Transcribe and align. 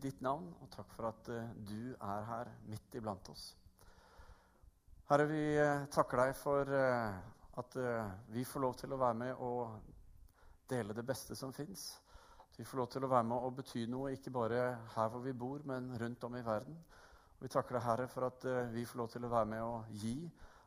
ditt 0.00 0.20
navn, 0.24 0.48
og 0.62 0.70
takk 0.72 0.92
for 0.96 1.08
at 1.10 1.28
eh, 1.32 1.52
du 1.68 1.92
er 1.94 2.26
her 2.28 2.50
midt 2.70 2.96
iblant 2.98 3.28
oss. 3.32 3.48
Herre, 5.10 5.26
vi 5.30 5.42
eh, 5.60 5.84
takker 5.92 6.22
deg 6.22 6.32
for 6.38 6.72
eh, 6.74 7.18
at 7.56 7.76
vi 8.28 8.42
får 8.44 8.60
lov 8.60 8.74
til 8.76 8.92
å 8.92 8.98
være 9.00 9.16
med 9.16 9.38
og 9.40 9.92
dele 10.68 10.92
det 10.96 11.06
beste 11.08 11.36
som 11.38 11.54
fins. 11.56 11.86
Vi 12.56 12.66
får 12.68 12.80
lov 12.82 12.90
til 12.92 13.06
å 13.06 13.08
være 13.08 13.28
med 13.30 13.46
og 13.46 13.54
bety 13.56 13.86
noe, 13.88 14.12
ikke 14.12 14.34
bare 14.34 14.60
her 14.92 15.08
hvor 15.12 15.24
vi 15.24 15.32
bor, 15.32 15.64
men 15.64 15.88
rundt 15.96 16.26
om 16.28 16.36
i 16.36 16.44
verden. 16.44 16.76
Og 17.38 17.46
vi 17.46 17.52
takker 17.52 17.78
deg, 17.78 17.86
Herre, 17.86 18.08
for 18.12 18.28
at 18.28 18.44
vi 18.74 18.84
får 18.84 19.00
lov 19.00 19.08
til 19.14 19.24
å 19.24 19.32
være 19.32 19.50
med 19.54 19.64
og 19.64 19.96
gi 20.02 20.14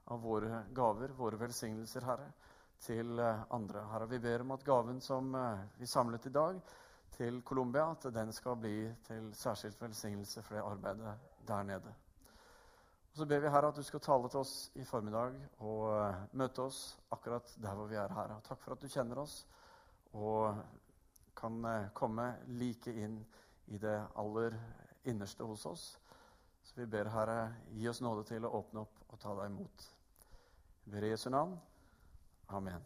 av 0.09 0.25
våre 0.25 0.63
gaver, 0.73 1.13
våre 1.17 1.37
velsignelser, 1.43 2.09
Herre, 2.09 2.31
til 2.81 3.21
andre. 3.21 3.85
Herre, 3.93 4.09
vi 4.09 4.21
ber 4.23 4.47
om 4.47 4.57
at 4.57 4.65
gaven 4.65 5.01
som 5.05 5.29
vi 5.77 5.89
samlet 5.89 6.25
i 6.25 6.33
dag, 6.33 6.61
til 7.15 7.41
Colombia, 7.45 7.91
at 7.91 8.13
den 8.13 8.31
skal 8.33 8.55
bli 8.59 8.75
til 9.07 9.31
særskilt 9.35 9.81
velsignelse 9.81 10.41
for 10.41 10.55
det 10.55 10.63
arbeidet 10.63 11.15
der 11.47 11.63
nede. 11.63 11.93
Og 13.11 13.17
Så 13.17 13.25
ber 13.25 13.39
vi 13.39 13.49
her 13.49 13.67
at 13.67 13.75
du 13.75 13.83
skal 13.83 13.99
tale 13.99 14.29
til 14.29 14.39
oss 14.39 14.71
i 14.75 14.83
formiddag 14.83 15.33
og 15.59 15.85
eh, 15.95 16.19
møte 16.33 16.61
oss 16.61 16.99
akkurat 17.11 17.55
der 17.61 17.73
hvor 17.75 17.87
vi 17.89 17.95
er 17.95 18.13
her. 18.13 18.35
Og 18.35 18.43
takk 18.43 18.61
for 18.61 18.71
at 18.75 18.81
du 18.81 18.87
kjenner 18.87 19.17
oss 19.17 19.47
og 20.13 20.61
kan 21.35 21.65
eh, 21.65 21.89
komme 21.93 22.35
like 22.47 22.93
inn 22.93 23.17
i 23.67 23.77
det 23.77 23.97
aller 24.15 24.55
innerste 25.03 25.43
hos 25.43 25.65
oss. 25.65 25.99
Så 26.63 26.75
vi 26.75 26.85
ber 26.85 27.09
Herre, 27.09 27.55
gi 27.73 27.89
oss 27.89 28.01
nåde 28.01 28.23
til 28.29 28.45
å 28.45 28.53
åpne 28.61 28.85
opp 28.85 29.03
og 29.09 29.19
ta 29.19 29.33
deg 29.41 29.49
imot. 29.49 29.89
Vi 30.85 30.91
ber 30.93 31.07
i 31.07 31.11
Jesu 31.11 31.29
navn. 31.33 31.57
Amen. 32.49 32.85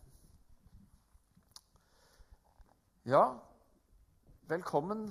Ja, 3.04 3.26
Velkommen 4.44 5.06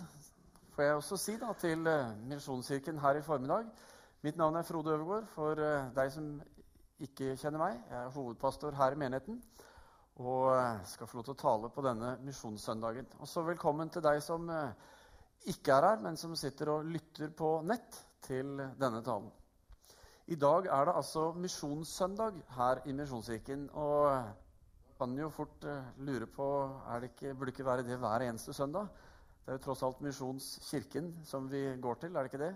får 0.75 0.83
jeg 0.85 0.95
også 0.99 1.17
si 1.17 1.35
da, 1.41 1.55
til 1.57 1.87
uh, 1.89 2.11
Misjonskirken 2.29 2.99
her 3.01 3.17
i 3.17 3.23
formiddag. 3.25 3.65
Mitt 4.21 4.37
navn 4.37 4.59
er 4.61 4.63
Frode 4.69 4.91
Øvergaard. 4.93 5.29
For 5.33 5.57
uh, 5.57 5.87
deg 5.97 6.11
som 6.13 6.27
ikke 7.01 7.31
kjenner 7.41 7.63
meg, 7.63 7.79
jeg 7.89 7.97
er 7.97 8.11
hovedpastor 8.13 8.75
her 8.77 8.93
i 8.93 8.99
menigheten 9.01 9.39
og 10.21 10.51
uh, 10.53 10.83
skal 10.85 11.09
få 11.09 11.17
lov 11.17 11.25
til 11.25 11.33
å 11.33 11.41
tale 11.41 11.71
på 11.73 11.85
denne 11.87 12.11
misjonssøndagen. 12.27 13.09
Også 13.25 13.41
velkommen 13.47 13.89
til 13.95 14.05
deg 14.05 14.21
som 14.21 14.51
ikke 15.49 15.79
er 15.79 15.87
her, 15.89 16.03
men 16.05 16.21
som 16.21 16.35
sitter 16.37 16.75
og 16.75 16.91
lytter 16.93 17.33
på 17.33 17.55
nett 17.65 17.97
til 18.27 18.61
denne 18.61 19.01
talen. 19.07 19.31
I 20.29 20.37
dag 20.37 20.69
er 20.69 20.91
det 20.91 20.97
altså 21.01 21.31
misjonssøndag 21.41 22.37
her 22.59 22.83
i 22.85 22.93
Misjonskirken. 23.01 23.65
Og 23.73 25.01
kan 25.01 25.17
jo 25.19 25.33
fort 25.33 25.65
lure 26.05 26.29
på 26.29 26.51
er 26.93 27.01
det 27.01 27.11
ikke, 27.15 27.33
Burde 27.33 27.57
ikke 27.57 27.67
være 27.71 27.89
det 27.89 27.97
hver 28.05 28.29
eneste 28.29 28.53
søndag? 28.53 28.93
Det 29.43 29.51
er 29.51 29.59
jo 29.59 29.65
tross 29.65 29.83
alt 29.83 30.03
Misjonskirken 30.05 31.09
som 31.27 31.49
vi 31.51 31.65
går 31.83 31.99
til, 31.99 32.15
er 32.15 32.23
det 32.23 32.31
ikke 32.31 32.45
det? 32.45 32.53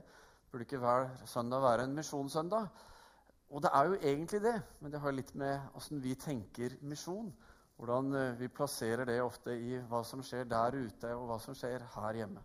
Burde 0.53 0.67
ikke 0.69 0.79
hver 0.79 1.09
søndag 1.27 1.62
være 1.62 1.84
en 1.84 1.97
misjonssøndag? 1.97 2.69
Og 3.51 3.62
det 3.62 3.70
er 3.75 3.89
jo 3.91 3.98
egentlig 4.01 4.41
det, 4.43 4.55
men 4.81 4.93
det 4.93 5.01
har 5.03 5.15
litt 5.15 5.33
med 5.34 5.75
åssen 5.75 6.03
vi 6.03 6.15
tenker 6.15 6.77
misjon. 6.87 7.33
Hvordan 7.77 8.15
eh, 8.15 8.39
vi 8.39 8.48
plasserer 8.48 9.05
det 9.05 9.19
ofte 9.23 9.53
i 9.53 9.81
hva 9.91 10.01
som 10.06 10.23
skjer 10.25 10.47
der 10.48 10.78
ute, 10.78 11.11
og 11.15 11.27
hva 11.28 11.39
som 11.43 11.55
skjer 11.59 11.83
her 11.97 12.20
hjemme. 12.23 12.43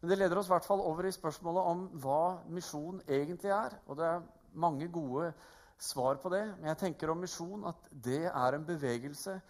Men 0.00 0.12
det 0.12 0.18
leder 0.20 0.38
oss 0.38 0.46
i 0.46 0.52
hvert 0.52 0.68
fall 0.68 0.84
over 0.84 1.08
i 1.08 1.14
spørsmålet 1.14 1.70
om 1.72 1.86
hva 2.04 2.20
misjon 2.54 3.00
egentlig 3.08 3.50
er. 3.50 3.74
Og 3.88 3.98
det 3.98 4.06
er 4.06 4.28
mange 4.54 4.86
gode 4.92 5.32
svar 5.80 6.20
på 6.22 6.30
det. 6.36 6.44
Men 6.58 6.70
jeg 6.70 6.80
tenker 6.84 7.10
om 7.10 7.24
misjon 7.24 7.66
at 7.68 7.88
det 7.90 8.26
er 8.28 8.54
en 8.54 8.68
bevegelse 8.68 9.40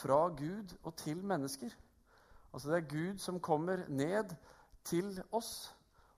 fra 0.00 0.22
Gud 0.38 0.72
og 0.82 0.94
til 0.96 1.20
mennesker. 1.26 1.74
Altså 2.52 2.68
Det 2.68 2.76
er 2.76 2.88
Gud 2.88 3.18
som 3.18 3.40
kommer 3.40 3.84
ned 3.88 4.34
til 4.84 5.22
oss, 5.32 5.74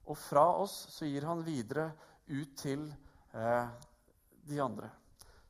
og 0.07 0.17
fra 0.17 0.47
oss 0.63 0.87
så 0.95 1.05
gir 1.05 1.27
han 1.27 1.47
videre 1.47 1.91
ut 2.31 2.57
til 2.57 2.87
eh, 3.35 3.69
de 4.49 4.63
andre. 4.63 4.91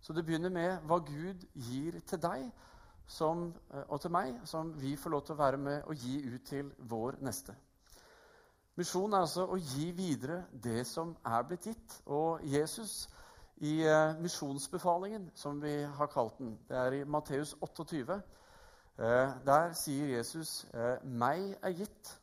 Så 0.01 0.13
det 0.13 0.25
begynner 0.25 0.51
med 0.51 0.81
hva 0.89 0.99
Gud 1.05 1.45
gir 1.55 2.01
til 2.01 2.23
deg 2.23 2.47
som, 3.07 3.51
eh, 3.75 3.85
og 3.89 4.01
til 4.01 4.11
meg, 4.11 4.41
som 4.45 4.73
vi 4.81 4.97
får 4.97 5.11
lov 5.11 5.25
til 5.27 5.37
å 5.37 5.43
være 5.43 5.61
med 5.61 5.83
og 5.83 5.95
gi 5.95 6.17
ut 6.35 6.49
til 6.49 6.73
vår 6.79 7.21
neste. 7.21 7.57
Misjon 8.77 9.13
er 9.13 9.27
altså 9.27 9.45
å 9.45 9.59
gi 9.61 9.91
videre 9.93 10.45
det 10.53 10.87
som 10.89 11.13
er 11.27 11.43
blitt 11.45 11.67
gitt. 11.69 12.01
Og 12.07 12.41
Jesus 12.43 13.11
i 13.61 13.83
eh, 13.85 14.17
misjonsbefalingen, 14.17 15.31
som 15.35 15.61
vi 15.61 15.83
har 15.85 16.09
kalt 16.09 16.39
den, 16.39 16.57
det 16.69 16.77
er 16.77 17.03
i 17.03 17.05
Matteus 17.05 17.53
28, 17.61 18.23
Eh, 18.23 18.27
der 18.97 19.73
sier 19.73 20.17
Jesus 20.17 20.67
eh, 20.75 20.97
'meg 21.05 21.57
er 21.63 21.73
gitt'. 21.73 22.19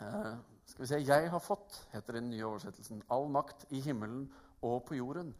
Eh, 0.00 0.36
skal 0.66 0.82
vi 0.82 0.86
se 0.86 0.98
'Jeg 0.98 1.30
har 1.30 1.38
fått', 1.38 1.88
heter 1.92 2.12
den 2.12 2.30
nye 2.30 2.46
oversettelsen. 2.46 3.02
'All 3.10 3.28
makt 3.28 3.66
i 3.70 3.80
himmelen 3.80 4.32
og 4.62 4.84
på 4.84 4.94
jorden'. 4.94 5.34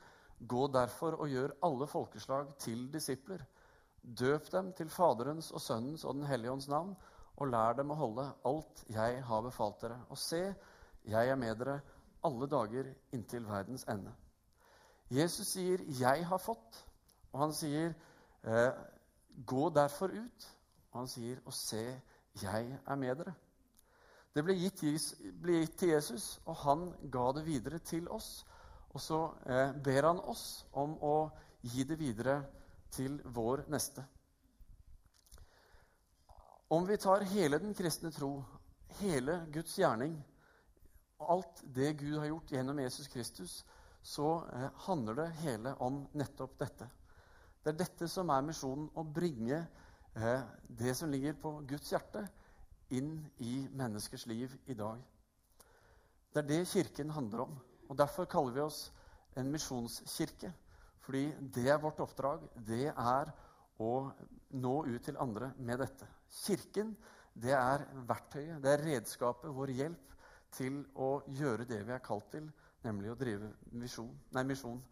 Gå 0.48 0.66
derfor 0.66 1.10
og 1.10 1.28
gjør 1.28 1.50
alle 1.62 1.86
folkeslag 1.86 2.58
til 2.58 2.92
disipler. 2.92 3.38
Døp 4.18 4.52
dem 4.52 4.72
til 4.72 4.90
Faderens 4.90 5.50
og 5.50 5.60
Sønnens 5.60 6.04
og 6.04 6.14
Den 6.14 6.26
hellige 6.26 6.50
ånds 6.50 6.68
navn, 6.68 6.96
og 7.36 7.48
lær 7.48 7.72
dem 7.72 7.90
å 7.90 7.94
holde 7.94 8.32
alt 8.44 8.84
jeg 8.88 9.24
har 9.24 9.40
befalt 9.40 9.80
dere. 9.80 10.00
Og 10.08 10.18
se, 10.18 10.54
jeg 11.04 11.28
er 11.28 11.36
med 11.36 11.54
dere 11.56 11.80
alle 12.24 12.46
dager 12.46 12.94
inntil 13.12 13.46
verdens 13.48 13.84
ende. 13.88 14.12
Jesus 15.10 15.46
sier 15.46 15.78
'jeg 15.78 16.26
har 16.26 16.38
fått', 16.38 16.84
og 17.32 17.40
han 17.40 17.52
sier 17.52 17.94
eh, 18.44 18.72
Gå 19.36 19.70
derfor 19.70 20.12
ut. 20.12 20.48
Og 20.92 21.00
han 21.00 21.08
sier, 21.08 21.40
og 21.46 21.54
se, 21.56 21.82
jeg 22.42 22.78
er 22.86 23.00
med 23.00 23.16
dere. 23.22 23.34
Det 24.32 24.44
ble 24.44 24.56
gitt, 24.56 24.80
ble 25.40 25.60
gitt, 25.60 25.76
til 25.80 25.92
Jesus, 25.92 26.26
og 26.48 26.56
han 26.64 26.86
ga 27.12 27.26
det 27.36 27.44
videre 27.46 27.78
til 27.84 28.08
oss. 28.12 28.44
Og 28.92 29.00
så 29.00 29.20
eh, 29.48 29.72
ber 29.72 30.08
han 30.08 30.20
oss 30.28 30.64
om 30.72 30.96
å 31.04 31.16
gi 31.64 31.84
det 31.88 31.98
videre 32.00 32.38
til 32.92 33.18
vår 33.24 33.66
neste. 33.72 34.04
Om 36.72 36.88
vi 36.88 36.96
tar 37.00 37.26
hele 37.32 37.60
den 37.60 37.76
kristne 37.76 38.12
tro, 38.12 38.38
hele 39.00 39.42
Guds 39.52 39.76
gjerning, 39.78 40.16
alt 41.20 41.60
det 41.62 41.92
Gud 42.00 42.18
har 42.18 42.30
gjort 42.30 42.52
gjennom 42.52 42.80
Jesus 42.80 43.08
Kristus, 43.12 43.58
så 44.02 44.30
eh, 44.52 44.68
handler 44.88 45.20
det 45.20 45.28
hele 45.44 45.76
om 45.84 46.02
nettopp 46.16 46.56
dette. 46.60 46.88
Det 47.62 47.70
er 47.70 47.78
dette 47.78 48.08
som 48.10 48.30
er 48.34 48.42
misjonen, 48.42 48.88
å 48.98 49.04
bringe 49.06 49.60
eh, 50.18 50.42
det 50.66 50.96
som 50.98 51.10
ligger 51.10 51.36
på 51.38 51.54
Guds 51.70 51.92
hjerte, 51.92 52.24
inn 52.92 53.14
i 53.40 53.62
menneskers 53.72 54.26
liv 54.28 54.52
i 54.68 54.74
dag. 54.76 54.98
Det 56.32 56.42
er 56.42 56.48
det 56.48 56.66
Kirken 56.68 57.12
handler 57.14 57.46
om. 57.46 57.54
og 57.88 57.96
Derfor 57.98 58.26
kaller 58.28 58.56
vi 58.56 58.64
oss 58.64 58.82
en 59.36 59.48
misjonskirke. 59.52 60.52
Fordi 61.02 61.24
det 61.54 61.68
er 61.70 61.80
vårt 61.82 62.00
oppdrag. 62.04 62.44
Det 62.56 62.90
er 62.90 63.32
å 63.82 63.92
nå 64.58 64.74
ut 64.86 65.02
til 65.04 65.18
andre 65.20 65.52
med 65.58 65.80
dette. 65.82 66.08
Kirken 66.42 66.94
det 67.34 67.54
er 67.56 67.86
verktøyet, 68.08 68.58
det 68.62 68.72
er 68.72 68.82
redskapet, 68.84 69.54
vår 69.54 69.72
hjelp 69.72 70.16
til 70.52 70.82
å 71.00 71.22
gjøre 71.32 71.64
det 71.68 71.80
vi 71.86 71.94
er 71.94 72.02
kalt 72.04 72.28
til, 72.34 72.50
nemlig 72.84 73.12
å 73.12 73.16
drive 73.16 73.48
misjon. 73.72 74.12
Nei, 74.36 74.44
misjon. 74.44 74.82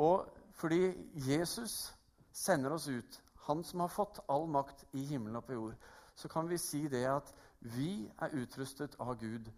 Og 0.00 0.30
fordi 0.56 0.94
Jesus 1.26 1.92
sender 2.32 2.72
oss 2.72 2.88
ut, 2.88 3.20
han 3.46 3.64
som 3.64 3.80
har 3.80 3.90
fått 3.92 4.20
all 4.28 4.46
makt 4.48 4.84
i 4.92 5.04
himmelen 5.08 5.40
og 5.40 5.46
på 5.46 5.56
jord, 5.56 5.74
så 6.14 6.28
kan 6.28 6.48
vi 6.48 6.58
si 6.60 6.86
det 6.88 7.04
at 7.10 7.32
vi 7.74 8.06
er 8.22 8.36
utrustet 8.38 8.94
av 9.00 9.16
Gud 9.20 9.48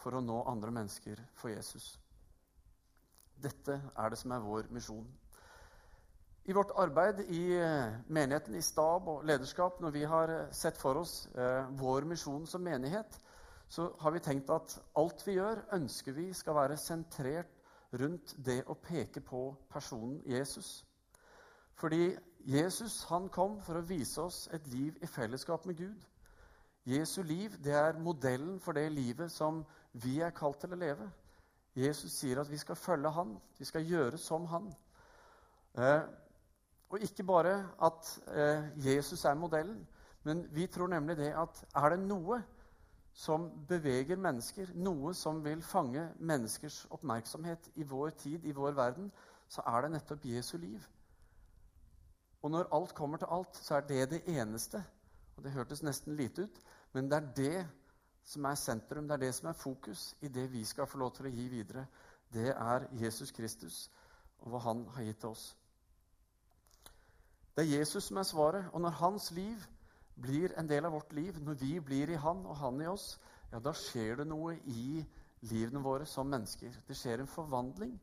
for 0.00 0.16
å 0.16 0.22
nå 0.24 0.42
andre 0.48 0.72
mennesker 0.74 1.20
for 1.36 1.52
Jesus. 1.52 1.94
Dette 3.40 3.78
er 3.80 4.12
det 4.12 4.18
som 4.20 4.32
er 4.32 4.44
vår 4.44 4.68
misjon. 4.74 5.06
I 6.48 6.56
vårt 6.56 6.72
arbeid 6.80 7.20
i 7.28 7.42
eh, 7.52 7.96
menigheten, 8.08 8.56
i 8.56 8.64
stab 8.64 9.08
og 9.12 9.24
lederskap, 9.28 9.80
når 9.80 9.92
vi 9.94 10.04
har 10.08 10.32
eh, 10.34 10.52
sett 10.56 10.78
for 10.80 10.98
oss 11.02 11.26
eh, 11.36 11.68
vår 11.78 12.08
misjon 12.08 12.46
som 12.48 12.64
menighet, 12.64 13.18
så 13.70 13.90
har 14.00 14.16
vi 14.16 14.22
tenkt 14.24 14.50
at 14.50 14.74
alt 14.98 15.20
vi 15.26 15.36
gjør, 15.36 15.60
ønsker 15.76 16.16
vi 16.16 16.30
skal 16.34 16.56
være 16.56 16.78
sentrert 16.80 17.60
rundt 18.00 18.34
det 18.36 18.62
å 18.66 18.74
peke 18.74 19.22
på 19.22 19.44
personen 19.70 20.18
Jesus. 20.26 20.80
Fordi 21.80 22.10
Jesus 22.44 23.04
han 23.08 23.28
kom 23.32 23.60
for 23.64 23.80
å 23.80 23.86
vise 23.88 24.20
oss 24.20 24.48
et 24.52 24.66
liv 24.68 24.96
i 25.00 25.08
fellesskap 25.08 25.64
med 25.68 25.78
Gud. 25.80 26.06
Jesu 26.84 27.22
liv 27.22 27.56
det 27.64 27.72
er 27.76 28.00
modellen 28.00 28.58
for 28.60 28.76
det 28.76 28.90
livet 28.92 29.32
som 29.32 29.62
vi 29.92 30.18
er 30.20 30.34
kalt 30.36 30.60
til 30.60 30.74
å 30.76 30.80
leve. 30.80 31.08
Jesus 31.76 32.12
sier 32.18 32.40
at 32.40 32.50
vi 32.50 32.58
skal 32.60 32.76
følge 32.76 33.12
han, 33.14 33.36
vi 33.58 33.64
skal 33.64 33.86
gjøre 33.86 34.18
som 34.18 34.44
han. 34.50 34.68
Eh, 35.78 36.02
og 36.90 37.04
ikke 37.06 37.24
bare 37.24 37.54
at 37.86 38.12
eh, 38.34 38.70
Jesus 38.90 39.24
er 39.24 39.38
modellen, 39.38 39.86
men 40.24 40.44
vi 40.52 40.66
tror 40.66 40.90
nemlig 40.90 41.16
det 41.16 41.32
at 41.32 41.64
er 41.76 41.94
det 41.94 42.00
noe 42.02 42.42
som 43.14 43.48
beveger 43.68 44.20
mennesker, 44.20 44.72
noe 44.74 45.14
som 45.14 45.44
vil 45.44 45.62
fange 45.62 46.08
menneskers 46.18 46.86
oppmerksomhet 46.90 47.70
i 47.76 47.86
vår 47.88 48.10
tid, 48.10 48.44
i 48.44 48.52
vår 48.52 48.76
verden, 48.76 49.12
så 49.48 49.62
er 49.66 49.82
det 49.82 49.94
nettopp 49.96 50.24
Jesu 50.24 50.58
liv. 50.58 50.80
Og 52.42 52.50
når 52.50 52.70
alt 52.72 52.94
kommer 52.94 53.18
til 53.18 53.28
alt, 53.30 53.56
så 53.56 53.74
er 53.74 53.80
det 53.80 54.10
det 54.10 54.22
eneste. 54.28 54.84
Og 55.36 55.44
det 55.44 55.52
hørtes 55.52 55.82
nesten 55.82 56.16
lite 56.16 56.42
ut, 56.42 56.60
men 56.92 57.10
det 57.10 57.16
er 57.16 57.32
det 57.36 57.68
som 58.24 58.44
er 58.44 58.54
sentrum, 58.54 59.08
det 59.08 59.14
er 59.14 59.24
det 59.26 59.34
som 59.34 59.48
er 59.48 59.56
fokus 59.56 60.16
i 60.20 60.28
det 60.28 60.52
vi 60.52 60.64
skal 60.64 60.86
få 60.86 60.98
lov 60.98 61.14
til 61.16 61.26
å 61.26 61.32
gi 61.34 61.48
videre. 61.48 61.86
Det 62.32 62.52
er 62.52 62.86
Jesus 63.00 63.32
Kristus 63.32 63.90
og 64.40 64.52
hva 64.52 64.60
han 64.64 64.84
har 64.94 65.04
gitt 65.04 65.20
til 65.20 65.34
oss. 65.34 65.46
Det 67.56 67.64
er 67.64 67.78
Jesus 67.78 68.06
som 68.08 68.20
er 68.20 68.28
svaret. 68.28 68.68
Og 68.72 68.80
når 68.80 69.00
hans 69.00 69.30
liv 69.36 69.64
blir 70.20 70.54
en 70.58 70.68
del 70.68 70.86
av 70.86 70.94
vårt 70.94 71.12
liv, 71.12 71.40
når 71.42 71.58
vi 71.60 71.72
blir 71.80 72.12
i 72.12 72.20
han 72.20 72.44
og 72.46 72.56
han 72.56 72.80
i 72.80 72.88
oss, 72.88 73.18
ja, 73.50 73.58
da 73.58 73.72
skjer 73.76 74.20
det 74.20 74.28
noe 74.30 74.54
i 74.70 75.02
livene 75.50 75.82
våre 75.82 76.06
som 76.06 76.28
mennesker. 76.30 76.76
Det 76.86 76.96
skjer 76.96 77.20
en 77.20 77.30
forvandling. 77.30 77.96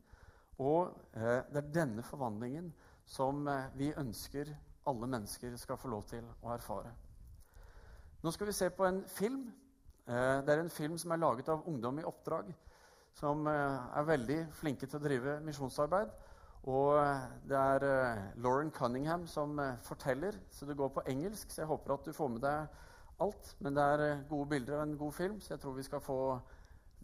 Og 0.58 0.92
eh, 1.14 1.40
det 1.48 1.62
er 1.62 1.74
denne 1.74 2.04
forvandlingen 2.04 2.72
som 3.08 3.48
eh, 3.48 3.70
vi 3.74 3.92
ønsker 3.96 4.50
alle 4.88 5.08
mennesker 5.08 5.56
skal 5.60 5.80
få 5.80 5.90
lov 5.92 6.04
til 6.08 6.24
å 6.44 6.52
erfare. 6.52 6.92
Nå 8.22 8.32
skal 8.34 8.48
vi 8.50 8.56
se 8.56 8.68
på 8.74 8.86
en 8.88 9.02
film. 9.08 9.46
Eh, 10.08 10.40
det 10.44 10.54
er 10.54 10.62
en 10.62 10.72
film 10.72 10.98
som 11.00 11.12
er 11.14 11.22
laget 11.22 11.48
av 11.52 11.64
Ungdom 11.70 12.00
i 12.00 12.06
oppdrag, 12.08 12.50
som 13.16 13.46
eh, 13.48 13.78
er 14.00 14.08
veldig 14.08 14.40
flinke 14.60 14.86
til 14.86 15.00
å 15.00 15.04
drive 15.04 15.38
misjonsarbeid. 15.46 16.12
Og 16.68 16.98
det 17.48 17.56
er 17.56 17.84
Lauren 18.42 18.72
Cunningham 18.74 19.22
som 19.30 19.54
forteller, 19.86 20.34
så 20.52 20.66
det 20.66 20.76
går 20.76 20.90
på 20.92 21.04
engelsk. 21.08 21.52
Så 21.54 21.62
jeg 21.62 21.70
håper 21.70 21.94
at 21.94 22.04
du 22.04 22.12
får 22.12 22.32
med 22.34 22.42
deg 22.44 23.22
alt. 23.24 23.52
Men 23.62 23.78
det 23.78 23.84
er 23.94 24.24
gode 24.28 24.50
bilder 24.50 24.76
og 24.76 24.82
en 24.82 24.98
god 25.00 25.14
film, 25.16 25.38
så 25.40 25.54
jeg 25.54 25.62
tror 25.62 25.78
vi 25.78 25.86
skal 25.86 26.02
få 26.04 26.18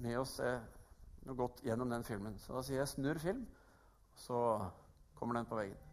med 0.05 0.19
oss 0.21 0.35
noe 1.25 1.39
godt 1.39 1.65
gjennom 1.65 1.95
den 1.95 2.05
filmen. 2.05 2.37
Så 2.43 2.59
da 2.59 2.67
sier 2.67 2.83
jeg 2.83 2.93
'snurr 2.93 3.23
film', 3.23 3.47
så 4.27 4.43
kommer 5.15 5.39
den 5.39 5.49
på 5.49 5.57
veggen. 5.63 5.84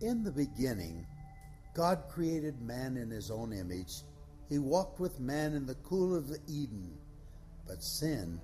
In 0.00 0.24
the 0.24 0.32
beginning, 0.32 1.06
God 1.72 2.04
created 2.08 2.60
man 2.60 2.96
in 2.96 3.10
his 3.10 3.30
own 3.30 3.52
image. 3.52 4.02
He 4.48 4.58
walked 4.58 4.98
with 4.98 5.20
man 5.20 5.54
in 5.54 5.66
the 5.66 5.76
cool 5.76 6.16
of 6.16 6.28
the 6.28 6.40
Eden, 6.48 6.98
but 7.66 7.82
sin 7.82 8.40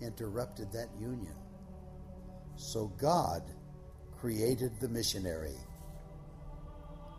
interrupted 0.00 0.72
that 0.72 0.88
union. 1.00 1.34
So 2.56 2.86
God 2.98 3.42
created 4.20 4.78
the 4.78 4.88
missionary. 4.88 5.56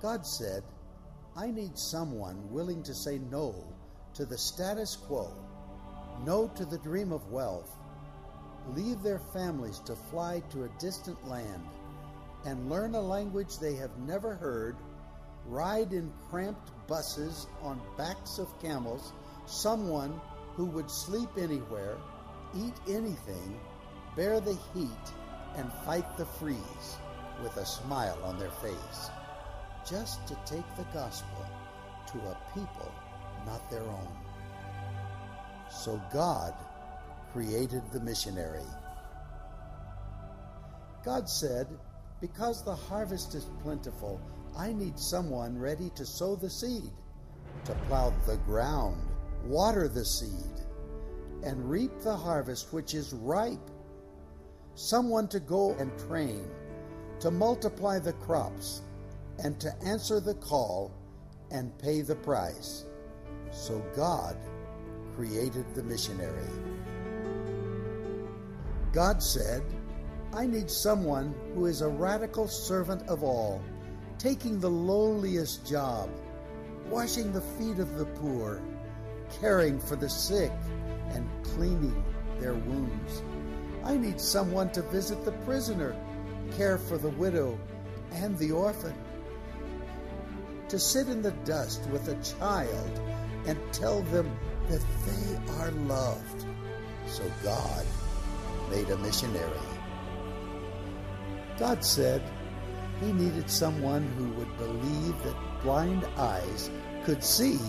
God 0.02 0.26
said, 0.26 0.64
I 1.36 1.52
need 1.52 1.78
someone 1.78 2.52
willing 2.52 2.84
to 2.84 2.94
say 2.94 3.20
no 3.30 3.66
to 4.14 4.26
the 4.26 4.38
status 4.38 4.96
quo, 4.96 5.34
no 6.26 6.48
to 6.56 6.66
the 6.66 6.78
dream 6.80 7.12
of 7.12 7.32
wealth, 7.32 7.78
leave 8.70 9.02
their 9.04 9.20
families 9.20 9.80
to 9.80 9.96
fly 9.96 10.42
to 10.52 10.64
a 10.64 10.80
distant 10.80 11.28
land 11.28 11.64
and 12.46 12.70
learn 12.70 12.96
a 12.96 13.02
language 13.02 13.58
they 13.58 13.76
have 13.76 13.98
never 14.00 14.36
heard, 14.36 14.76
ride 15.46 15.94
in 15.94 16.12
cramped 16.30 16.72
buses 16.88 17.48
on 17.62 17.82
backs 17.98 18.38
of 18.38 18.62
camels, 18.62 19.14
someone 19.46 20.20
who 20.56 20.66
would 20.66 20.90
sleep 20.90 21.30
anywhere, 21.38 21.98
eat 22.56 22.74
anything, 22.88 23.60
bear 24.16 24.40
the 24.40 24.58
heat, 24.74 25.14
and 25.56 25.72
fight 25.86 26.18
the 26.18 26.26
freeze 26.26 26.98
with 27.42 27.56
a 27.58 27.66
smile 27.66 28.18
on 28.24 28.38
their 28.38 28.52
face, 28.52 29.10
just 29.88 30.26
to 30.28 30.38
take 30.46 30.66
the 30.76 30.86
gospel 30.94 31.46
to 32.08 32.18
a 32.20 32.38
people 32.54 32.92
not 33.46 33.70
their 33.70 33.84
own. 33.84 34.08
So 35.70 36.02
God 36.12 36.54
created 37.32 37.82
the 37.92 38.00
missionary. 38.00 38.66
God 41.04 41.28
said, 41.28 41.68
because 42.24 42.64
the 42.64 42.74
harvest 42.74 43.36
is 43.36 43.50
plentiful, 43.62 44.18
I 44.58 44.72
need 44.72 44.98
someone 44.98 45.60
ready 45.60 45.90
to 45.96 46.06
sow 46.06 46.38
the 46.38 46.50
seed, 46.50 46.90
to 47.66 47.74
plow 47.90 48.14
the 48.26 48.38
ground, 48.46 49.10
water 49.44 49.90
the 49.90 50.06
seed, 50.06 50.56
and 51.44 51.70
reap 51.70 51.92
the 52.00 52.16
harvest 52.16 52.72
which 52.72 52.94
is 52.94 53.12
ripe. 53.12 53.70
Someone 54.74 55.28
to 55.28 55.42
go 55.42 55.76
and 55.80 55.92
train, 56.08 56.48
to 57.20 57.30
multiply 57.30 58.00
the 58.00 58.14
crops, 58.14 58.84
and 59.40 59.60
to 59.60 59.70
answer 59.86 60.22
the 60.22 60.36
call 60.36 60.94
and 61.52 61.78
pay 61.78 62.00
the 62.00 62.16
price. 62.16 62.86
So 63.52 63.84
God 63.94 64.38
created 65.14 65.66
the 65.76 65.84
missionary. 65.84 66.48
God 68.94 69.22
said, 69.22 69.62
I 70.36 70.48
need 70.48 70.72
someone 70.72 71.36
who 71.54 71.68
is 71.68 71.82
a 71.82 71.88
radical 71.88 72.48
servant 72.48 73.08
of 73.08 73.24
all, 73.24 73.62
taking 74.18 74.60
the 74.60 74.70
lowliest 74.70 75.64
job, 75.64 76.10
washing 76.90 77.32
the 77.32 77.42
feet 77.42 77.78
of 77.78 77.98
the 78.00 78.06
poor, 78.06 78.60
caring 79.40 79.80
for 79.80 79.96
the 79.96 80.10
sick, 80.10 80.52
and 81.10 81.30
cleaning 81.44 82.04
their 82.40 82.56
wounds. 82.56 83.22
I 83.84 83.96
need 83.96 84.20
someone 84.20 84.72
to 84.72 84.82
visit 84.82 85.24
the 85.24 85.34
prisoner, 85.46 85.96
care 86.58 86.80
for 86.80 86.98
the 86.98 87.10
widow 87.10 87.60
and 88.14 88.36
the 88.40 88.54
orphan, 88.54 88.96
to 90.68 90.80
sit 90.80 91.10
in 91.10 91.22
the 91.22 91.32
dust 91.46 91.88
with 91.92 92.08
a 92.08 92.40
child 92.40 93.00
and 93.46 93.60
tell 93.72 94.02
them 94.02 94.36
that 94.68 94.84
they 95.06 95.54
are 95.62 95.72
loved. 95.72 96.46
So 97.06 97.24
God 97.44 97.86
made 98.72 98.90
a 98.90 98.98
missionary. 98.98 99.73
God 101.60 101.84
said 101.84 102.22
he 103.00 103.12
needed 103.14 103.50
someone 103.50 104.04
who 104.18 104.30
would 104.32 104.58
believe 104.58 105.24
that 105.24 105.62
blind 105.62 106.06
eyes 106.18 106.70
could 107.06 107.24
see 107.24 107.60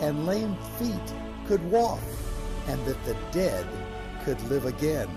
and 0.00 0.26
lame 0.26 0.56
feet 0.78 1.14
could 1.46 1.62
walk 1.70 2.00
and 2.68 2.84
that 2.84 3.02
the 3.04 3.16
dead 3.32 3.66
could 4.24 4.40
live 4.48 4.66
again. 4.66 5.08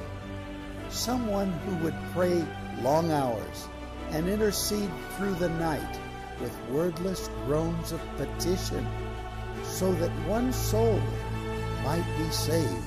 Someone 0.89 1.51
who 1.51 1.75
would 1.83 1.95
pray 2.13 2.45
long 2.81 3.11
hours 3.11 3.67
and 4.11 4.27
intercede 4.27 4.91
through 5.17 5.35
the 5.35 5.49
night 5.49 5.99
with 6.39 6.57
wordless 6.69 7.29
groans 7.45 7.91
of 7.91 8.01
petition 8.17 8.85
so 9.63 9.91
that 9.93 10.11
one 10.27 10.53
soul 10.53 11.01
might 11.83 12.05
be 12.17 12.29
saved. 12.31 12.83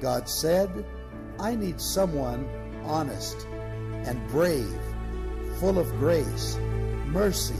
God 0.00 0.28
said, 0.28 0.84
I 1.40 1.54
need 1.54 1.80
someone 1.80 2.48
honest 2.84 3.46
and 4.04 4.26
brave, 4.28 4.80
full 5.60 5.78
of 5.78 5.88
grace, 5.98 6.56
mercy, 7.06 7.54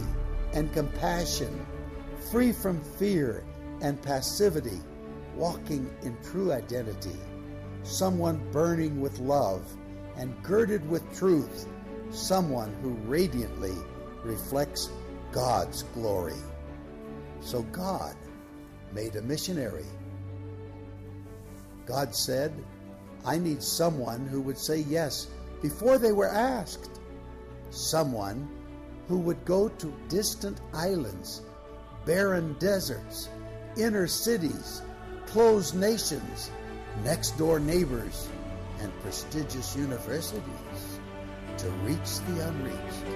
and 0.53 0.73
compassion, 0.73 1.67
free 2.33 2.53
from 2.53 2.81
fear 2.99 3.45
and 3.81 4.01
passivity, 4.03 4.81
walking 5.37 5.89
in 6.03 6.17
true 6.25 6.53
identity, 6.53 7.17
someone 7.85 8.41
burning 8.51 9.01
with 9.01 9.21
love 9.21 9.63
and 10.17 10.35
girded 10.43 10.89
with 10.91 11.17
truth, 11.17 11.69
someone 12.11 12.75
who 12.83 12.91
radiantly 13.09 13.75
reflects 14.25 14.91
God's 15.31 15.85
glory. 15.95 16.35
So 17.41 17.63
God 17.63 18.17
made 18.93 19.15
a 19.15 19.23
missionary. 19.23 19.87
God 21.87 22.15
said, 22.15 22.53
I 23.25 23.39
need 23.39 23.63
someone 23.63 24.27
who 24.27 24.41
would 24.43 24.59
say 24.59 24.79
yes 24.79 25.29
before 25.63 25.99
they 25.99 26.13
were 26.13 26.29
asked. 26.29 27.01
Someone 27.71 28.49
who 29.09 29.19
would 29.19 29.45
go 29.45 29.69
to 29.69 29.95
distant 30.09 30.61
islands, 30.73 31.43
barren 32.07 32.55
deserts, 32.59 33.29
inner 33.77 34.07
cities, 34.07 34.83
closed 35.27 35.75
nations, 35.75 36.51
next 37.05 37.33
door 37.39 37.59
neighbors, 37.59 38.29
and 38.81 38.93
prestigious 39.01 39.77
universities 39.77 41.01
to 41.59 41.69
reach 41.85 42.19
the 42.29 42.49
unreached. 42.49 43.07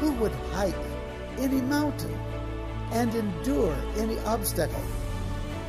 Who 0.00 0.12
would 0.12 0.32
hike 0.52 0.74
any 1.38 1.60
mountain 1.62 2.14
and 2.92 3.14
endure 3.14 3.76
any 3.96 4.18
obstacle 4.20 4.84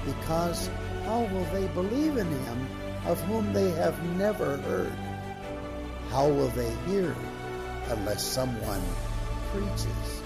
because 0.05 0.69
how 1.05 1.21
will 1.21 1.45
they 1.53 1.67
believe 1.67 2.17
in 2.17 2.27
him 2.27 2.67
of 3.05 3.21
whom 3.21 3.53
they 3.53 3.69
have 3.71 4.01
never 4.17 4.57
heard? 4.57 4.91
How 6.09 6.27
will 6.27 6.49
they 6.49 6.71
hear 6.87 7.15
unless 7.89 8.23
someone 8.23 8.81
preaches? 9.51 10.21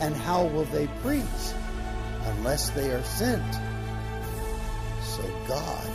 And 0.00 0.14
how 0.14 0.44
will 0.46 0.64
they 0.64 0.88
preach 1.02 1.22
unless 2.24 2.70
they 2.70 2.90
are 2.90 3.04
sent? 3.04 3.54
So 5.02 5.22
God 5.46 5.86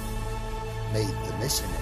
made 0.94 1.08
the 1.08 1.38
missionary. 1.40 1.81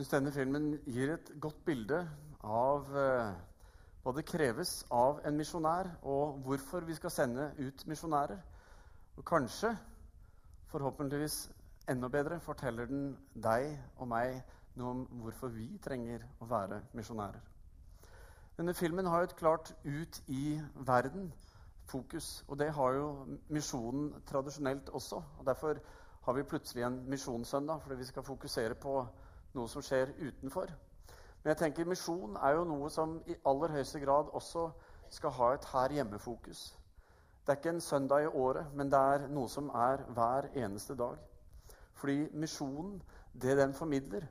Syns 0.00 0.14
denne 0.14 0.30
filmen 0.32 0.68
gir 0.88 1.10
et 1.12 1.26
godt 1.44 1.58
bilde 1.66 1.98
av 2.40 2.86
eh, 2.96 3.32
hva 4.00 4.12
det 4.16 4.24
kreves 4.24 4.78
av 4.96 5.18
en 5.28 5.36
misjonær, 5.36 5.90
og 6.08 6.38
hvorfor 6.46 6.86
vi 6.88 6.96
skal 6.96 7.12
sende 7.12 7.50
ut 7.58 7.84
misjonærer. 7.90 8.40
Og 9.20 9.26
kanskje, 9.28 9.74
forhåpentligvis 10.72 11.36
enda 11.92 12.08
bedre, 12.08 12.40
forteller 12.40 12.88
den 12.88 13.12
deg 13.34 13.76
og 13.98 14.08
meg 14.08 14.40
noe 14.80 14.94
om 14.94 15.04
hvorfor 15.20 15.52
vi 15.52 15.68
trenger 15.84 16.24
å 16.40 16.48
være 16.48 16.80
misjonærer. 16.96 17.44
Denne 18.56 18.72
filmen 18.72 19.12
har 19.12 19.28
et 19.28 19.36
klart 19.36 19.74
ut 19.84 20.22
i 20.32 20.60
verden-fokus. 20.80 22.38
Og 22.48 22.56
det 22.62 22.72
har 22.72 22.96
jo 22.96 23.08
misjonen 23.52 24.14
tradisjonelt 24.24 24.88
også. 24.96 25.20
og 25.38 25.44
Derfor 25.46 25.80
har 26.24 26.36
vi 26.36 26.48
plutselig 26.48 26.88
en 26.88 27.02
misjonssøndag, 27.10 27.82
fordi 27.82 28.00
vi 28.00 28.14
skal 28.14 28.24
fokusere 28.24 28.80
på 28.80 29.02
noe 29.54 29.68
som 29.68 29.82
skjer 29.82 30.12
utenfor. 30.20 30.70
Men 31.42 31.54
jeg 31.54 31.60
tenker 31.62 31.88
misjon 31.88 32.36
er 32.36 32.58
jo 32.58 32.66
noe 32.68 32.90
som 32.92 33.16
i 33.26 33.36
aller 33.48 33.72
høyeste 33.76 34.00
grad 34.02 34.28
også 34.36 34.68
skal 35.10 35.34
ha 35.38 35.54
et 35.54 35.64
her 35.72 35.96
hjemme-fokus. 35.96 36.76
Det 37.40 37.54
er 37.54 37.58
ikke 37.58 37.72
en 37.74 37.80
søndag 37.80 38.26
i 38.26 38.26
året, 38.26 38.66
men 38.76 38.90
det 38.92 38.98
er 38.98 39.26
noe 39.32 39.48
som 39.48 39.70
er 39.74 40.04
hver 40.14 40.50
eneste 40.54 40.94
dag. 40.94 41.16
Fordi 41.96 42.28
misjonen, 42.32 43.00
det 43.32 43.56
den 43.58 43.74
formidler, 43.74 44.26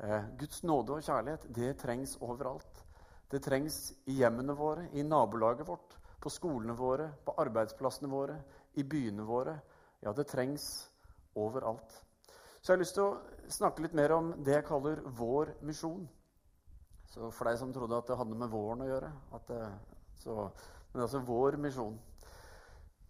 eh, 0.00 0.24
Guds 0.38 0.62
nåde 0.62 0.92
og 0.92 1.02
kjærlighet, 1.02 1.46
det 1.54 1.76
trengs 1.78 2.16
overalt. 2.20 2.84
Det 3.30 3.42
trengs 3.42 3.92
i 4.06 4.12
hjemmene 4.20 4.54
våre, 4.56 4.88
i 4.92 5.02
nabolaget 5.02 5.66
vårt, 5.66 5.98
på 6.20 6.30
skolene 6.30 6.76
våre, 6.76 7.12
på 7.24 7.34
arbeidsplassene 7.38 8.08
våre, 8.08 8.38
i 8.74 8.82
byene 8.82 9.22
våre. 9.22 9.58
Ja, 10.02 10.12
det 10.12 10.26
trengs 10.26 10.90
overalt. 11.34 12.05
Så 12.66 12.72
jeg 12.72 12.80
har 12.80 12.82
lyst 12.82 12.96
til 12.98 13.04
å 13.06 13.50
snakke 13.54 13.82
litt 13.84 13.92
mer 13.94 14.10
om 14.16 14.32
det 14.42 14.56
jeg 14.56 14.64
kaller 14.66 14.98
vår 15.14 15.52
misjon. 15.62 16.00
Så 17.06 17.28
for 17.30 17.46
deg 17.46 17.60
som 17.60 17.70
trodde 17.70 17.94
at 17.94 18.08
det 18.10 18.16
hadde 18.18 18.38
med 18.40 18.50
våren 18.50 18.80
å 18.82 18.88
gjøre 18.88 19.10
det, 19.46 19.58
så, 20.18 20.48
Men 20.90 21.04
altså 21.04 21.20
vår 21.22 21.60
misjon. 21.62 21.94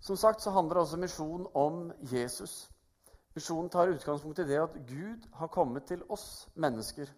Som 0.05 0.19
sagt 0.21 0.45
så 0.45 0.53
handler 0.53 0.83
altså 0.83 0.99
misjon 1.01 1.47
om 1.57 1.87
Jesus. 2.11 2.67
Misjonen 3.33 3.71
tar 3.73 3.95
utgangspunkt 3.95 4.43
i 4.45 4.47
det 4.51 4.59
at 4.61 4.77
Gud 4.91 5.25
har 5.41 5.49
kommet 5.55 5.89
til 5.89 6.03
oss 6.13 6.51
mennesker. 6.53 7.09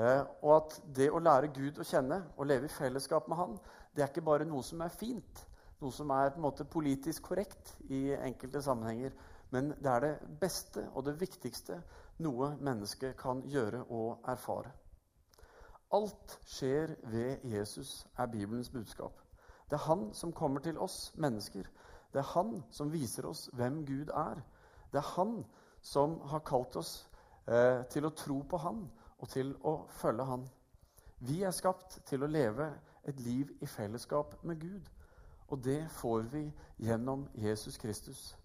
Eh, 0.00 0.22
og 0.40 0.54
at 0.54 0.78
det 0.96 1.10
å 1.12 1.20
lære 1.20 1.52
Gud 1.52 1.76
å 1.76 1.84
kjenne 1.84 2.22
og 2.38 2.48
leve 2.48 2.70
i 2.70 2.72
fellesskap 2.72 3.28
med 3.28 3.36
Han, 3.36 3.58
det 3.92 4.06
er 4.06 4.08
ikke 4.08 4.24
bare 4.30 4.48
noe 4.48 4.64
som 4.64 4.80
er 4.80 4.96
fint, 4.96 5.44
noe 5.84 5.92
som 5.92 6.08
er 6.16 6.32
på 6.32 6.40
en 6.40 6.46
måte 6.48 6.64
politisk 6.64 7.28
korrekt 7.28 7.74
i 7.92 8.14
enkelte 8.16 8.64
sammenhenger, 8.64 9.12
men 9.50 9.72
det 9.82 9.90
er 9.90 10.00
det 10.00 10.38
beste 10.40 10.86
og 10.94 11.04
det 11.04 11.18
viktigste 11.20 11.80
noe 12.22 12.54
mennesket 12.60 13.16
kan 13.18 13.42
gjøre 13.48 13.84
og 13.88 14.28
erfare. 14.28 14.72
Alt 15.92 16.36
skjer 16.46 16.94
ved 17.10 17.44
Jesus, 17.44 18.06
er 18.18 18.26
Bibelens 18.26 18.70
budskap. 18.70 19.20
Det 19.70 19.78
er 19.78 19.86
han 19.86 20.14
som 20.14 20.32
kommer 20.32 20.60
til 20.60 20.78
oss 20.78 21.12
mennesker. 21.16 21.66
Det 22.12 22.18
er 22.18 22.32
han 22.34 22.62
som 22.70 22.92
viser 22.92 23.26
oss 23.26 23.48
hvem 23.52 23.84
Gud 23.86 24.10
er. 24.14 24.42
Det 24.92 24.98
er 24.98 25.12
han 25.16 25.44
som 25.82 26.20
har 26.20 26.44
kalt 26.46 26.76
oss 26.76 27.08
eh, 27.46 27.82
til 27.90 28.06
å 28.06 28.14
tro 28.14 28.42
på 28.42 28.58
han 28.58 28.84
og 29.18 29.28
til 29.28 29.54
å 29.66 29.86
følge 30.00 30.26
han. 30.26 30.46
Vi 31.20 31.42
er 31.42 31.54
skapt 31.54 32.00
til 32.06 32.22
å 32.22 32.30
leve 32.30 32.70
et 33.04 33.20
liv 33.20 33.50
i 33.60 33.66
fellesskap 33.66 34.38
med 34.44 34.60
Gud. 34.60 34.90
Og 35.50 35.64
det 35.64 35.90
får 35.90 36.22
vi 36.32 36.44
gjennom 36.78 37.28
Jesus 37.34 37.78
Kristus. 37.78 38.39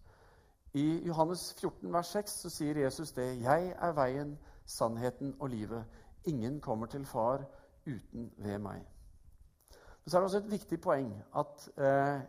I 0.76 1.08
Johannes 1.08 1.54
14, 1.54 1.94
vers 1.94 2.08
6 2.08 2.32
så 2.32 2.50
sier 2.50 2.78
Jesus 2.84 3.12
det. 3.16 3.42
Jeg 3.42 3.76
er 3.80 3.94
veien, 3.96 4.34
sannheten 4.66 5.36
og 5.40 5.50
livet. 5.50 5.86
Ingen 6.28 6.62
kommer 6.62 6.86
til 6.92 7.06
far 7.06 7.46
uten 7.88 8.34
ved 8.38 8.58
meg. 8.60 8.82
Så 10.08 10.18
er 10.18 10.22
det 10.22 10.26
også 10.26 10.38
et 10.38 10.52
viktig 10.52 10.82
poeng 10.82 11.14
at 11.38 11.70
eh, 11.78 12.20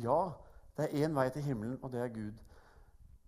ja, 0.00 0.18
det 0.76 0.86
er 0.86 1.04
én 1.04 1.14
vei 1.14 1.28
til 1.30 1.42
himmelen, 1.42 1.78
og 1.82 1.92
det 1.92 2.00
er 2.00 2.08
Gud. 2.08 2.40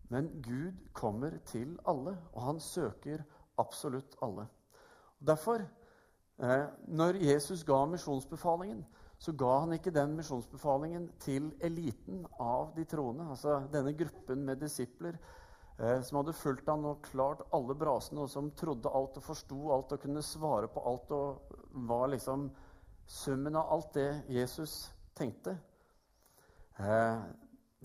Men 0.09 0.31
Gud 0.43 0.73
kommer 0.93 1.37
til 1.45 1.79
alle, 1.89 2.17
og 2.33 2.43
han 2.43 2.61
søker 2.61 3.19
absolutt 3.59 4.17
alle. 4.23 4.47
Derfor, 5.27 5.61
eh, 6.39 6.65
når 6.89 7.21
Jesus 7.25 7.65
ga 7.65 7.85
misjonsbefalingen, 7.85 8.87
så 9.19 9.33
ga 9.33 9.53
han 9.63 9.73
ikke 9.77 9.95
den 9.95 10.15
misjonsbefalingen 10.19 11.09
til 11.23 11.49
eliten 11.65 12.25
av 12.43 12.75
de 12.77 12.85
troende, 12.89 13.29
altså 13.33 13.63
denne 13.73 13.95
gruppen 13.97 14.45
med 14.45 14.61
disipler 14.61 15.17
eh, 15.79 16.03
som 16.05 16.21
hadde 16.21 16.37
fulgt 16.37 16.69
han 16.69 16.85
og 16.85 17.01
klart 17.07 17.47
alle 17.57 17.77
brasene, 17.79 18.27
og 18.27 18.31
som 18.33 18.53
trodde 18.59 18.93
alt 18.93 19.17
og 19.17 19.25
forsto 19.25 19.73
alt 19.73 19.97
og 19.97 20.03
kunne 20.05 20.25
svare 20.25 20.69
på 20.73 20.85
alt 20.91 21.17
og 21.17 21.57
var 21.89 22.11
liksom 22.13 22.51
summen 23.07 23.57
av 23.57 23.73
alt 23.73 23.97
det 23.97 24.11
Jesus 24.37 24.77
tenkte. 25.17 25.57
Eh, 26.77 27.19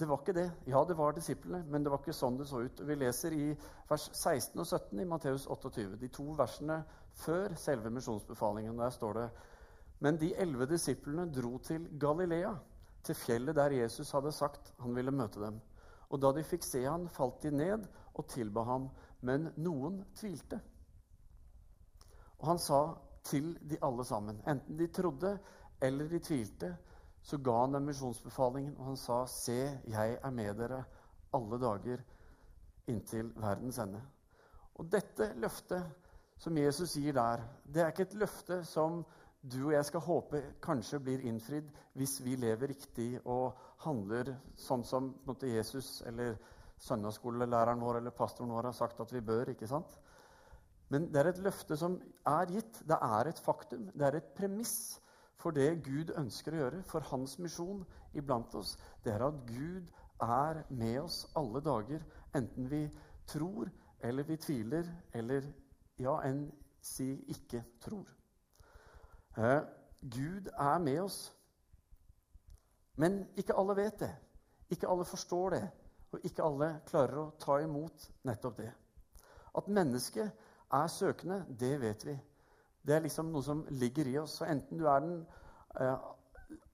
det 0.02 0.08
var 0.10 0.22
ikke 0.22 0.34
det. 0.34 0.48
Ja, 0.66 0.84
det 0.88 0.98
var 0.98 1.14
disiplene, 1.14 1.64
men 1.70 1.84
det 1.84 1.92
var 1.94 2.00
ikke 2.02 2.16
sånn 2.16 2.40
det 2.40 2.48
så 2.50 2.64
ut. 2.66 2.80
Vi 2.88 2.96
leser 2.98 3.36
i 3.38 3.52
vers 3.90 4.08
16 4.18 4.60
og 4.60 4.66
17 4.66 5.00
i 5.04 5.08
Matteus 5.08 5.46
28, 5.46 5.98
de 6.02 6.10
to 6.12 6.26
versene 6.40 6.80
før 7.22 7.54
selve 7.60 7.92
misjonsbefalingen. 7.94 8.80
Der 8.80 8.90
står 8.96 9.20
det 9.20 9.28
Men 10.02 10.18
de 10.18 10.32
elleve 10.42 10.66
disiplene 10.70 11.28
dro 11.30 11.58
til 11.62 11.86
Galilea, 12.02 12.56
til 13.06 13.18
fjellet 13.18 13.58
der 13.58 13.76
Jesus 13.78 14.12
hadde 14.16 14.34
sagt 14.34 14.74
han 14.82 14.96
ville 14.98 15.14
møte 15.14 15.42
dem. 15.42 15.60
Og 16.10 16.22
da 16.22 16.32
de 16.36 16.44
fikk 16.44 16.66
se 16.66 16.82
han, 16.86 17.08
falt 17.10 17.42
de 17.46 17.52
ned 17.54 17.86
og 18.18 18.28
tilba 18.30 18.66
ham, 18.68 18.90
men 19.22 19.52
noen 19.62 20.02
tvilte. 20.18 20.60
Og 22.42 22.48
han 22.50 22.60
sa 22.60 22.82
til 23.24 23.54
de 23.70 23.78
alle 23.86 24.06
sammen, 24.06 24.42
enten 24.50 24.78
de 24.78 24.90
trodde 24.90 25.36
eller 25.82 26.10
de 26.10 26.20
tvilte, 26.20 26.72
så 27.22 27.38
ga 27.38 27.60
han 27.60 27.78
dem 27.78 27.86
misjonsbefalingen, 27.86 28.74
og 28.78 28.86
han 28.86 28.98
sa, 28.98 29.26
'Se, 29.26 29.80
jeg 29.88 30.18
er 30.24 30.32
med 30.32 30.58
dere 30.58 30.84
alle 31.34 31.60
dager 31.60 32.02
inntil 32.88 33.32
verdens 33.36 33.78
ende'. 33.78 34.02
Og 34.76 34.92
dette 34.92 35.34
løftet 35.36 35.84
som 36.38 36.58
Jesus 36.58 36.94
gir 36.94 37.14
der, 37.14 37.44
det 37.74 37.82
er 37.82 37.88
ikke 37.88 38.02
et 38.10 38.14
løfte 38.14 38.64
som 38.66 39.06
du 39.42 39.58
og 39.66 39.74
jeg 39.74 39.86
skal 39.88 40.04
håpe 40.06 40.42
kanskje 40.62 41.00
blir 41.02 41.24
innfridd 41.26 41.70
hvis 41.98 42.20
vi 42.22 42.36
lever 42.40 42.72
riktig 42.74 43.10
og 43.26 43.58
handler 43.86 44.36
sånn 44.60 44.84
som 44.86 45.10
måte, 45.26 45.50
Jesus 45.50 46.02
eller 46.06 46.38
søndagsskolelæreren 46.82 47.82
vår 47.82 48.00
eller 48.00 48.16
pastoren 48.16 48.54
vår 48.54 48.70
har 48.70 48.78
sagt 48.78 49.02
at 49.02 49.14
vi 49.14 49.22
bør. 49.26 49.50
ikke 49.50 49.70
sant? 49.70 49.98
Men 50.90 51.08
det 51.12 51.22
er 51.22 51.32
et 51.32 51.42
løfte 51.42 51.78
som 51.78 51.98
er 52.28 52.52
gitt. 52.52 52.82
Det 52.86 52.98
er 53.02 53.30
et 53.30 53.40
faktum. 53.40 53.90
Det 53.96 54.08
er 54.08 54.20
et 54.20 54.34
premiss 54.38 55.00
for 55.42 55.56
det 55.56 55.82
Gud 55.86 56.14
ønsker 56.20 56.54
å 56.54 56.62
gjøre, 56.62 56.84
for 56.86 57.06
hans 57.10 57.38
misjon 57.42 57.82
iblant 58.14 58.54
oss. 58.60 58.76
Det 59.02 59.14
er 59.14 59.26
at 59.26 59.42
Gud 59.48 59.90
er 60.22 60.64
med 60.70 61.00
oss 61.02 61.24
alle 61.40 61.64
dager, 61.66 62.04
enten 62.38 62.70
vi 62.70 62.84
tror 63.26 63.72
eller 64.04 64.26
vi 64.26 64.38
tviler, 64.42 64.88
eller 65.14 65.46
ja, 66.02 66.20
enn 66.26 66.46
si 66.82 67.14
ikke 67.34 67.64
tror. 67.82 68.21
Eh, 69.38 69.62
Gud 70.02 70.50
er 70.58 70.80
med 70.80 71.02
oss. 71.02 71.20
Men 72.96 73.24
ikke 73.38 73.56
alle 73.58 73.76
vet 73.76 74.00
det. 74.00 74.12
Ikke 74.70 74.90
alle 74.90 75.06
forstår 75.06 75.50
det. 75.50 75.64
Og 76.12 76.26
ikke 76.28 76.44
alle 76.44 76.72
klarer 76.88 77.20
å 77.22 77.32
ta 77.40 77.60
imot 77.64 78.10
nettopp 78.28 78.58
det. 78.58 78.72
At 79.56 79.68
mennesket 79.68 80.48
er 80.72 80.88
søkende, 80.92 81.46
det 81.60 81.76
vet 81.82 82.06
vi. 82.06 82.18
Det 82.82 82.96
er 82.96 83.06
liksom 83.06 83.32
noe 83.32 83.44
som 83.46 83.64
ligger 83.70 84.08
i 84.08 84.18
oss. 84.20 84.40
Så 84.40 84.48
enten 84.50 84.80
du 84.80 84.88
er 84.90 85.04
den 85.04 85.18
eh, 85.80 85.96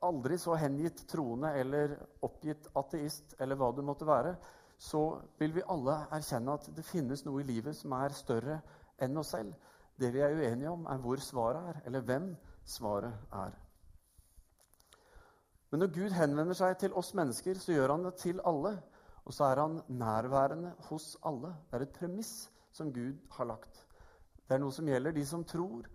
aldri 0.07 0.37
så 0.41 0.55
hengitt 0.57 1.03
troende 1.09 1.53
eller 1.59 1.95
oppgitt 2.25 2.69
ateist, 2.77 3.35
eller 3.39 3.59
hva 3.59 3.71
du 3.75 3.83
måtte 3.85 4.07
være, 4.07 4.35
så 4.77 5.19
vil 5.39 5.55
vi 5.55 5.65
alle 5.73 6.03
erkjenne 6.13 6.53
at 6.53 6.67
det 6.75 6.85
finnes 6.85 7.23
noe 7.25 7.41
i 7.41 7.47
livet 7.47 7.77
som 7.77 7.95
er 7.97 8.13
større 8.13 8.59
enn 9.01 9.17
oss 9.17 9.33
selv. 9.33 9.53
Det 9.97 10.11
vi 10.13 10.21
er 10.21 10.35
uenige 10.37 10.69
om, 10.69 10.85
er 10.85 11.01
hvor 11.01 11.21
svaret 11.21 11.71
er, 11.71 11.81
eller 11.89 12.05
hvem 12.05 12.29
svaret 12.67 13.33
er. 13.33 13.55
Men 15.71 15.83
når 15.83 15.91
Gud 15.95 16.13
henvender 16.15 16.55
seg 16.55 16.77
til 16.79 16.93
oss 16.95 17.13
mennesker, 17.17 17.59
så 17.59 17.73
gjør 17.75 17.95
han 17.95 18.05
det 18.07 18.15
til 18.21 18.39
alle. 18.47 18.77
Og 19.27 19.35
så 19.35 19.49
er 19.49 19.59
han 19.59 19.81
nærværende 19.87 20.71
hos 20.87 21.17
alle. 21.27 21.51
Det 21.67 21.79
er 21.79 21.83
et 21.83 21.97
premiss 21.97 22.49
som 22.71 22.93
Gud 22.93 23.17
har 23.35 23.49
lagt. 23.49 23.83
Det 24.47 24.55
er 24.55 24.61
noe 24.63 24.71
som 24.71 24.87
gjelder 24.87 25.11
de 25.11 25.25
som 25.27 25.43
tror, 25.43 25.87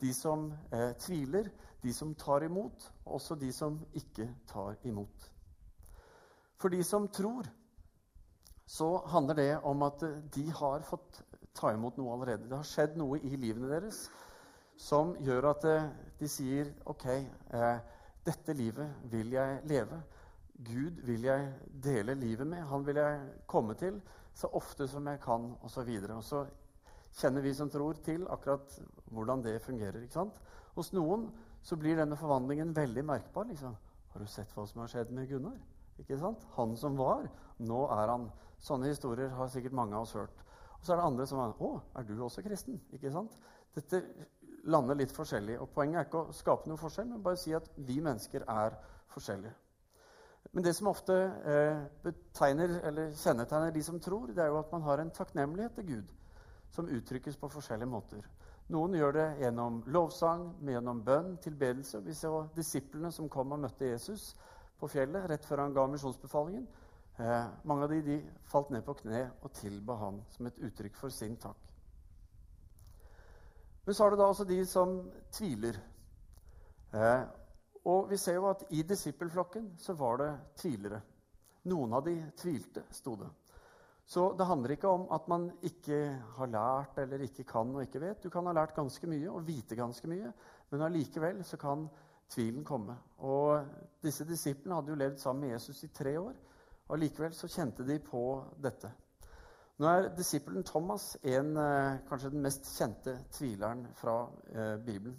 de 0.00 0.10
som 0.14 0.48
eh, 0.72 0.96
tviler, 0.98 1.50
de 1.82 1.92
som 1.94 2.14
tar 2.18 2.42
imot, 2.42 2.88
og 3.04 3.20
også 3.20 3.36
de 3.38 3.52
som 3.54 3.78
ikke 3.94 4.26
tar 4.50 4.74
imot. 4.84 5.30
For 6.58 6.68
de 6.68 6.82
som 6.84 7.06
tror, 7.08 7.46
så 8.66 8.96
handler 9.12 9.34
det 9.34 9.52
om 9.62 9.82
at 9.86 10.02
eh, 10.02 10.18
de 10.34 10.48
har 10.50 10.82
fått 10.82 11.22
ta 11.54 11.70
imot 11.74 11.96
noe 11.98 12.16
allerede. 12.16 12.48
Det 12.50 12.58
har 12.58 12.66
skjedd 12.66 12.98
noe 12.98 13.20
i 13.22 13.36
livene 13.36 13.70
deres 13.70 14.08
som 14.80 15.12
gjør 15.20 15.50
at 15.50 15.66
eh, 15.68 15.90
de 16.20 16.28
sier 16.28 16.70
OK, 16.88 17.06
eh, 17.10 17.82
dette 18.24 18.56
livet 18.56 19.04
vil 19.12 19.34
jeg 19.34 19.60
leve. 19.68 20.00
Gud 20.60 21.02
vil 21.08 21.24
jeg 21.24 21.52
dele 21.84 22.16
livet 22.16 22.48
med. 22.48 22.64
Han 22.68 22.84
vil 22.86 23.00
jeg 23.00 23.20
komme 23.48 23.76
til 23.80 24.00
så 24.36 24.48
ofte 24.56 24.88
som 24.88 25.06
jeg 25.08 25.20
kan, 25.20 25.50
osv. 25.66 25.88
Og, 25.88 26.10
og 26.16 26.24
så 26.24 26.44
kjenner 27.20 27.44
vi 27.44 27.52
som 27.56 27.70
tror, 27.72 28.00
til 28.04 28.26
akkurat 28.30 28.80
hvordan 29.10 29.44
det 29.44 29.60
fungerer. 29.64 30.02
ikke 30.02 30.16
sant? 30.20 30.40
Hos 30.76 30.92
noen 30.96 31.28
så 31.62 31.76
blir 31.76 31.98
denne 31.98 32.16
forvandlingen 32.16 32.76
veldig 32.76 33.04
merkbar. 33.04 33.48
liksom. 33.48 33.76
Har 34.12 34.20
du 34.20 34.26
sett 34.26 34.52
hva 34.56 34.66
som 34.66 34.80
har 34.82 34.92
skjedd 34.92 35.12
med 35.12 35.28
Gunnar? 35.28 35.58
Ikke 36.00 36.18
sant? 36.18 36.44
Han 36.56 36.76
som 36.76 36.96
var, 36.96 37.28
nå 37.58 37.84
er 37.96 38.14
han. 38.14 38.30
Sånne 38.60 38.92
historier 38.92 39.32
har 39.36 39.48
sikkert 39.52 39.76
mange 39.76 39.96
av 39.96 40.06
oss 40.06 40.16
hørt. 40.16 40.44
Og 40.78 40.84
så 40.84 40.92
er 40.94 41.00
det 41.00 41.08
andre 41.08 41.26
som 41.28 41.40
er 41.42 41.56
Å, 41.60 41.70
er 41.96 42.08
du 42.08 42.14
også 42.24 42.44
kristen? 42.44 42.80
Ikke 42.96 43.12
sant? 43.12 43.36
Dette 43.76 44.00
lander 44.64 44.98
litt 44.98 45.12
forskjellig. 45.14 45.58
Og 45.62 45.70
Poenget 45.74 46.00
er 46.00 46.08
ikke 46.08 46.24
å 46.24 46.36
skape 46.36 46.68
noen 46.68 46.80
forskjell, 46.80 47.08
men 47.10 47.24
bare 47.24 47.40
si 47.40 47.54
at 47.56 47.68
vi 47.76 48.00
mennesker 48.04 48.46
er 48.48 48.76
forskjellige. 49.14 49.54
Men 50.52 50.64
det 50.64 50.74
som 50.74 50.88
ofte 50.90 51.14
eh, 51.46 51.82
betegner, 52.02 52.80
eller 52.88 53.12
kjennetegner 53.14 53.74
de 53.74 53.82
som 53.86 54.00
tror, 54.00 54.32
det 54.34 54.42
er 54.42 54.50
jo 54.50 54.58
at 54.58 54.72
man 54.72 54.82
har 54.82 55.02
en 55.02 55.12
takknemlighet 55.14 55.76
til 55.78 55.86
Gud 55.92 56.14
som 56.74 56.88
uttrykkes 56.90 57.36
på 57.36 57.50
forskjellige 57.52 57.90
måter. 57.90 58.24
Noen 58.70 58.94
gjør 58.94 59.16
det 59.16 59.26
gjennom 59.42 59.80
lovsang, 59.90 60.44
gjennom 60.66 61.02
bønn, 61.06 61.34
tilbedelse. 61.42 62.02
Vi 62.06 62.14
ser 62.14 62.50
disiplene 62.54 63.10
som 63.12 63.28
kom 63.28 63.52
og 63.52 63.62
møtte 63.64 63.88
Jesus 63.90 64.30
på 64.80 64.88
fjellet 64.88 65.26
rett 65.30 65.46
før 65.46 65.64
han 65.64 65.74
ga 65.74 65.86
misjonsbefalingen. 65.90 66.68
Eh, 67.20 67.48
mange 67.68 67.84
av 67.86 67.92
de, 67.92 68.02
de 68.06 68.20
falt 68.48 68.70
ned 68.72 68.86
på 68.86 68.94
kne 69.02 69.26
og 69.42 69.52
tilba 69.58 69.98
han 70.00 70.22
som 70.34 70.46
et 70.48 70.62
uttrykk 70.70 70.96
for 70.96 71.14
sin 71.14 71.36
takk. 71.36 71.69
Men 73.90 73.94
så 73.98 74.06
er 74.06 74.12
det 74.14 74.18
da 74.20 74.26
også 74.30 74.44
de 74.46 74.56
som 74.70 74.90
tviler. 75.34 75.74
Eh, 76.94 77.22
og 77.90 78.04
vi 78.06 78.18
ser 78.22 78.36
jo 78.36 78.44
at 78.46 78.60
i 78.70 78.84
disippelflokken 78.86 79.64
så 79.82 79.96
var 79.98 80.20
det 80.20 80.28
tvilere. 80.60 81.00
Noen 81.66 81.96
av 81.98 82.04
de 82.06 82.12
tvilte, 82.38 82.84
sto 82.94 83.16
det. 83.18 83.26
Så 84.06 84.28
det 84.38 84.46
handler 84.46 84.76
ikke 84.76 84.92
om 84.94 85.08
at 85.10 85.26
man 85.26 85.48
ikke 85.66 85.98
har 86.36 86.52
lært 86.54 87.02
eller 87.02 87.26
ikke 87.26 87.48
kan 87.50 87.74
og 87.74 87.82
ikke 87.82 88.04
vet. 88.04 88.22
Du 88.22 88.30
kan 88.30 88.46
ha 88.46 88.54
lært 88.54 88.76
ganske 88.78 89.10
mye 89.10 89.26
og 89.26 89.42
vite 89.48 89.74
ganske 89.74 90.12
mye, 90.14 90.30
men 90.70 90.86
allikevel 90.86 91.42
så 91.42 91.58
kan 91.58 91.88
tvilen 92.30 92.62
komme. 92.62 92.94
Og 93.26 93.74
disse 94.06 94.22
disiplene 94.28 94.78
hadde 94.78 94.94
jo 94.94 95.00
levd 95.02 95.18
sammen 95.18 95.48
med 95.48 95.56
Jesus 95.56 95.82
i 95.82 95.90
tre 95.90 96.14
år, 96.20 96.38
og 96.86 96.94
allikevel 96.94 97.34
så 97.34 97.50
kjente 97.50 97.90
de 97.90 97.98
på 98.06 98.22
dette. 98.54 98.94
Nå 99.80 99.88
er 99.88 100.10
disippelen 100.12 100.64
Thomas 100.64 101.14
en, 101.22 101.54
eh, 101.56 101.98
kanskje 102.08 102.30
den 102.30 102.42
mest 102.44 102.66
kjente 102.76 103.14
tvileren 103.32 103.86
fra 103.96 104.28
eh, 104.52 104.76
Bibelen. 104.76 105.16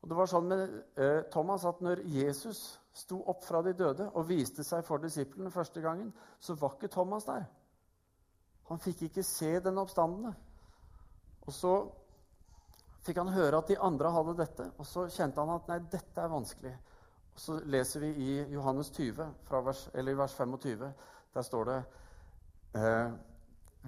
Og 0.00 0.08
det 0.08 0.16
var 0.16 0.30
sånn 0.30 0.48
med 0.48 0.62
eh, 0.96 1.26
Thomas 1.32 1.66
at 1.68 1.82
når 1.84 2.00
Jesus 2.08 2.62
sto 2.96 3.18
opp 3.28 3.44
fra 3.44 3.60
de 3.66 3.74
døde 3.76 4.06
og 4.14 4.28
viste 4.30 4.64
seg 4.64 4.84
for 4.86 5.02
disiplene 5.02 5.52
første 5.52 5.84
gangen, 5.84 6.08
så 6.40 6.56
var 6.56 6.78
ikke 6.78 6.88
Thomas 6.94 7.28
der. 7.28 7.44
Han 8.70 8.80
fikk 8.80 9.10
ikke 9.10 9.26
se 9.26 9.52
den 9.60 9.78
oppstandende. 9.78 10.32
Og 11.44 11.52
så 11.52 11.74
fikk 13.04 13.20
han 13.20 13.34
høre 13.36 13.60
at 13.60 13.68
de 13.68 13.78
andre 13.78 14.10
hadde 14.10 14.38
dette, 14.40 14.70
og 14.78 14.88
så 14.88 15.04
kjente 15.12 15.44
han 15.44 15.52
at 15.58 15.68
nei, 15.68 15.82
dette 15.92 16.22
er 16.22 16.32
vanskelig. 16.32 16.74
Og 17.36 17.44
så 17.44 17.60
leser 17.68 18.08
vi 18.08 18.14
i 18.24 18.32
Johannes 18.56 18.88
20, 18.96 19.20
vers, 19.52 19.88
eller 19.92 20.16
vers 20.16 20.34
25. 20.34 20.90
Der 21.36 21.44
står 21.44 21.68
det 21.68 21.80
eh, 22.80 23.10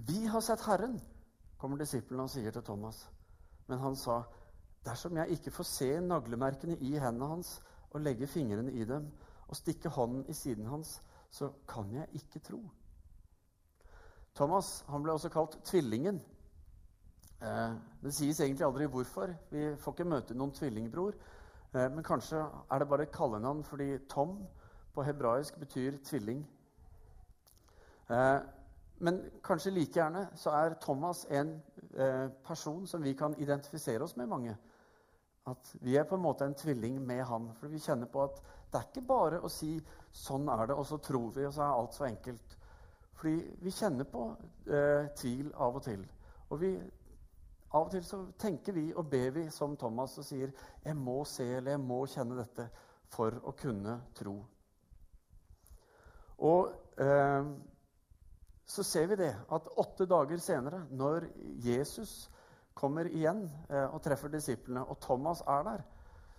Vi 0.07 0.26
har 0.26 0.40
sett 0.40 0.62
Herren, 0.62 1.00
kommer 1.59 1.81
disiplene 1.81 2.28
og 2.28 2.31
sier 2.31 2.55
til 2.55 2.62
Thomas. 2.62 3.09
Men 3.67 3.81
han 3.83 3.97
sa, 3.97 4.23
Dersom 4.87 5.17
jeg 5.19 5.35
ikke 5.35 5.50
får 5.50 5.67
se 5.67 5.88
naglemerkene 6.00 6.76
i 6.87 6.95
hendene 7.02 7.26
hans 7.33 7.57
og 7.90 8.00
legge 8.00 8.28
fingrene 8.31 8.73
i 8.73 8.85
dem 8.87 9.09
og 9.49 9.57
stikke 9.57 9.90
hånden 9.90 10.23
i 10.31 10.37
siden 10.37 10.67
hans, 10.71 11.00
så 11.31 11.50
kan 11.69 11.90
jeg 11.93 12.07
ikke 12.14 12.40
tro. 12.47 12.61
Thomas 14.38 14.85
han 14.88 15.02
ble 15.02 15.12
også 15.12 15.33
kalt 15.35 15.59
Tvillingen. 15.67 16.21
Eh, 17.43 17.75
det 18.02 18.14
sies 18.14 18.40
egentlig 18.40 18.67
aldri 18.67 18.87
hvorfor. 18.87 19.35
Vi 19.50 19.75
får 19.76 19.97
ikke 19.97 20.09
møte 20.09 20.37
noen 20.38 20.55
tvillingbror. 20.55 21.19
Eh, 21.75 21.88
men 21.90 22.07
kanskje 22.07 22.45
er 22.71 22.78
det 22.78 22.88
bare 22.88 23.09
et 23.09 23.14
kallenavn 23.14 23.64
fordi 23.64 23.99
Tom 24.11 24.38
på 24.95 25.02
hebraisk 25.02 25.59
betyr 25.59 25.99
tvilling. 26.05 26.46
Men 28.99 29.21
kanskje 29.45 29.71
like 29.71 30.01
gjerne 30.01 30.25
så 30.37 30.51
er 30.59 30.75
Thomas 30.83 31.25
en 31.31 31.55
eh, 31.95 32.29
person 32.47 32.87
som 32.87 33.03
vi 33.03 33.15
kan 33.15 33.37
identifisere 33.39 34.03
oss 34.03 34.17
med 34.17 34.29
mange. 34.29 34.57
At 35.47 35.71
vi 35.81 35.97
er 35.97 36.05
på 36.05 36.17
en 36.19 36.23
måte 36.23 36.45
en 36.45 36.55
tvilling 36.55 36.99
med 37.07 37.23
han. 37.25 37.53
For 37.61 37.71
vi 37.71 37.81
kjenner 37.81 38.11
på 38.11 38.25
at 38.27 38.41
det 38.69 38.81
er 38.81 38.89
ikke 38.89 39.07
bare 39.07 39.41
å 39.41 39.49
si 39.49 39.79
'sånn 40.13 40.49
er 40.49 40.67
det', 40.67 40.77
og 40.77 40.87
så 40.87 40.97
tror 40.97 41.31
vi, 41.31 41.47
og 41.47 41.55
så 41.55 41.63
er 41.63 41.73
alt 41.73 41.95
så 41.95 42.05
enkelt. 42.05 42.57
Fordi 43.15 43.57
vi 43.63 43.71
kjenner 43.71 44.05
på 44.05 44.37
eh, 44.67 45.09
tvil 45.17 45.53
av 45.55 45.77
og 45.77 45.83
til. 45.83 46.05
Og 46.51 46.61
vi, 46.61 46.75
av 47.73 47.87
og 47.87 47.91
til 47.91 48.05
så 48.05 48.21
tenker 48.39 48.73
vi 48.73 48.93
og 48.95 49.11
ber 49.11 49.31
vi 49.31 49.49
som 49.51 49.77
Thomas 49.77 50.19
og 50.19 50.25
sier 50.25 50.53
'Jeg 50.85 50.97
må 50.97 51.25
se 51.25 51.57
eller 51.57 51.71
jeg 51.71 51.81
må 51.81 52.07
kjenne 52.07 52.37
dette 52.37 52.71
for 53.07 53.31
å 53.31 53.53
kunne 53.53 54.03
tro'. 54.15 54.45
Og 56.39 56.73
eh, 56.99 57.45
så 58.68 58.85
ser 58.85 59.07
vi 59.07 59.16
det 59.16 59.31
at 59.33 59.68
åtte 59.81 60.07
dager 60.07 60.40
senere, 60.44 60.83
når 60.90 61.26
Jesus 61.64 62.28
kommer 62.76 63.09
igjen 63.09 63.46
eh, 63.70 63.87
og 63.88 64.02
treffer 64.04 64.28
disiplene, 64.33 64.85
og 64.85 65.00
Thomas 65.00 65.40
er 65.40 65.64
der, 65.64 65.85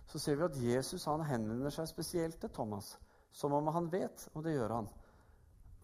så 0.09 0.19
ser 0.21 0.37
vi 0.37 0.45
at 0.45 0.59
Jesus 0.61 1.05
han 1.09 1.25
henvender 1.25 1.73
seg 1.73 1.89
spesielt 1.89 2.37
til 2.41 2.51
Thomas, 2.53 2.93
som 3.31 3.53
om 3.57 3.67
han 3.73 3.89
vet, 3.91 4.27
og 4.33 4.45
det 4.45 4.53
gjør 4.55 4.75
han, 4.75 4.91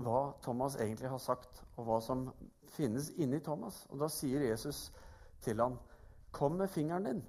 hva 0.06 0.22
Thomas 0.44 0.78
egentlig 0.78 1.10
har 1.10 1.22
sagt, 1.24 1.64
og 1.76 1.90
hva 1.90 2.00
som 2.04 2.28
finnes 2.76 3.10
inni 3.22 3.40
Thomas. 3.40 3.86
Og 3.90 4.00
da 4.02 4.10
sier 4.12 4.44
Jesus 4.50 4.92
til 5.42 5.62
ham, 5.62 5.80
'Kom 6.32 6.52
med 6.52 6.68
fingeren 6.68 7.06
din. 7.06 7.26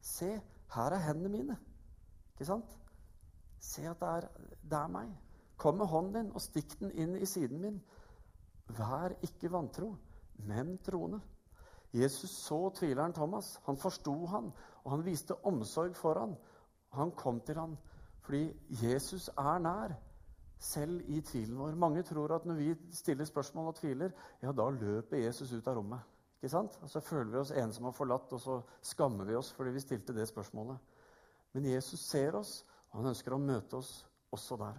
Se, 0.00 0.40
her 0.74 0.90
er 0.90 1.06
hendene 1.06 1.28
mine.' 1.28 1.56
Ikke 2.32 2.44
sant? 2.44 2.78
Se 3.60 3.82
at 3.88 4.00
det 4.00 4.08
er, 4.08 4.28
det 4.62 4.78
er 4.78 4.86
meg. 4.86 5.08
Kom 5.56 5.76
med 5.76 5.86
hånden 5.86 6.14
din 6.14 6.32
og 6.34 6.40
stikk 6.40 6.78
den 6.80 6.92
inn 6.92 7.16
i 7.16 7.26
siden 7.26 7.60
min. 7.60 7.82
Vær 8.78 9.16
ikke 9.26 9.50
vantro, 9.52 9.94
men 10.46 10.78
troende. 10.84 11.20
Jesus 11.92 12.30
så 12.30 12.70
tvileren 12.76 13.12
Thomas. 13.12 13.56
Han 13.66 13.76
forsto 13.76 14.14
han, 14.26 14.52
og 14.84 14.90
han 14.90 15.04
viste 15.04 15.36
omsorg 15.46 15.96
for 15.96 16.20
han. 16.20 16.36
Han 16.94 17.10
kom 17.16 17.40
til 17.40 17.58
han 17.58 17.78
fordi 18.20 18.52
Jesus 18.82 19.28
er 19.28 19.58
nær, 19.58 19.94
selv 20.58 21.00
i 21.08 21.20
tvilen 21.20 21.58
vår. 21.58 21.74
Mange 21.74 22.02
tror 22.02 22.34
at 22.34 22.44
når 22.46 22.54
vi 22.54 22.74
stiller 22.94 23.24
spørsmål 23.24 23.66
og 23.66 23.74
tviler, 23.74 24.10
ja, 24.42 24.52
da 24.52 24.68
løper 24.70 25.16
Jesus 25.16 25.52
ut 25.52 25.66
av 25.66 25.78
rommet. 25.80 26.04
Ikke 26.36 26.52
sant? 26.52 26.78
Og 26.82 26.90
Så 26.90 27.00
føler 27.00 27.30
vi 27.32 27.38
oss 27.40 27.50
ensomme 27.50 27.88
og 27.88 27.94
forlatt, 27.94 28.32
og 28.32 28.40
så 28.40 28.60
skammer 28.82 29.24
vi 29.24 29.34
oss 29.34 29.52
fordi 29.52 29.70
vi 29.70 29.80
stilte 29.80 30.14
det 30.14 30.28
spørsmålet. 30.28 30.78
Men 31.52 31.66
Jesus 31.66 32.00
ser 32.00 32.36
oss, 32.38 32.66
og 32.90 33.00
han 33.00 33.10
ønsker 33.10 33.34
å 33.34 33.38
møte 33.38 33.76
oss 33.76 34.06
også 34.32 34.56
der. 34.60 34.78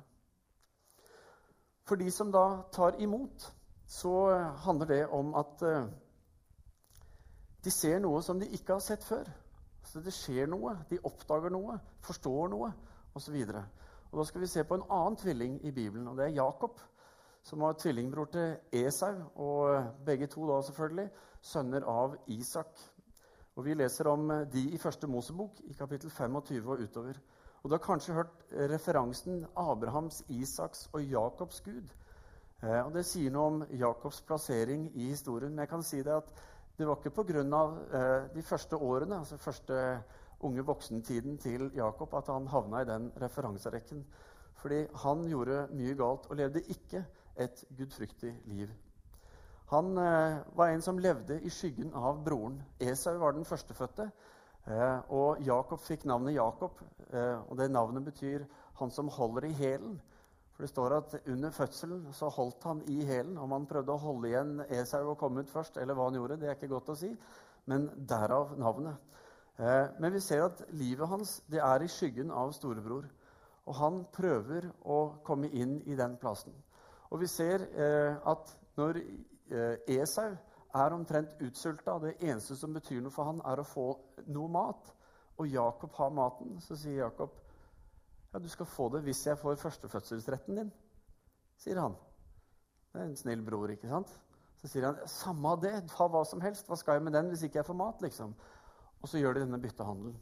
For 1.83 1.95
de 1.95 2.11
som 2.11 2.31
da 2.31 2.61
tar 2.71 3.01
imot, 3.01 3.51
så 3.91 4.37
handler 4.63 4.87
det 4.87 5.01
om 5.11 5.33
at 5.35 5.63
uh, 5.67 5.87
de 7.63 7.71
ser 7.71 7.99
noe 7.99 8.21
som 8.23 8.39
de 8.39 8.47
ikke 8.55 8.77
har 8.77 8.83
sett 8.83 9.03
før. 9.03 9.27
Så 9.83 9.99
det 9.99 10.13
skjer 10.15 10.47
noe, 10.47 10.77
de 10.89 11.01
oppdager 11.03 11.51
noe, 11.51 11.75
forstår 12.05 12.53
noe 12.53 12.71
osv. 13.17 13.35
Da 14.11 14.25
skal 14.27 14.43
vi 14.43 14.49
se 14.49 14.63
på 14.63 14.77
en 14.77 14.87
annen 14.87 15.17
tvilling 15.19 15.59
i 15.67 15.73
Bibelen, 15.75 16.07
og 16.07 16.17
det 16.17 16.29
er 16.29 16.39
Jakob. 16.39 16.79
Som 17.43 17.63
var 17.65 17.73
tvillingbror 17.73 18.29
til 18.29 18.83
Esau, 18.83 19.15
og 19.35 19.95
begge 20.05 20.27
to 20.29 20.45
da 20.45 20.59
selvfølgelig 20.61 21.07
sønner 21.41 21.87
av 21.89 22.15
Isak. 22.29 22.77
Og 23.57 23.65
Vi 23.65 23.73
leser 23.73 24.07
om 24.07 24.29
de 24.53 24.67
i 24.71 24.77
første 24.77 25.07
Mosebok, 25.07 25.59
i 25.65 25.73
kapittel 25.73 26.09
25 26.09 26.69
og 26.69 26.83
utover. 26.85 27.17
Og 27.63 27.69
Du 27.69 27.73
har 27.75 27.83
kanskje 27.83 28.13
hørt 28.13 28.45
referansen 28.51 29.45
Abrahams, 29.55 30.23
Isaks 30.29 30.89
og 30.93 31.01
Jakobs 31.03 31.61
gud. 31.61 31.89
Eh, 32.61 32.81
og 32.85 32.93
Det 32.93 33.05
sier 33.05 33.33
noe 33.33 33.49
om 33.49 33.61
Jakobs 33.73 34.21
plassering 34.25 34.91
i 34.93 35.09
historien. 35.09 35.53
Men 35.53 35.65
jeg 35.65 35.71
kan 35.71 35.85
si 35.85 36.01
det 36.05 36.13
at 36.13 36.27
det 36.77 36.87
var 36.87 36.99
ikke 36.99 37.23
pga. 37.23 37.63
Eh, 37.97 38.27
de 38.35 38.43
første 38.43 38.77
årene, 38.77 39.17
altså 39.17 39.37
første 39.37 40.03
unge 40.41 40.65
voksentiden 40.65 41.37
til 41.37 41.71
Jakob, 41.75 42.13
at 42.13 42.27
han 42.27 42.47
havna 42.47 42.81
i 42.81 42.85
den 42.85 43.11
referanserekken. 43.21 44.05
Fordi 44.61 44.85
han 45.03 45.25
gjorde 45.25 45.67
mye 45.73 45.95
galt 45.95 46.29
og 46.29 46.37
levde 46.37 46.61
ikke 46.61 47.05
et 47.37 47.65
gudfryktig 47.77 48.35
liv. 48.45 48.69
Han 49.73 49.97
eh, 49.97 50.37
var 50.55 50.69
en 50.69 50.81
som 50.81 50.97
levde 50.97 51.41
i 51.41 51.49
skyggen 51.49 51.93
av 51.95 52.23
broren. 52.25 52.61
Esau 52.79 53.17
var 53.17 53.31
den 53.31 53.45
førstefødte. 53.45 54.11
Og 55.09 55.39
Jakob 55.41 55.79
fikk 55.81 56.03
navnet 56.05 56.35
Jakob, 56.35 56.81
og 57.49 57.57
det 57.57 57.71
navnet 57.71 58.05
betyr 58.05 58.43
'han 58.77 58.91
som 58.91 59.07
holder 59.07 59.47
i 59.47 59.53
hælen'. 59.53 59.97
For 60.61 60.67
det 60.67 60.75
står 60.75 60.93
at 60.93 61.13
under 61.33 61.49
fødselen 61.49 62.01
så 62.13 62.27
holdt 62.29 62.63
han 62.63 62.81
i 62.85 62.99
hælen. 63.05 63.37
Om 63.41 63.51
han 63.51 63.63
prøvde 63.65 63.95
å 63.95 64.01
holde 64.03 64.27
igjen 64.29 64.59
Esau 64.69 65.07
og 65.09 65.17
komme 65.17 65.41
ut 65.41 65.49
først, 65.49 65.79
eller 65.81 65.97
hva 65.97 66.05
han 66.05 66.19
gjorde, 66.19 66.37
det 66.37 66.51
er 66.51 66.53
ikke 66.53 66.69
godt 66.69 66.91
å 66.93 66.95
si. 66.99 67.09
Men 67.65 67.87
derav 68.11 68.53
navnet. 68.61 69.17
Eh, 69.57 69.87
men 69.97 70.13
vi 70.13 70.21
ser 70.21 70.43
at 70.45 70.61
livet 70.77 71.09
hans 71.09 71.31
det 71.49 71.63
er 71.65 71.81
i 71.81 71.89
skyggen 71.89 72.29
av 72.29 72.53
storebror. 72.53 73.09
Og 73.65 73.79
han 73.79 73.97
prøver 74.13 74.69
å 74.85 74.99
komme 75.25 75.49
inn 75.49 75.79
i 75.89 75.97
den 75.97 76.13
plassen. 76.21 76.53
Og 77.09 77.23
vi 77.25 77.33
ser 77.33 77.65
eh, 77.65 78.21
at 78.21 78.53
når 78.77 79.01
eh, 79.01 79.97
Esau 79.97 80.29
er 80.29 80.93
omtrent 80.93 81.41
utsulta. 81.41 81.97
Det 82.05 82.19
eneste 82.21 82.59
som 82.61 82.77
betyr 82.77 83.01
noe 83.01 83.17
for 83.17 83.33
han, 83.33 83.41
er 83.49 83.65
å 83.65 83.69
få 83.73 83.95
noe 84.29 84.57
mat. 84.61 84.93
Og 85.41 85.49
Jakob 85.49 85.97
har 85.97 86.13
maten. 86.21 86.59
Så 86.61 86.77
sier 86.77 87.07
Jakob, 87.07 87.33
ja, 88.31 88.39
du 88.39 88.49
skal 88.49 88.69
få 88.69 88.87
det 88.93 89.03
hvis 89.05 89.25
jeg 89.27 89.39
får 89.39 89.59
førstefødselsretten 89.61 90.61
din, 90.61 90.71
sier 91.59 91.81
han. 91.81 91.97
Det 92.91 93.01
er 93.01 93.09
en 93.09 93.19
snill 93.19 93.43
bror, 93.45 93.71
ikke 93.71 93.91
sant? 93.91 94.11
Så 94.61 94.69
sier 94.69 94.87
han, 94.87 94.99
samme 95.09 95.55
av 95.55 95.61
det, 95.63 95.73
ta 95.91 96.07
hva 96.11 96.23
som 96.27 96.41
helst. 96.43 96.67
Hva 96.69 96.77
skal 96.79 96.99
jeg 96.99 97.05
med 97.07 97.15
den 97.17 97.31
hvis 97.31 97.45
ikke 97.47 97.61
jeg 97.61 97.67
får 97.67 97.79
mat, 97.79 98.03
liksom? 98.03 98.35
Og 99.01 99.09
så 99.09 99.21
gjør 99.21 99.37
de 99.37 99.45
denne 99.45 99.59
byttehandelen. 99.61 100.17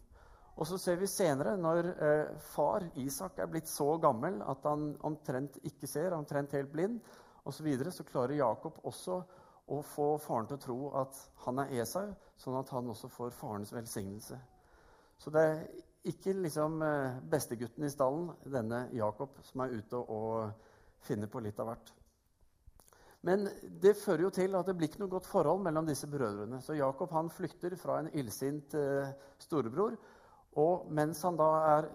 Og 0.59 0.67
så 0.67 0.77
ser 0.79 0.97
vi 0.99 1.07
senere, 1.07 1.55
når 1.59 1.89
eh, 2.03 2.31
far 2.51 2.83
Isak 2.99 3.39
er 3.39 3.47
blitt 3.51 3.69
så 3.71 3.93
gammel 4.01 4.41
at 4.43 4.65
han 4.67 4.89
omtrent 5.07 5.59
ikke 5.67 5.87
ser, 5.87 6.15
omtrent 6.17 6.55
helt 6.57 6.71
blind, 6.71 6.99
osv., 7.45 7.61
så, 7.61 7.63
videre, 7.63 7.91
så 7.95 8.03
klarer 8.03 8.35
Jakob 8.35 8.81
også 8.83 9.21
å 9.69 9.79
få 9.85 10.09
faren 10.21 10.49
til 10.49 10.57
å 10.57 10.63
tro 10.63 10.79
at 10.99 11.19
han 11.45 11.61
er 11.63 11.71
Esau, 11.81 12.09
sånn 12.41 12.57
at 12.59 12.71
han 12.73 12.89
også 12.91 13.09
får 13.13 13.31
farens 13.37 13.71
velsignelse. 13.73 14.39
Så 15.19 15.31
det 15.33 15.45
er 15.45 15.63
ikke 16.11 16.33
liksom 16.43 16.81
eh, 16.85 17.21
bestegutten 17.31 17.85
i 17.85 17.93
stallen, 17.93 18.29
denne 18.45 18.87
Jakob, 18.97 19.39
som 19.47 19.63
er 19.65 19.77
ute 19.79 20.01
og 20.01 20.67
finner 21.05 21.31
på 21.31 21.41
litt 21.43 21.59
av 21.61 21.71
hvert. 21.71 21.95
Men 23.27 23.49
det 23.83 23.97
fører 23.99 24.23
jo 24.25 24.31
til 24.35 24.55
at 24.55 24.67
det 24.67 24.77
blir 24.79 24.87
ikke 24.87 25.01
noe 25.01 25.11
godt 25.11 25.27
forhold 25.27 25.63
mellom 25.65 25.87
disse 25.87 26.07
brødrene. 26.07 26.61
Så 26.63 26.77
Jakob 26.77 27.11
han 27.11 27.31
flykter 27.33 27.75
fra 27.79 27.99
en 27.99 28.11
illsint 28.15 28.75
eh, 28.79 29.11
storebror 29.43 29.97
og 30.57 30.87
mens 30.93 31.21
han 31.23 31.37
da 31.37 31.49
er 31.75 31.89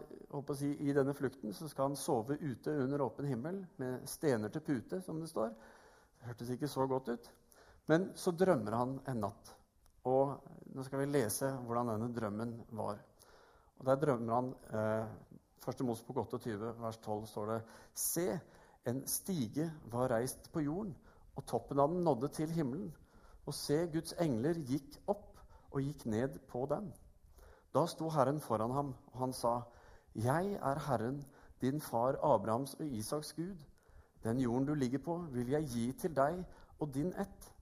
si, 0.55 0.71
i 0.87 0.95
denne 0.95 1.15
flukten, 1.15 1.53
så 1.53 1.69
skal 1.69 1.91
han 1.91 1.99
sove 1.99 2.37
ute 2.41 2.75
under 2.85 3.03
åpen 3.03 3.27
himmel 3.27 3.65
med 3.81 4.07
stener 4.09 4.53
til 4.53 4.63
pute, 4.63 5.01
som 5.03 5.21
det 5.21 5.31
står. 5.31 5.51
Det 6.19 6.29
hørtes 6.29 6.53
ikke 6.55 6.71
så 6.71 6.87
godt 6.87 7.09
ut. 7.09 7.31
Men 7.91 8.13
så 8.17 8.33
drømmer 8.33 8.79
han 8.79 8.95
en 9.11 9.21
natt. 9.27 9.51
Og 10.09 10.37
nå 10.75 10.85
skal 10.87 11.03
vi 11.03 11.11
lese 11.11 11.51
hvordan 11.67 11.95
denne 11.95 12.13
drømmen 12.15 12.55
var. 12.79 13.01
Og 13.79 13.87
Der 13.87 13.95
drømmer 13.95 14.35
han 14.35 14.55
eh, 14.73 15.69
1. 15.69 15.81
Mosebok 15.81 16.17
28, 16.17 16.75
vers 16.81 16.99
12, 16.99 17.27
står 17.27 17.47
det 17.47 17.63
Se, 17.95 18.41
en 18.87 19.07
stige 19.07 19.73
var 19.93 20.11
reist 20.11 20.53
på 20.53 20.61
jorden, 20.61 20.97
og 21.37 21.47
toppen 21.47 21.81
av 21.81 21.89
den 21.89 22.05
nådde 22.05 22.29
til 22.29 22.51
himmelen. 22.53 22.95
Og 23.47 23.55
se, 23.55 23.87
Guds 23.93 24.15
engler 24.21 24.61
gikk 24.69 24.99
opp 25.09 25.41
og 25.71 25.81
gikk 25.83 26.05
ned 26.07 26.39
på 26.49 26.67
den. 26.71 26.93
Da 27.75 27.87
sto 27.91 28.09
Herren 28.13 28.41
foran 28.41 28.71
ham, 28.71 28.95
og 29.13 29.19
han 29.19 29.33
sa, 29.33 29.61
'Jeg 30.15 30.53
er 30.53 30.79
Herren, 30.79 31.25
din 31.61 31.81
far 31.81 32.17
Abrahams 32.23 32.75
og 32.75 32.87
Isaks 32.87 33.33
Gud.' 33.33 33.65
'Den 34.23 34.41
jorden 34.41 34.67
du 34.67 34.75
ligger 34.75 34.99
på, 34.99 35.19
vil 35.33 35.49
jeg 35.49 35.65
gi 35.65 35.93
til 35.93 36.17
deg 36.17 36.45
og 36.79 36.95
din 36.95 37.13
ett.' 37.13 37.53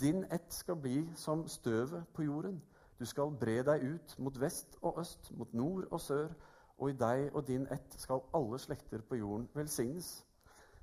'Din 0.00 0.24
ett 0.24 0.54
skal 0.54 0.76
bli 0.76 1.10
som 1.14 1.48
støvet 1.48 2.04
på 2.14 2.22
jorden.' 2.22 2.62
'Du 3.02 3.06
skal 3.10 3.32
bre 3.34 3.64
deg 3.66 3.82
ut 3.82 4.12
mot 4.22 4.36
vest 4.38 4.76
og 4.86 5.00
øst, 5.02 5.32
mot 5.34 5.54
nord 5.58 5.88
og 5.90 6.00
sør.' 6.00 6.34
'Og 6.78 6.90
i 6.90 6.92
deg 6.98 7.34
og 7.34 7.46
din 7.46 7.64
ett 7.74 7.94
skal 7.98 8.20
alle 8.34 8.58
slekter 8.62 9.00
på 9.02 9.16
jorden 9.18 9.48
velsignes.' 9.54 10.24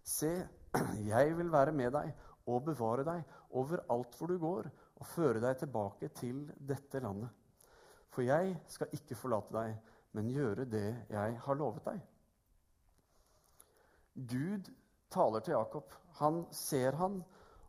'Se, 0.04 0.48
jeg 1.14 1.38
vil 1.38 1.52
være 1.52 1.72
med 1.72 1.92
deg 1.96 2.12
og 2.46 2.66
bevare 2.66 3.06
deg 3.08 3.24
overalt 3.52 4.18
hvor 4.18 4.28
du 4.28 4.38
går,' 4.38 4.68
'og 4.96 5.06
føre 5.06 5.40
deg 5.40 5.58
tilbake 5.58 6.08
til 6.08 6.52
dette 6.60 7.00
landet.' 7.00 7.30
For 8.10 8.22
jeg 8.22 8.58
skal 8.68 8.92
ikke 8.92 9.16
forlate 9.16 9.54
deg, 9.56 9.78
men 10.12 10.34
gjøre 10.34 10.66
det 10.66 11.06
jeg 11.10 11.38
har 11.46 11.56
lovet 11.56 11.86
deg. 11.86 12.02
Gud 14.28 14.68
taler 15.10 15.40
til 15.40 15.56
Jakob. 15.56 15.94
Han 16.20 16.46
ser 16.52 16.92
han, 16.92 17.24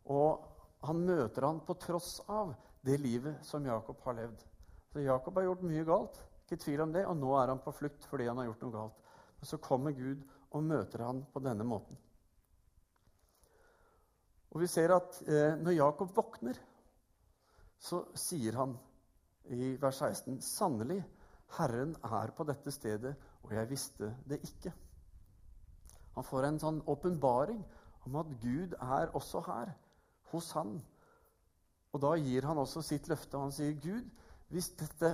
og 0.04 0.42
han 0.82 1.06
møter 1.06 1.46
han 1.46 1.60
på 1.60 1.74
tross 1.74 2.18
av 2.26 2.56
det 2.86 2.98
livet 3.00 3.44
som 3.46 3.66
Jakob 3.66 4.00
har 4.04 4.16
levd. 4.18 4.44
Så 4.92 5.00
Jakob 5.04 5.36
har 5.36 5.46
gjort 5.46 5.64
mye 5.68 5.86
galt, 5.86 6.20
ikke 6.44 6.62
tvil 6.64 6.84
om 6.84 6.92
det, 6.92 7.06
og 7.06 7.16
nå 7.16 7.34
er 7.38 7.52
han 7.52 7.62
på 7.62 7.74
flukt 7.74 8.06
fordi 8.10 8.26
han 8.26 8.40
har 8.40 8.48
gjort 8.50 8.62
noe 8.64 8.74
galt. 8.74 9.10
Men 9.40 9.50
så 9.52 9.60
kommer 9.62 9.96
Gud 9.96 10.24
og 10.50 10.64
møter 10.66 11.04
han 11.06 11.22
på 11.32 11.42
denne 11.44 11.66
måten. 11.66 11.98
Og 14.50 14.64
vi 14.64 14.66
ser 14.66 14.90
at 14.96 15.20
eh, 15.28 15.54
når 15.60 15.76
Jakob 15.76 16.10
våkner, 16.16 16.58
så 17.80 18.02
sier 18.18 18.58
han 18.58 18.74
i 19.54 19.76
vers 19.80 20.02
16.: 20.02 20.40
Sannelig, 20.42 20.98
Herren 21.56 21.94
er 22.04 22.32
på 22.36 22.44
dette 22.44 22.72
stedet, 22.74 23.14
og 23.42 23.54
jeg 23.54 23.70
visste 23.70 24.14
det 24.28 24.40
ikke. 24.46 24.72
Han 26.14 26.26
får 26.26 26.46
en 26.46 26.58
sånn 26.60 26.80
åpenbaring 26.90 27.62
om 28.08 28.18
at 28.20 28.32
Gud 28.42 28.74
er 28.74 29.14
også 29.14 29.42
her, 29.46 29.72
hos 30.32 30.50
han. 30.58 30.80
Og 31.92 32.02
da 32.02 32.14
gir 32.22 32.46
han 32.46 32.58
også 32.58 32.82
sitt 32.82 33.08
løfte. 33.08 33.38
Han 33.38 33.52
sier, 33.52 33.74
'Gud, 33.74 34.06
hvis, 34.48 34.68
dette, 34.78 35.10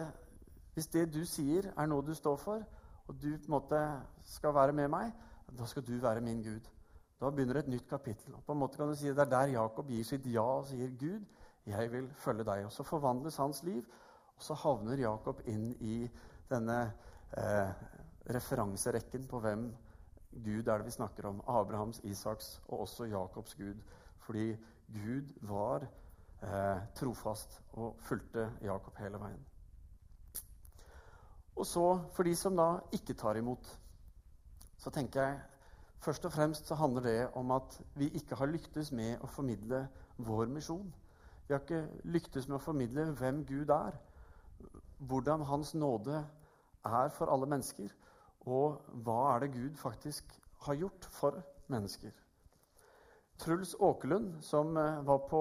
hvis 0.74 0.86
det 0.92 1.06
du 1.14 1.24
sier, 1.24 1.72
er 1.76 1.86
noe 1.86 2.04
du 2.04 2.14
står 2.14 2.36
for, 2.36 2.64
og 3.06 3.14
du 3.22 3.30
på 3.30 3.46
en 3.46 3.54
måte 3.56 3.80
skal 4.24 4.54
være 4.54 4.72
med 4.72 4.88
meg, 4.92 5.12
da 5.58 5.66
skal 5.66 5.84
du 5.86 5.96
være 6.02 6.20
min 6.20 6.42
Gud.' 6.42 6.72
Da 7.20 7.30
begynner 7.30 7.62
et 7.62 7.68
nytt 7.68 7.88
kapittel. 7.88 8.34
Og 8.34 8.44
på 8.44 8.52
en 8.52 8.58
måte 8.58 8.76
kan 8.76 8.88
du 8.88 8.94
si 8.94 9.08
Det 9.08 9.18
er 9.18 9.30
der 9.30 9.54
Jakob 9.54 9.88
gir 9.88 10.04
sitt 10.04 10.26
ja 10.26 10.42
og 10.42 10.66
sier, 10.66 10.88
'Gud, 10.88 11.24
jeg 11.66 11.92
vil 11.92 12.10
følge 12.12 12.44
deg.' 12.44 12.64
Og 12.64 12.72
så 12.72 12.82
forvandles 12.82 13.36
hans 13.36 13.62
liv, 13.62 13.84
og 14.36 14.42
så 14.42 14.54
havner 14.54 15.00
Jakob 15.00 15.40
inn 15.46 15.72
i 15.80 16.10
denne 16.50 16.92
eh, 17.36 17.72
referanserekken 18.28 19.26
på 19.26 19.40
hvem 19.40 19.70
Gud 20.44 20.68
er 20.68 20.78
det 20.78 20.86
vi 20.86 20.90
snakker 20.90 21.26
om. 21.26 21.40
Abrahams, 21.48 22.00
Isaks 22.04 22.62
og 22.68 22.80
også 22.80 23.04
Jakobs 23.04 23.54
Gud. 23.54 23.80
Fordi 24.18 24.56
Gud 24.92 25.32
var 25.40 25.86
eh, 26.42 26.80
trofast 26.94 27.60
og 27.72 27.96
fulgte 28.00 28.50
Jakob 28.64 28.96
hele 29.00 29.20
veien. 29.20 29.44
Og 31.56 31.66
så, 31.66 31.84
for 32.12 32.28
de 32.28 32.34
som 32.36 32.56
da 32.56 32.80
ikke 32.92 33.16
tar 33.16 33.38
imot, 33.40 33.68
så 34.76 34.90
tenker 34.92 35.22
jeg 35.22 35.38
først 36.04 36.24
og 36.28 36.32
fremst 36.32 36.68
så 36.68 36.76
handler 36.76 37.02
det 37.02 37.20
om 37.34 37.50
at 37.50 37.80
vi 37.94 38.10
ikke 38.18 38.36
har 38.36 38.50
lyktes 38.50 38.92
med 38.92 39.22
å 39.24 39.30
formidle 39.30 39.86
vår 40.18 40.52
misjon. 40.52 40.92
Vi 41.46 41.54
har 41.54 41.62
ikke 41.62 41.86
lyktes 42.04 42.48
med 42.48 42.58
å 42.58 42.62
formidle 42.62 43.08
hvem 43.16 43.44
Gud 43.48 43.72
er 43.72 43.96
hvordan 44.98 45.42
Hans 45.44 45.74
nåde 45.74 46.24
er 46.84 47.08
for 47.08 47.32
alle 47.32 47.46
mennesker, 47.46 47.90
og 48.46 48.80
hva 49.04 49.34
er 49.34 49.44
det 49.44 49.52
Gud 49.52 49.76
faktisk 49.76 50.40
har 50.66 50.74
gjort 50.74 51.08
for 51.10 51.42
mennesker. 51.68 52.12
Truls 53.38 53.74
Åkerlund, 53.78 54.44
som 54.44 54.76
eh, 54.76 55.00
var 55.04 55.18
på 55.28 55.40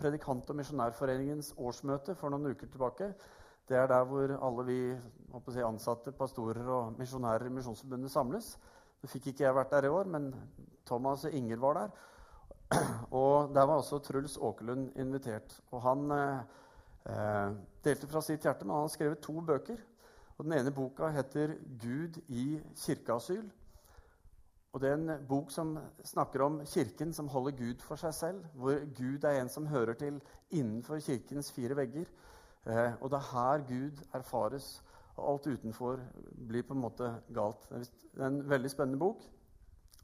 Predikant- 0.00 0.50
og 0.50 0.56
misjonærforeningens 0.56 1.52
årsmøte 1.58 2.14
for 2.16 2.32
noen 2.32 2.52
uker 2.52 2.70
tilbake 2.72 3.10
Det 3.68 3.76
er 3.76 3.88
der 3.90 4.04
hvor 4.06 4.32
alle 4.36 4.64
vi 4.64 4.80
si, 5.52 5.60
ansatte, 5.60 6.12
pastorer 6.12 6.68
og 6.70 6.98
misjonærer 6.98 7.48
i 7.48 7.52
Misjonsforbundet 7.52 8.10
samles. 8.10 8.52
Nå 9.02 9.10
fikk 9.10 9.32
ikke 9.32 9.44
jeg 9.44 9.56
vært 9.56 9.74
der 9.74 9.88
i 9.88 9.90
år, 9.90 10.06
men 10.06 10.30
Thomas 10.86 11.24
og 11.26 11.34
Inger 11.34 11.58
var 11.60 11.80
der. 11.80 11.90
Og 13.20 13.54
der 13.54 13.66
var 13.66 13.80
også 13.82 13.98
Truls 13.98 14.36
Åkerlund 14.36 14.96
invitert. 14.98 15.60
Og 15.70 15.82
han 15.82 16.10
eh, 16.14 16.38
eh, 17.10 17.52
delte 17.84 18.08
fra 18.10 18.22
sitt 18.22 18.46
hjerte, 18.46 18.64
men 18.64 18.74
han 18.74 18.86
har 18.86 18.94
skrevet 18.94 19.22
to 19.22 19.40
bøker. 19.40 19.82
Og 20.38 20.44
Den 20.44 20.52
ene 20.52 20.70
boka 20.70 21.08
heter 21.08 21.54
'Gud 21.82 22.18
i 22.28 22.60
kirkeasyl'. 22.76 23.50
Og 24.76 24.80
Det 24.80 24.88
er 24.90 24.94
en 24.94 25.26
bok 25.28 25.50
som 25.50 25.78
snakker 26.04 26.42
om 26.44 26.58
Kirken 26.68 27.12
som 27.12 27.28
holder 27.32 27.54
Gud 27.56 27.80
for 27.80 27.96
seg 27.96 28.14
selv. 28.14 28.42
Hvor 28.52 28.74
Gud 28.98 29.22
er 29.24 29.38
en 29.40 29.48
som 29.48 29.66
hører 29.66 29.94
til 29.96 30.18
innenfor 30.50 30.98
Kirkens 31.00 31.48
fire 31.52 31.76
vegger. 31.76 32.04
Eh, 32.66 32.92
og 33.00 33.10
det 33.10 33.16
er 33.16 33.30
her 33.30 33.62
Gud 33.68 34.02
erfares. 34.14 34.82
Og 35.16 35.32
alt 35.32 35.46
utenfor 35.46 36.00
blir 36.48 36.62
på 36.62 36.74
en 36.74 36.80
måte 36.80 37.08
galt. 37.34 37.64
Det 37.70 38.20
er 38.20 38.26
en 38.26 38.50
veldig 38.50 38.70
spennende 38.70 38.98
bok. 38.98 39.22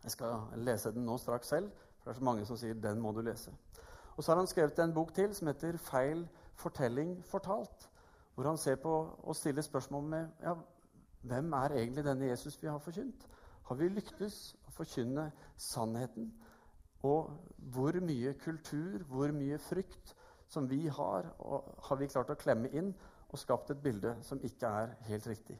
Jeg 0.04 0.10
skal 0.10 0.40
lese 0.56 0.92
den 0.94 1.04
nå 1.04 1.18
straks 1.18 1.52
selv, 1.52 1.68
for 1.98 2.10
det 2.10 2.16
er 2.16 2.18
så 2.18 2.24
mange 2.24 2.46
som 2.46 2.56
sier 2.56 2.74
'den 2.74 3.00
må 3.00 3.12
du 3.12 3.20
lese'. 3.20 3.52
Og 4.16 4.24
så 4.24 4.32
har 4.32 4.38
han 4.38 4.46
skrevet 4.46 4.78
en 4.78 4.94
bok 4.94 5.14
til 5.14 5.34
som 5.34 5.46
heter 5.46 5.76
'Feil 5.76 6.28
fortelling 6.54 7.24
fortalt, 7.24 7.90
hvor 8.34 8.44
han 8.44 8.56
ser 8.56 8.76
på 8.76 9.18
og 9.22 9.36
stiller 9.36 9.62
spørsmål 9.62 10.02
med 10.02 10.28
ja, 10.42 10.54
hvem 11.22 11.52
er 11.52 11.68
egentlig 11.68 12.04
denne 12.04 12.26
Jesus 12.26 12.62
vi 12.62 12.68
har 12.68 12.78
forkynt. 12.78 13.28
Har 13.72 13.78
vi 13.80 13.86
lyktes 13.88 14.34
å 14.68 14.72
forkynne 14.76 15.30
sannheten? 15.56 16.26
Og 17.08 17.30
hvor 17.72 17.96
mye 18.04 18.34
kultur, 18.36 19.00
hvor 19.08 19.32
mye 19.32 19.56
frykt 19.64 20.12
som 20.52 20.66
vi 20.68 20.82
har, 20.92 21.30
har 21.86 21.96
vi 21.96 22.08
klart 22.12 22.34
å 22.34 22.36
klemme 22.36 22.68
inn 22.68 22.90
og 23.30 23.40
skapt 23.40 23.72
et 23.72 23.80
bilde 23.80 24.12
som 24.28 24.42
ikke 24.44 24.68
er 24.82 24.92
helt 25.06 25.28
riktig? 25.30 25.56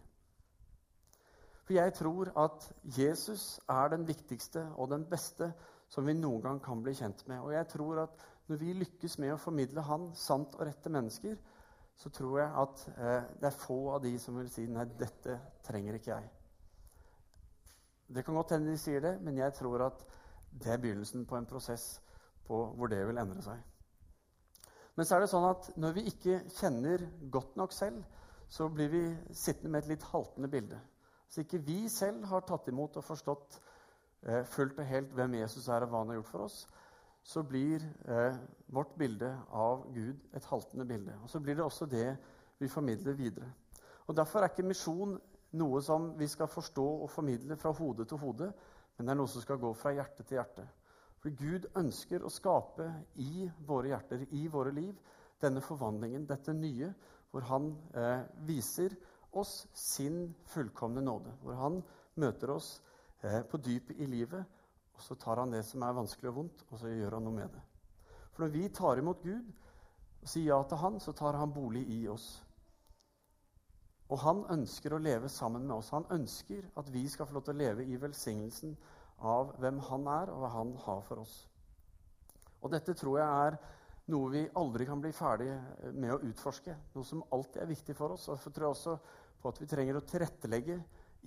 For 1.65 1.79
jeg 1.79 1.95
tror 1.97 2.35
at 2.37 2.67
Jesus 2.99 3.47
er 3.65 3.89
den 3.95 4.05
viktigste 4.05 4.67
og 4.77 4.93
den 4.93 5.09
beste 5.09 5.49
som 5.89 6.05
vi 6.05 6.13
noen 6.13 6.45
gang 6.45 6.61
kan 6.61 6.85
bli 6.85 6.93
kjent 7.01 7.25
med. 7.33 7.41
Og 7.41 7.57
jeg 7.57 7.71
tror 7.73 8.03
at 8.05 8.29
når 8.53 8.61
vi 8.61 8.77
lykkes 8.77 9.17
med 9.25 9.33
å 9.33 9.41
formidle 9.41 9.89
Han 9.89 10.11
sant 10.13 10.61
og 10.61 10.67
rette 10.69 10.93
mennesker, 10.93 11.41
så 11.97 12.13
tror 12.13 12.39
jeg 12.45 12.55
at 12.67 12.87
eh, 12.93 13.35
det 13.41 13.49
er 13.55 13.61
få 13.65 13.81
av 13.97 14.05
de 14.05 14.13
som 14.21 14.37
vil 14.37 14.53
si 14.53 14.69
nei, 14.69 14.85
dette 15.01 15.41
trenger 15.65 15.97
ikke 15.97 16.13
jeg. 16.13 16.31
Det 18.09 18.25
kan 18.25 18.35
godt 18.35 18.55
hende 18.57 18.73
de 18.73 18.79
sier 18.81 19.01
det, 19.05 19.17
men 19.23 19.39
jeg 19.39 19.55
tror 19.57 19.87
at 19.87 20.07
det 20.53 20.73
er 20.73 20.81
begynnelsen 20.81 21.27
på 21.27 21.37
en 21.37 21.47
prosess 21.49 22.01
på 22.47 22.65
hvor 22.77 22.91
det 22.93 23.01
vil 23.09 23.21
endre 23.21 23.43
seg. 23.45 23.61
Men 24.97 25.09
så 25.09 25.17
er 25.17 25.25
det 25.25 25.31
sånn 25.33 25.49
at 25.49 25.71
når 25.81 25.95
vi 25.97 26.09
ikke 26.11 26.43
kjenner 26.53 27.07
godt 27.33 27.57
nok 27.57 27.73
selv, 27.73 28.03
så 28.53 28.69
blir 28.69 28.91
vi 28.93 29.03
sittende 29.33 29.73
med 29.73 29.85
et 29.85 29.95
litt 29.95 30.05
haltende 30.11 30.51
bilde. 30.53 30.81
Så 31.33 31.41
ikke 31.41 31.63
vi 31.65 31.87
selv 31.89 32.27
har 32.29 32.45
tatt 32.45 32.69
imot 32.69 32.99
og 33.01 33.07
forstått 33.07 33.57
eh, 34.29 34.43
fullt 34.45 34.83
og 34.83 34.91
helt 34.91 35.15
hvem 35.17 35.39
Jesus 35.39 35.71
er, 35.73 35.87
og 35.87 35.93
hva 35.95 36.03
han 36.03 36.13
har 36.13 36.19
gjort 36.21 36.33
for 36.35 36.45
oss, 36.45 36.59
så 37.25 37.45
blir 37.47 37.81
eh, 38.05 38.37
vårt 38.75 38.93
bilde 39.01 39.31
av 39.49 39.87
Gud 39.95 40.21
et 40.37 40.49
haltende 40.51 40.85
bilde. 40.85 41.17
Og 41.23 41.33
så 41.33 41.41
blir 41.41 41.57
det 41.57 41.65
også 41.65 41.89
det 41.89 42.11
vi 42.61 42.69
formidler 42.69 43.17
videre. 43.17 43.49
Og 44.07 44.17
Derfor 44.19 44.43
er 44.43 44.53
ikke 44.53 44.67
misjon 44.69 45.17
noe 45.59 45.83
som 45.85 46.13
vi 46.19 46.29
skal 46.31 46.51
forstå 46.51 46.85
og 47.05 47.11
formidle 47.11 47.57
fra 47.61 47.73
hode 47.77 48.07
til 48.09 48.21
hode, 48.23 48.53
men 48.97 49.07
det 49.07 49.15
er 49.15 49.19
noe 49.21 49.31
som 49.31 49.45
skal 49.45 49.61
gå 49.61 49.73
fra 49.77 49.93
hjerte 49.97 50.25
til 50.25 50.39
hjerte. 50.39 50.67
For 51.23 51.35
Gud 51.39 51.69
ønsker 51.79 52.25
å 52.25 52.33
skape 52.33 52.89
i 53.23 53.47
våre 53.67 53.93
hjerter, 53.93 54.25
i 54.35 54.47
våre 54.51 54.73
liv, 54.75 54.97
denne 55.43 55.63
forvandlingen, 55.63 56.27
dette 56.27 56.55
nye, 56.55 56.91
hvor 57.31 57.47
han 57.49 57.71
eh, 57.97 58.25
viser 58.47 58.95
oss 59.39 59.67
sin 59.73 60.35
fullkomne 60.53 61.03
nåde. 61.05 61.33
Hvor 61.43 61.59
han 61.61 61.79
møter 62.21 62.53
oss 62.57 62.75
eh, 63.23 63.41
på 63.49 63.61
dypet 63.63 64.03
i 64.03 64.09
livet, 64.11 64.59
og 64.93 65.05
så 65.05 65.17
tar 65.17 65.41
han 65.41 65.55
det 65.55 65.63
som 65.67 65.83
er 65.87 65.97
vanskelig 65.97 66.31
og 66.33 66.39
vondt, 66.41 66.65
og 66.71 66.81
så 66.81 66.91
gjør 66.93 67.17
han 67.17 67.27
noe 67.27 67.39
med 67.39 67.55
det. 67.55 67.63
For 68.33 68.45
når 68.45 68.55
vi 68.55 68.69
tar 68.75 69.01
imot 69.01 69.23
Gud 69.25 69.53
og 70.23 70.29
sier 70.29 70.53
ja 70.53 70.59
til 70.69 70.81
han, 70.83 70.99
så 71.01 71.15
tar 71.17 71.39
han 71.39 71.55
bolig 71.55 71.83
i 71.91 72.03
oss. 72.11 72.35
Og 74.13 74.21
han 74.21 74.43
ønsker 74.53 74.93
å 74.93 75.01
leve 75.01 75.31
sammen 75.33 75.65
med 75.65 75.79
oss. 75.79 75.93
Han 75.95 76.05
ønsker 76.13 76.67
at 76.77 76.91
vi 76.93 77.07
skal 77.09 77.29
få 77.29 77.39
lov 77.39 77.47
til 77.47 77.55
å 77.55 77.63
leve 77.63 77.87
i 77.89 77.97
velsignelsen 78.01 78.75
av 79.25 79.55
hvem 79.63 79.79
han 79.89 80.09
er, 80.13 80.33
og 80.33 80.43
hva 80.43 80.51
han 80.59 80.75
har 80.85 81.01
for 81.07 81.23
oss. 81.23 81.37
Og 82.61 82.75
dette 82.75 82.95
tror 82.99 83.19
jeg 83.19 83.47
er 83.47 83.57
noe 84.13 84.33
vi 84.35 84.43
aldri 84.59 84.87
kan 84.87 85.01
bli 85.01 85.13
ferdig 85.17 85.49
med 85.95 86.13
å 86.13 86.21
utforske. 86.29 86.75
Noe 86.93 87.09
som 87.09 87.25
alltid 87.33 87.63
er 87.63 87.71
viktig 87.71 87.97
for 87.97 88.15
oss. 88.17 88.29
Og 88.29 88.37
jeg 88.37 88.53
tror 88.53 88.73
også 88.73 88.99
på 89.43 89.51
at 89.51 89.63
vi 89.63 89.71
trenger 89.71 89.99
å 89.99 90.05
tilrettelegge 90.07 90.77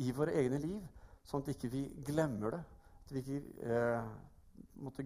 i 0.05 0.11
våre 0.15 0.35
egne 0.37 0.59
liv, 0.61 0.83
sånn 1.25 1.43
at 1.43 1.51
ikke 1.55 1.71
vi 1.71 1.85
ikke 1.87 2.11
glemmer 2.11 2.57
det. 2.57 2.61
At 3.05 3.15
vi 3.15 3.23
ikke 3.23 3.41
eh, 3.65 4.13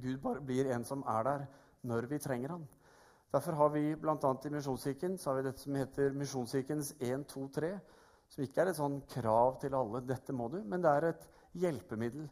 Gud 0.02 0.20
bare 0.24 0.44
blir 0.44 0.70
en 0.74 0.86
som 0.86 1.06
er 1.08 1.26
der 1.26 1.48
når 1.88 2.10
vi 2.12 2.20
trenger 2.22 2.58
han. 2.58 2.68
Derfor 3.30 3.58
har 3.60 3.70
vi 3.70 3.96
bl.a. 3.96 4.16
i 4.46 4.50
Misjonskirken 4.50 5.18
så 5.18 5.30
har 5.30 5.40
vi 5.40 5.48
dette 5.50 5.62
som 5.62 5.76
heter 5.78 6.16
Misjonskirkens 6.18 6.96
1, 7.00 7.28
2, 7.30 7.48
3. 7.56 7.72
Som 8.30 8.46
ikke 8.46 8.62
er 8.62 8.72
et 8.72 8.78
sånn 8.78 9.02
krav 9.10 9.60
til 9.62 9.74
alle 9.78 10.02
'dette 10.06 10.34
må 10.34 10.50
du', 10.50 10.64
men 10.64 10.82
det 10.82 10.90
er 10.90 11.08
et 11.10 11.28
hjelpemiddel 11.58 12.30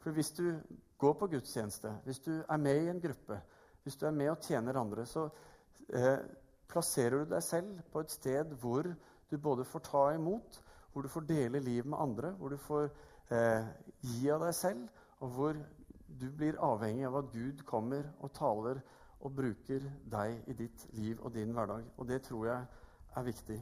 for 0.00 0.16
hvis 0.16 0.32
du 0.32 0.60
går 0.98 1.12
på 1.12 1.26
gudstjeneste, 1.26 1.92
hvis 2.04 2.18
du 2.24 2.32
er 2.48 2.56
med 2.56 2.82
i 2.82 2.88
en 2.88 3.00
gruppe, 3.00 3.40
hvis 3.82 3.96
du 3.96 4.06
er 4.06 4.16
med 4.16 4.30
og 4.30 4.40
tjener 4.40 4.78
andre, 4.80 5.04
så 5.06 5.26
eh, 5.94 6.18
plasserer 6.68 7.24
du 7.24 7.34
deg 7.34 7.42
selv 7.44 7.82
på 7.92 8.00
et 8.00 8.12
sted 8.12 8.54
hvor 8.62 8.88
du 9.30 9.36
både 9.38 9.64
får 9.64 9.84
ta 9.90 10.04
imot, 10.14 10.62
hvor 10.92 11.02
du 11.02 11.08
får 11.08 11.28
dele 11.28 11.60
liv 11.60 11.86
med 11.86 11.98
andre, 12.00 12.30
hvor 12.30 12.48
du 12.48 12.56
får 12.56 12.88
eh, 13.30 13.68
gi 14.00 14.30
av 14.32 14.46
deg 14.46 14.54
selv, 14.56 14.88
og 15.20 15.36
hvor 15.36 15.60
du 16.20 16.26
blir 16.36 16.58
avhengig 16.64 17.06
av 17.06 17.20
at 17.20 17.32
Gud 17.32 17.60
kommer 17.68 18.08
og 18.20 18.32
taler 18.32 18.80
og 19.20 19.34
bruker 19.36 19.84
deg 20.10 20.48
i 20.48 20.56
ditt 20.56 20.86
liv 20.96 21.20
og 21.20 21.34
din 21.34 21.52
hverdag. 21.52 21.84
Og 21.96 22.08
det 22.08 22.22
tror 22.22 22.46
jeg 22.46 22.66
er 23.16 23.22
viktig. 23.22 23.58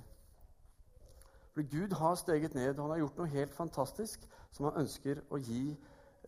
For 1.55 1.63
Gud 1.71 1.95
har 1.99 2.15
steget 2.15 2.55
ned, 2.55 2.79
og 2.79 2.83
han 2.83 2.91
har 2.91 2.99
gjort 2.99 3.17
noe 3.19 3.33
helt 3.33 3.55
fantastisk 3.55 4.27
som 4.51 4.69
han 4.69 4.85
ønsker 4.85 5.23
å 5.31 5.41
gi 5.43 5.63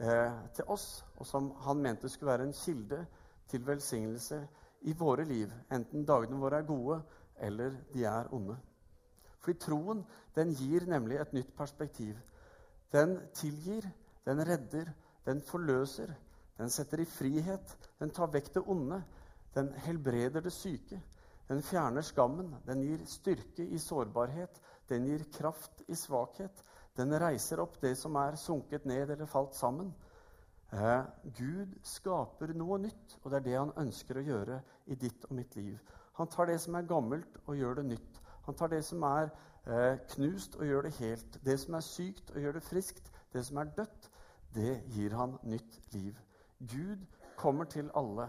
eh, 0.00 0.38
til 0.56 0.64
oss, 0.66 1.04
og 1.16 1.26
som 1.26 1.52
han 1.66 1.82
mente 1.82 2.08
skulle 2.08 2.32
være 2.32 2.48
en 2.48 2.56
kilde 2.56 3.04
til 3.50 3.66
velsignelse 3.66 4.40
i 4.90 4.94
våre 4.96 5.24
liv, 5.24 5.52
enten 5.70 6.06
dagene 6.08 6.40
våre 6.40 6.58
er 6.58 6.66
gode 6.66 7.00
eller 7.40 7.76
de 7.92 8.04
er 8.04 8.32
onde. 8.34 8.56
Fordi 9.40 9.58
troen 9.58 10.02
den 10.36 10.52
gir 10.56 10.86
nemlig 10.88 11.20
et 11.20 11.32
nytt 11.32 11.54
perspektiv. 11.56 12.16
Den 12.92 13.18
tilgir, 13.34 13.86
den 14.24 14.42
redder, 14.46 14.92
den 15.26 15.40
forløser, 15.46 16.12
den 16.58 16.70
setter 16.70 17.00
i 17.00 17.08
frihet, 17.08 17.76
den 18.00 18.10
tar 18.10 18.32
vekk 18.32 18.54
det 18.54 18.62
onde, 18.66 19.02
den 19.54 19.72
helbreder 19.84 20.44
det 20.44 20.52
syke, 20.52 21.00
den 21.48 21.62
fjerner 21.62 22.04
skammen, 22.06 22.54
den 22.66 22.82
gir 22.86 23.00
styrke 23.10 23.64
i 23.66 23.78
sårbarhet, 23.78 24.60
den 24.88 25.06
gir 25.08 25.24
kraft 25.34 25.82
i 25.88 25.94
svakhet, 25.98 26.64
den 26.96 27.14
reiser 27.18 27.62
opp 27.62 27.80
det 27.82 27.96
som 27.98 28.16
er 28.16 28.38
sunket 28.38 28.86
ned 28.86 29.10
eller 29.10 29.26
falt 29.26 29.54
sammen. 29.58 29.90
Eh, 30.72 31.02
Gud 31.34 31.74
skaper 31.82 32.52
noe 32.54 32.78
nytt, 32.78 33.16
og 33.22 33.30
det 33.30 33.40
er 33.40 33.46
det 33.46 33.56
han 33.58 33.72
ønsker 33.82 34.20
å 34.20 34.26
gjøre 34.26 34.60
i 34.86 34.98
ditt 34.98 35.26
og 35.26 35.34
mitt 35.38 35.56
liv. 35.58 35.78
Han 36.20 36.30
tar 36.30 36.46
det 36.46 36.60
som 36.62 36.76
er 36.78 36.86
gammelt, 36.86 37.40
og 37.46 37.58
gjør 37.58 37.80
det 37.80 37.86
nytt. 37.88 38.20
Han 38.46 38.54
tar 38.54 38.70
det 38.70 38.84
som 38.86 39.02
er 39.08 39.32
eh, 39.66 39.96
knust, 40.14 40.54
og 40.60 40.66
gjør 40.66 40.86
det 40.86 40.94
helt. 41.00 41.40
Det 41.44 41.56
som 41.58 41.74
er 41.74 41.86
sykt, 41.86 42.30
og 42.30 42.44
gjør 42.44 42.58
det 42.58 42.62
friskt. 42.62 43.10
Det 43.32 43.42
som 43.46 43.58
er 43.58 43.72
dødt, 43.76 44.10
det 44.54 44.76
gir 44.94 45.14
han 45.18 45.36
nytt 45.42 45.80
liv. 45.94 46.18
Gud 46.60 47.02
kommer 47.36 47.64
til 47.64 47.90
alle. 47.96 48.28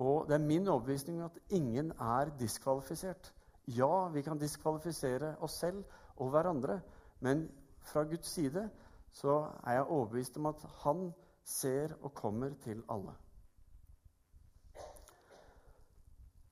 Og 0.00 0.28
det 0.28 0.34
er 0.34 0.44
min 0.44 0.68
overbevisning 0.68 1.20
at 1.22 1.38
ingen 1.52 1.92
er 1.92 2.32
diskvalifisert. 2.40 3.32
Ja, 3.68 4.08
vi 4.08 4.22
kan 4.24 4.38
diskvalifisere 4.40 5.34
oss 5.44 5.58
selv 5.60 5.84
og 6.16 6.30
hverandre, 6.32 6.80
men 7.20 7.48
fra 7.84 8.04
Guds 8.08 8.32
side 8.32 8.68
så 9.12 9.42
er 9.66 9.72
jeg 9.72 9.90
overbevist 9.90 10.38
om 10.40 10.46
at 10.46 10.62
han 10.84 11.10
ser 11.44 11.92
og 12.00 12.14
kommer 12.14 12.54
til 12.64 12.82
alle. 12.88 13.12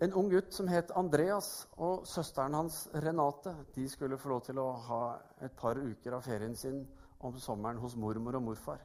En 0.00 0.12
ung 0.14 0.28
gutt 0.30 0.54
som 0.54 0.68
het 0.70 0.92
Andreas, 0.94 1.68
og 1.76 2.04
søsteren 2.06 2.54
hans 2.54 2.84
Renate 2.94 3.54
de 3.74 3.88
skulle 3.88 4.18
få 4.18 4.28
lov 4.28 4.44
til 4.46 4.60
å 4.62 4.68
ha 4.86 5.00
et 5.42 5.56
par 5.58 5.80
uker 5.80 6.14
av 6.14 6.22
ferien 6.22 6.54
sin 6.56 6.84
om 7.18 7.38
sommeren 7.42 7.80
hos 7.82 7.96
mormor 7.96 8.38
og 8.38 8.44
morfar. 8.46 8.84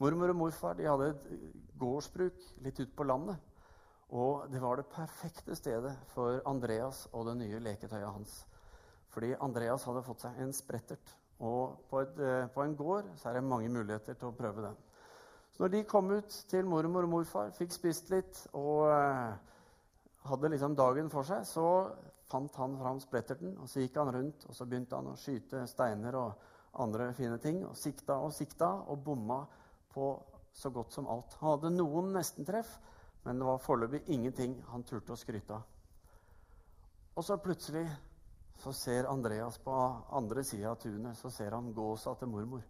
Mormor 0.00 0.32
og 0.32 0.36
morfar 0.36 0.78
de 0.78 0.86
hadde 0.88 1.10
et 1.10 1.26
gårdsbruk 1.78 2.40
litt 2.64 2.80
ute 2.80 2.94
på 2.96 3.04
landet. 3.04 3.36
Og 4.12 4.50
det 4.52 4.60
var 4.62 4.76
det 4.76 4.90
perfekte 4.92 5.56
stedet 5.56 5.94
for 6.12 6.42
Andreas 6.46 7.06
og 7.12 7.26
det 7.30 7.38
nye 7.40 7.60
leketøyet 7.62 8.10
hans. 8.10 8.34
Fordi 9.14 9.34
Andreas 9.40 9.84
hadde 9.88 10.04
fått 10.04 10.26
seg 10.26 10.40
en 10.42 10.52
sprettert. 10.52 11.14
Og 11.44 11.78
på, 11.90 12.00
et, 12.02 12.18
eh, 12.18 12.46
på, 12.52 12.62
en 12.62 12.76
gård 12.76 13.08
er 13.24 13.34
det 13.34 13.44
mange 13.44 13.70
muligheter 13.72 14.14
til 14.14 14.30
å 14.30 14.36
prøve 14.36 14.68
den. 14.68 14.76
Så 15.54 15.62
når 15.62 15.72
de 15.72 15.82
kom 15.86 16.10
ut 16.10 16.36
til 16.50 16.66
mormor 16.66 17.06
og 17.06 17.12
morfar, 17.12 17.52
fikk 17.54 17.74
spist 17.74 18.10
litt 18.10 18.40
og 18.52 18.88
eh, 18.90 19.34
hadde 20.28 20.50
liksom 20.50 20.76
dagen 20.78 21.10
for 21.12 21.26
seg, 21.26 21.44
så 21.46 21.66
fant 22.30 22.56
han 22.58 22.78
fram 22.80 23.00
spretterten, 23.02 23.56
og 23.60 23.68
så 23.70 23.82
gikk 23.84 23.98
han 24.00 24.12
rundt 24.14 24.46
og 24.48 24.56
så 24.56 24.66
begynte 24.66 24.98
han 24.98 25.12
å 25.12 25.18
skyte 25.20 25.66
steiner 25.70 26.16
og 26.18 26.50
andre 26.82 27.12
fine 27.14 27.38
ting. 27.42 27.62
Og 27.68 27.76
sikta 27.78 28.18
og 28.22 28.34
sikta 28.34 28.70
og 28.90 29.02
bomma 29.04 29.44
på 29.94 30.14
så 30.54 30.70
godt 30.70 30.94
som 30.94 31.08
alt. 31.10 31.36
Han 31.40 31.56
hadde 31.56 31.74
noen 31.74 32.12
nestentreff, 32.14 32.78
men 33.24 33.38
det 33.38 33.46
var 33.48 33.62
foreløpig 33.62 34.02
ingenting 34.12 34.58
han 34.68 34.84
turte 34.84 35.14
å 35.14 35.18
skryte 35.18 35.56
av. 35.56 35.62
Og 37.14 37.24
så 37.24 37.36
plutselig 37.40 37.86
så 38.60 38.72
ser 38.72 39.08
Andreas 39.10 39.58
på 39.58 39.74
andre 40.10 40.44
sida 40.44 40.70
av 40.70 40.80
tunet 40.82 41.18
så 41.18 41.30
ser 41.30 41.54
han 41.56 41.72
gåsa 41.74 42.14
til 42.18 42.30
mormor. 42.30 42.62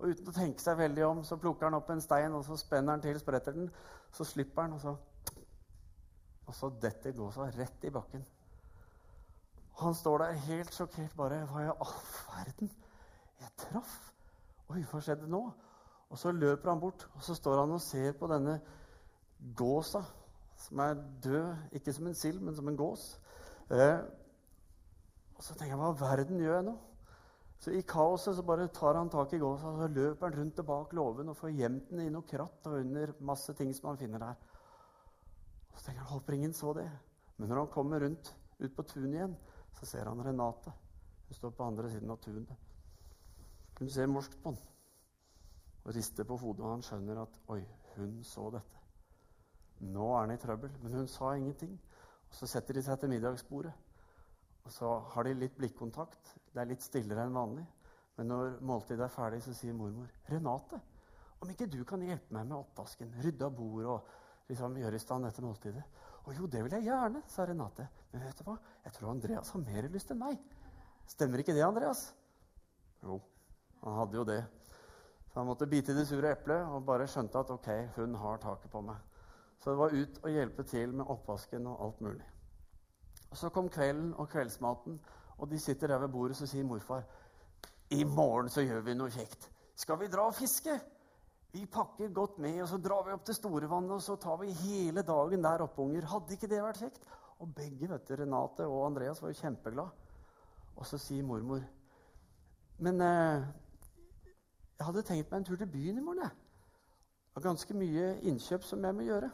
Og 0.00 0.08
Uten 0.08 0.30
å 0.30 0.34
tenke 0.34 0.62
seg 0.62 0.78
veldig 0.80 1.04
om 1.06 1.22
så 1.28 1.36
plukker 1.40 1.68
han 1.68 1.76
opp 1.76 1.90
en 1.92 2.00
stein 2.00 2.34
og 2.36 2.44
så 2.46 2.56
spenner 2.56 2.96
han 2.96 3.04
til 3.04 3.18
spretter 3.20 3.56
den, 3.56 3.70
Så 4.12 4.24
slipper 4.24 4.62
han, 4.62 4.72
og 4.72 4.80
så, 4.80 4.96
og 6.46 6.54
så 6.54 6.70
detter 6.82 7.12
gåsa 7.12 7.50
rett 7.54 7.84
i 7.84 7.90
bakken. 7.90 8.24
Han 9.80 9.94
står 9.94 10.18
der 10.18 10.32
helt 10.32 10.74
sjokkert. 10.74 11.16
bare, 11.16 11.44
Hva 11.46 11.62
i 11.62 11.68
all 11.68 12.00
verden? 12.26 12.70
Jeg 13.40 13.50
traff! 13.56 14.12
Oi, 14.68 14.82
hva 14.82 15.00
skjedde 15.00 15.28
nå? 15.30 15.52
Og 16.10 16.18
så 16.18 16.32
løper 16.32 16.70
han 16.70 16.80
bort, 16.80 17.06
og 17.14 17.22
så 17.22 17.34
står 17.34 17.60
han 17.60 17.70
og 17.70 17.80
ser 17.80 18.12
på 18.18 18.26
denne 18.26 18.60
gåsa, 19.56 20.02
som 20.60 20.82
er 20.84 21.00
død, 21.24 21.56
ikke 21.78 21.92
som 21.92 22.06
en 22.06 22.14
sild, 22.14 22.40
men 22.40 22.56
som 22.56 22.68
en 22.68 22.76
gås. 22.76 23.04
Eh, 23.70 23.98
og 25.36 25.44
så 25.44 25.54
tenker 25.54 25.72
jeg, 25.72 25.80
hva 25.80 25.92
verden 25.96 26.40
gjør 26.42 26.58
jeg 26.58 26.66
nå? 26.68 26.76
Så 27.60 27.74
I 27.76 27.84
kaoset 27.84 28.36
så 28.36 28.44
bare 28.44 28.70
tar 28.72 28.96
han 28.96 29.10
tak 29.12 29.34
i 29.36 29.40
gåsa 29.40 29.68
og 29.68 29.82
så 29.82 29.88
løper 29.92 30.30
han 30.30 30.38
rundt 30.38 30.60
og 30.62 30.66
bak 30.68 30.92
låven 30.96 31.28
og 31.28 31.36
får 31.36 31.52
gjemt 31.52 31.90
den 31.90 32.06
i 32.06 32.12
noe 32.12 32.24
kratt 32.28 32.68
og 32.70 32.78
under 32.78 33.12
masse 33.20 33.52
ting 33.56 33.72
som 33.76 33.90
han 33.90 34.00
finner 34.00 34.22
der. 34.22 34.38
Og 35.72 35.76
så 35.76 35.86
tenker 35.86 36.00
han, 36.00 36.12
håper 36.14 36.36
ingen 36.38 36.56
så 36.56 36.72
det. 36.76 36.88
Men 37.36 37.52
når 37.52 37.62
han 37.62 37.72
kommer 37.74 38.00
rundt 38.00 38.32
ut 38.60 38.76
på 38.76 38.86
tunet 38.88 39.18
igjen, 39.18 39.36
så 39.76 39.88
ser 39.88 40.08
han 40.08 40.24
Renate. 40.24 40.72
Hun 41.28 41.36
står 41.36 41.52
på 41.56 41.68
andre 41.68 41.92
siden 41.92 42.10
av 42.10 42.20
tunet. 42.24 42.66
Hun 43.78 43.92
ser 43.92 44.12
morskt 44.12 44.40
på 44.42 44.52
han 44.52 44.66
og 45.80 45.94
rister 45.96 46.26
på 46.28 46.36
hodet, 46.36 46.64
og 46.64 46.74
han 46.74 46.82
skjønner 46.84 47.22
at 47.22 47.38
oi, 47.48 47.62
hun 47.96 48.18
så 48.24 48.50
dette. 48.52 48.79
Nå 49.80 50.06
er 50.14 50.24
han 50.24 50.34
i 50.34 50.40
trøbbel. 50.40 50.72
Men 50.82 50.98
hun 51.00 51.08
sa 51.08 51.34
ingenting. 51.34 51.78
Og 52.28 52.34
Så 52.36 52.46
setter 52.46 52.76
de 52.76 52.82
seg 52.82 53.00
til 53.00 53.10
middagsbordet. 53.10 53.72
Og 54.64 54.72
så 54.72 54.90
har 55.14 55.24
de 55.26 55.34
litt 55.34 55.56
blikkontakt. 55.56 56.34
Det 56.52 56.60
er 56.60 56.68
litt 56.70 56.84
stillere 56.84 57.24
enn 57.26 57.34
vanlig. 57.34 57.66
Men 58.16 58.28
når 58.28 58.58
måltidet 58.60 59.06
er 59.06 59.14
ferdig, 59.14 59.42
så 59.42 59.54
sier 59.56 59.72
mormor, 59.72 60.10
'Renate, 60.28 60.80
om 61.40 61.48
ikke 61.50 61.70
du 61.70 61.84
kan 61.84 62.02
hjelpe 62.04 62.34
meg 62.34 62.46
med 62.46 62.58
oppvasken, 62.58 63.14
rydde 63.24 63.44
av 63.46 63.54
bordet 63.56 63.86
og 63.88 64.50
liksom 64.50 64.76
gjøre 64.76 64.94
i 64.94 64.98
stand 64.98 65.24
dette 65.24 65.42
måltidet' 65.42 65.84
Å 66.28 66.34
jo, 66.36 66.46
det 66.46 66.60
vil 66.62 66.74
jeg 66.76 66.84
gjerne, 66.84 67.22
sa 67.26 67.46
Renate. 67.48 67.88
Men 68.12 68.24
vet 68.26 68.38
du 68.38 68.44
hva? 68.44 68.58
Jeg 68.84 68.92
tror 68.92 69.10
Andreas 69.14 69.50
har 69.54 69.62
mer 69.64 69.88
lyst 69.88 70.10
enn 70.12 70.20
meg. 70.20 70.38
Stemmer 71.08 71.40
ikke 71.40 71.54
det, 71.56 71.64
Andreas? 71.64 72.12
Jo, 73.02 73.16
han 73.80 73.96
hadde 73.96 74.18
jo 74.18 74.24
det. 74.28 74.42
Så 75.30 75.40
han 75.40 75.48
måtte 75.48 75.66
bite 75.70 75.94
i 75.94 75.96
det 75.96 76.06
sure 76.06 76.34
eplet 76.34 76.66
og 76.68 76.84
bare 76.84 77.08
skjønte 77.08 77.40
at 77.40 77.50
ok, 77.54 77.70
hun 77.96 78.14
har 78.20 78.42
taket 78.42 78.70
på 78.70 78.82
meg. 78.84 78.98
Så 79.60 79.70
det 79.70 79.78
var 79.78 79.94
ut 79.94 80.20
og 80.22 80.30
hjelpe 80.30 80.64
til 80.64 80.94
med 80.96 81.08
oppvasken 81.12 81.66
og 81.66 81.84
alt 81.84 82.00
mulig. 82.00 82.26
Og 83.30 83.36
Så 83.36 83.48
kom 83.48 83.68
kvelden 83.68 84.14
og 84.14 84.28
kveldsmaten, 84.28 85.00
og 85.38 85.50
de 85.50 85.58
sitter 85.58 85.86
der 85.86 85.98
ved 85.98 86.08
bordet, 86.08 86.36
så 86.36 86.46
sier 86.46 86.64
morfar 86.64 87.04
i 87.90 88.04
morgen 88.04 88.48
så 88.50 88.62
gjør 88.62 88.84
vi 88.86 88.94
noe 88.94 89.10
kjekt. 89.10 89.48
Skal 89.74 89.98
vi 89.98 90.08
dra 90.10 90.28
og 90.30 90.34
fiske? 90.34 90.76
Vi 91.52 91.64
pakker 91.66 92.12
godt 92.14 92.38
med, 92.38 92.60
og 92.62 92.68
så 92.70 92.78
drar 92.78 93.02
vi 93.06 93.14
opp 93.16 93.24
til 93.26 93.34
Storevannet, 93.34 93.96
og 93.96 94.02
så 94.02 94.14
tar 94.16 94.36
vi 94.38 94.52
hele 94.60 95.02
dagen 95.02 95.42
der 95.42 95.64
oppe, 95.64 95.82
unger. 95.82 96.06
Hadde 96.06 96.36
ikke 96.36 96.50
det 96.50 96.62
vært 96.62 96.82
kjekt? 96.84 97.08
Og 97.42 97.50
begge, 97.54 97.88
vet 97.90 98.06
du, 98.06 98.14
Renate 98.20 98.68
og 98.68 98.84
Andreas, 98.86 99.22
var 99.22 99.32
jo 99.32 99.40
kjempeglade. 99.40 99.90
Og 100.76 100.86
så 100.86 101.00
sier 101.00 101.26
mormor 101.26 101.64
Men 102.78 103.00
eh, 103.04 103.42
jeg 104.78 104.86
hadde 104.86 105.02
tenkt 105.04 105.32
meg 105.32 105.40
en 105.40 105.44
tur 105.44 105.58
til 105.60 105.68
byen 105.68 105.98
i 105.98 106.04
morgen, 106.04 106.22
jeg. 106.24 107.42
Ganske 107.42 107.74
mye 107.76 108.06
innkjøp 108.28 108.64
som 108.68 108.84
jeg 108.84 108.94
må 108.96 109.04
gjøre. 109.04 109.28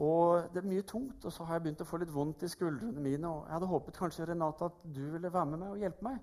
Og 0.00 0.48
det 0.54 0.62
er 0.62 0.68
mye 0.68 0.84
tungt, 0.88 1.24
og 1.28 1.32
så 1.32 1.44
har 1.44 1.58
jeg 1.58 1.66
begynt 1.66 1.82
å 1.84 1.88
få 1.88 1.98
litt 2.00 2.12
vondt 2.14 2.44
i 2.46 2.48
skuldrene 2.48 3.02
mine. 3.04 3.28
Og 3.28 3.42
jeg 3.44 3.52
hadde 3.52 3.68
håpet 3.68 3.98
kanskje, 4.00 4.28
Renate, 4.30 4.70
at 4.70 4.84
du 4.96 5.02
ville 5.12 5.32
være 5.32 5.50
med 5.50 5.60
meg 5.60 5.74
og 5.74 5.82
hjelpe 5.82 6.06
meg. 6.06 6.22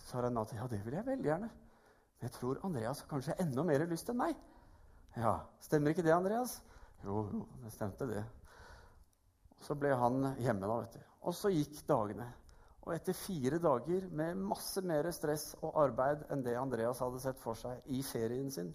Så 0.00 0.08
sa 0.08 0.24
Renate 0.24 0.58
ja, 0.58 0.66
det 0.70 0.80
vil 0.82 0.96
jeg 0.98 1.06
veldig 1.06 1.30
gjerne. 1.30 1.50
Men 1.52 2.26
jeg 2.26 2.34
tror 2.34 2.60
Andreas 2.66 3.04
har 3.04 3.10
kanskje 3.12 3.38
enda 3.42 3.64
mer 3.66 3.86
lyst 3.90 4.10
enn 4.10 4.18
meg. 4.18 4.34
Ja, 5.14 5.36
Stemmer 5.62 5.94
ikke 5.94 6.02
det, 6.02 6.14
Andreas? 6.14 6.56
Jo, 7.04 7.22
jo, 7.30 7.46
det 7.62 7.70
stemte, 7.74 8.08
det. 8.10 8.22
Så 9.62 9.76
ble 9.78 9.92
han 9.98 10.32
hjemme, 10.42 10.66
da, 10.66 10.78
vet 10.82 10.96
du. 10.98 11.10
Og 11.28 11.36
så 11.38 11.52
gikk 11.54 11.84
dagene. 11.86 12.26
Og 12.82 12.96
etter 12.96 13.14
fire 13.14 13.60
dager 13.62 14.08
med 14.10 14.40
masse 14.42 14.82
mer 14.82 15.06
stress 15.14 15.52
og 15.60 15.76
arbeid 15.84 16.24
enn 16.34 16.42
det 16.42 16.56
Andreas 16.58 17.02
hadde 17.02 17.20
sett 17.22 17.38
for 17.38 17.58
seg 17.58 17.78
i 17.94 18.02
ferien 18.02 18.50
sin, 18.50 18.72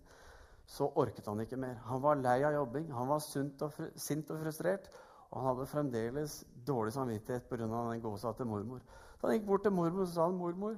så 0.67 0.89
orket 0.99 1.25
han 1.25 1.39
ikke 1.39 1.60
mer. 1.60 1.77
Han 1.88 2.01
var 2.03 2.19
lei 2.19 2.41
av 2.43 2.53
jobbing, 2.53 2.89
han 2.91 3.08
var 3.08 3.21
og 3.21 3.75
sint 3.95 4.32
og 4.32 4.41
frustrert. 4.41 4.89
Og 5.32 5.41
han 5.41 5.49
hadde 5.49 5.67
fremdeles 5.67 6.38
dårlig 6.67 6.93
samvittighet 6.95 7.49
pga. 7.49 7.67
den 7.67 8.01
gåsa 8.01 8.32
til 8.34 8.47
mormor. 8.47 8.82
Så 9.19 9.27
han 9.27 9.36
gikk 9.36 9.47
bort 9.47 9.63
til 9.63 9.71
mormor 9.71 10.01
og 10.01 10.08
sa 10.08 10.25
han, 10.25 10.38
'Mormor, 10.38 10.77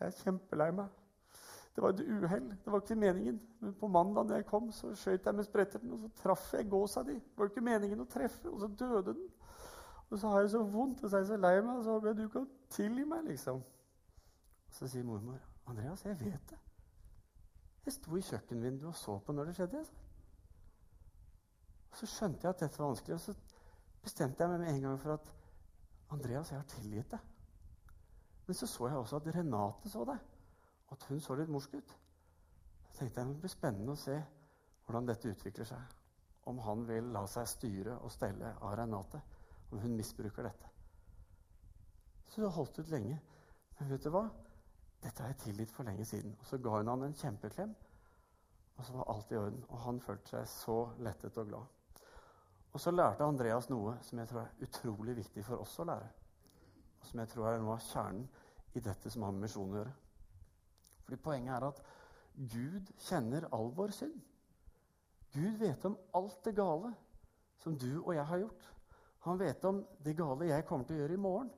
jeg 0.00 0.06
er 0.06 0.10
kjempelei 0.10 0.70
meg. 0.72 0.88
Det 1.74 1.82
var 1.82 1.88
et 1.88 2.00
uhell. 2.00 2.48
Det 2.64 2.72
var 2.72 2.80
ikke 2.80 2.94
meningen. 2.94 3.40
Men 3.60 3.74
på 3.74 3.88
mandag 3.88 4.26
når 4.26 4.34
jeg 4.34 4.46
kom, 4.46 4.72
så 4.72 4.94
skjøt 4.94 5.26
jeg 5.26 5.34
med 5.34 5.44
spretterten, 5.44 5.92
og 5.92 5.98
så 5.98 6.08
traff 6.22 6.54
jeg 6.54 6.70
gåsa 6.70 7.02
di. 7.02 7.14
Det 7.14 7.38
var 7.38 7.44
ikke 7.44 7.60
meningen 7.60 8.00
å 8.00 8.04
treffe, 8.04 8.50
og 8.50 8.60
så 8.60 8.66
døde 8.66 9.14
den. 9.14 9.28
Og 10.10 10.18
så 10.18 10.28
har 10.28 10.40
jeg 10.40 10.50
så 10.50 10.62
vondt, 10.62 11.04
og 11.04 11.10
så 11.10 11.16
er 11.16 11.20
jeg 11.20 11.26
så 11.26 11.36
lei 11.36 11.60
meg, 11.60 11.76
og 11.76 11.84
så 11.84 12.00
jeg 12.06 12.16
du 12.16 12.28
kan 12.28 12.48
tilgi 12.70 13.04
meg, 13.04 13.24
liksom. 13.24 13.62
Og 14.68 14.74
så 14.74 14.88
sier 14.88 15.04
mormor, 15.04 15.40
'Andreas, 15.66 16.04
jeg 16.04 16.20
vet 16.20 16.50
det.' 16.50 16.71
Jeg 17.86 17.96
sto 17.96 18.16
i 18.16 18.22
kjøkkenvinduet 18.22 18.92
og 18.92 18.98
så 18.98 19.18
på 19.18 19.34
når 19.34 19.50
det 19.50 19.54
skjedde. 19.58 19.80
Og 21.90 21.98
så 21.98 22.08
skjønte 22.08 22.46
jeg 22.46 22.54
at 22.54 22.60
dette 22.62 22.78
var 22.78 22.92
vanskelig, 22.92 23.16
og 23.16 23.20
så 23.20 23.34
bestemte 24.02 24.42
jeg 24.42 24.52
meg 24.52 24.62
med 24.62 24.70
en 24.70 24.84
gang 24.86 25.00
for 25.02 25.16
at 25.16 25.32
Andreas, 26.14 26.52
jeg 26.52 26.60
har 26.60 26.68
tilgitt 26.70 27.10
deg. 27.10 27.26
Men 28.46 28.58
så 28.58 28.66
så 28.66 28.86
jeg 28.88 28.96
også 28.96 29.18
at 29.18 29.28
Renate 29.36 29.90
så 29.90 30.04
det, 30.04 30.18
og 30.86 30.94
at 30.96 31.08
hun 31.08 31.20
så 31.20 31.34
litt 31.38 31.50
morsk 31.52 31.74
ut. 31.74 31.96
Så 32.86 32.96
tenkte 32.98 33.20
jeg 33.20 33.28
det 33.28 33.42
blir 33.42 33.52
spennende 33.52 33.94
å 33.94 34.00
se 34.00 34.16
hvordan 34.84 35.08
dette 35.08 35.30
utvikler 35.30 35.68
seg. 35.68 35.98
Om 36.50 36.58
han 36.66 36.86
vil 36.88 37.10
la 37.14 37.22
seg 37.30 37.48
styre 37.48 37.98
og 38.02 38.12
stelle 38.12 38.54
av 38.60 38.74
Renate. 38.78 39.20
Om 39.70 39.80
hun 39.80 39.96
misbruker 39.96 40.44
dette. 40.44 40.68
Så 42.28 42.42
det 42.42 42.50
holdt 42.52 42.78
ut 42.78 42.90
lenge. 42.92 43.18
Men 43.78 43.92
vet 43.92 44.04
du 44.04 44.10
hva? 44.12 44.26
Dette 45.02 45.22
har 45.22 45.32
jeg 45.32 45.40
tilgitt 45.42 45.72
for 45.74 45.88
lenge 45.88 46.04
siden. 46.06 46.34
Og 46.38 46.46
så 46.46 46.58
ga 46.62 46.76
hun 46.78 46.90
han 46.92 47.06
en 47.08 47.16
kjempeklem, 47.18 47.74
og 48.76 48.84
så 48.84 48.96
var 48.96 49.10
alt 49.12 49.32
i 49.32 49.38
orden. 49.38 49.64
Og 49.68 49.78
han 49.86 50.00
følte 50.00 50.36
seg 50.36 50.50
så 50.50 50.76
lettet 51.02 51.38
og 51.42 51.48
glad. 51.48 51.78
Og 52.72 52.80
så 52.80 52.90
lærte 52.90 53.26
Andreas 53.26 53.68
noe 53.68 53.98
som 54.06 54.18
jeg 54.22 54.30
tror 54.30 54.46
er 54.46 54.66
utrolig 54.66 55.16
viktig 55.18 55.44
for 55.44 55.60
oss 55.60 55.74
å 55.82 55.86
lære. 55.88 56.08
Og 57.00 57.08
som 57.08 57.20
jeg 57.20 57.32
tror 57.32 57.50
er 57.50 57.60
noe 57.60 57.76
av 57.76 57.84
kjernen 57.84 58.28
i 58.72 58.80
dette 58.80 59.10
som 59.12 59.26
har 59.26 59.34
med 59.34 59.44
misjon 59.44 59.74
å 59.74 59.80
gjøre. 59.80 59.94
Fordi 61.04 61.18
Poenget 61.20 61.56
er 61.56 61.66
at 61.68 61.82
Gud 62.54 62.92
kjenner 63.04 63.48
all 63.52 63.72
vår 63.76 63.92
synd. 63.92 64.14
Gud 65.32 65.58
vet 65.60 65.84
om 65.88 65.98
alt 66.16 66.38
det 66.44 66.54
gale 66.56 66.92
som 67.60 67.76
du 67.78 67.90
og 68.00 68.14
jeg 68.16 68.24
har 68.28 68.40
gjort. 68.44 68.70
Han 69.26 69.38
vet 69.38 69.64
om 69.68 69.82
det 70.04 70.16
gale 70.16 70.48
jeg 70.48 70.66
kommer 70.68 70.88
til 70.88 70.96
å 70.96 71.02
gjøre 71.02 71.18
i 71.18 71.22
morgen. 71.26 71.50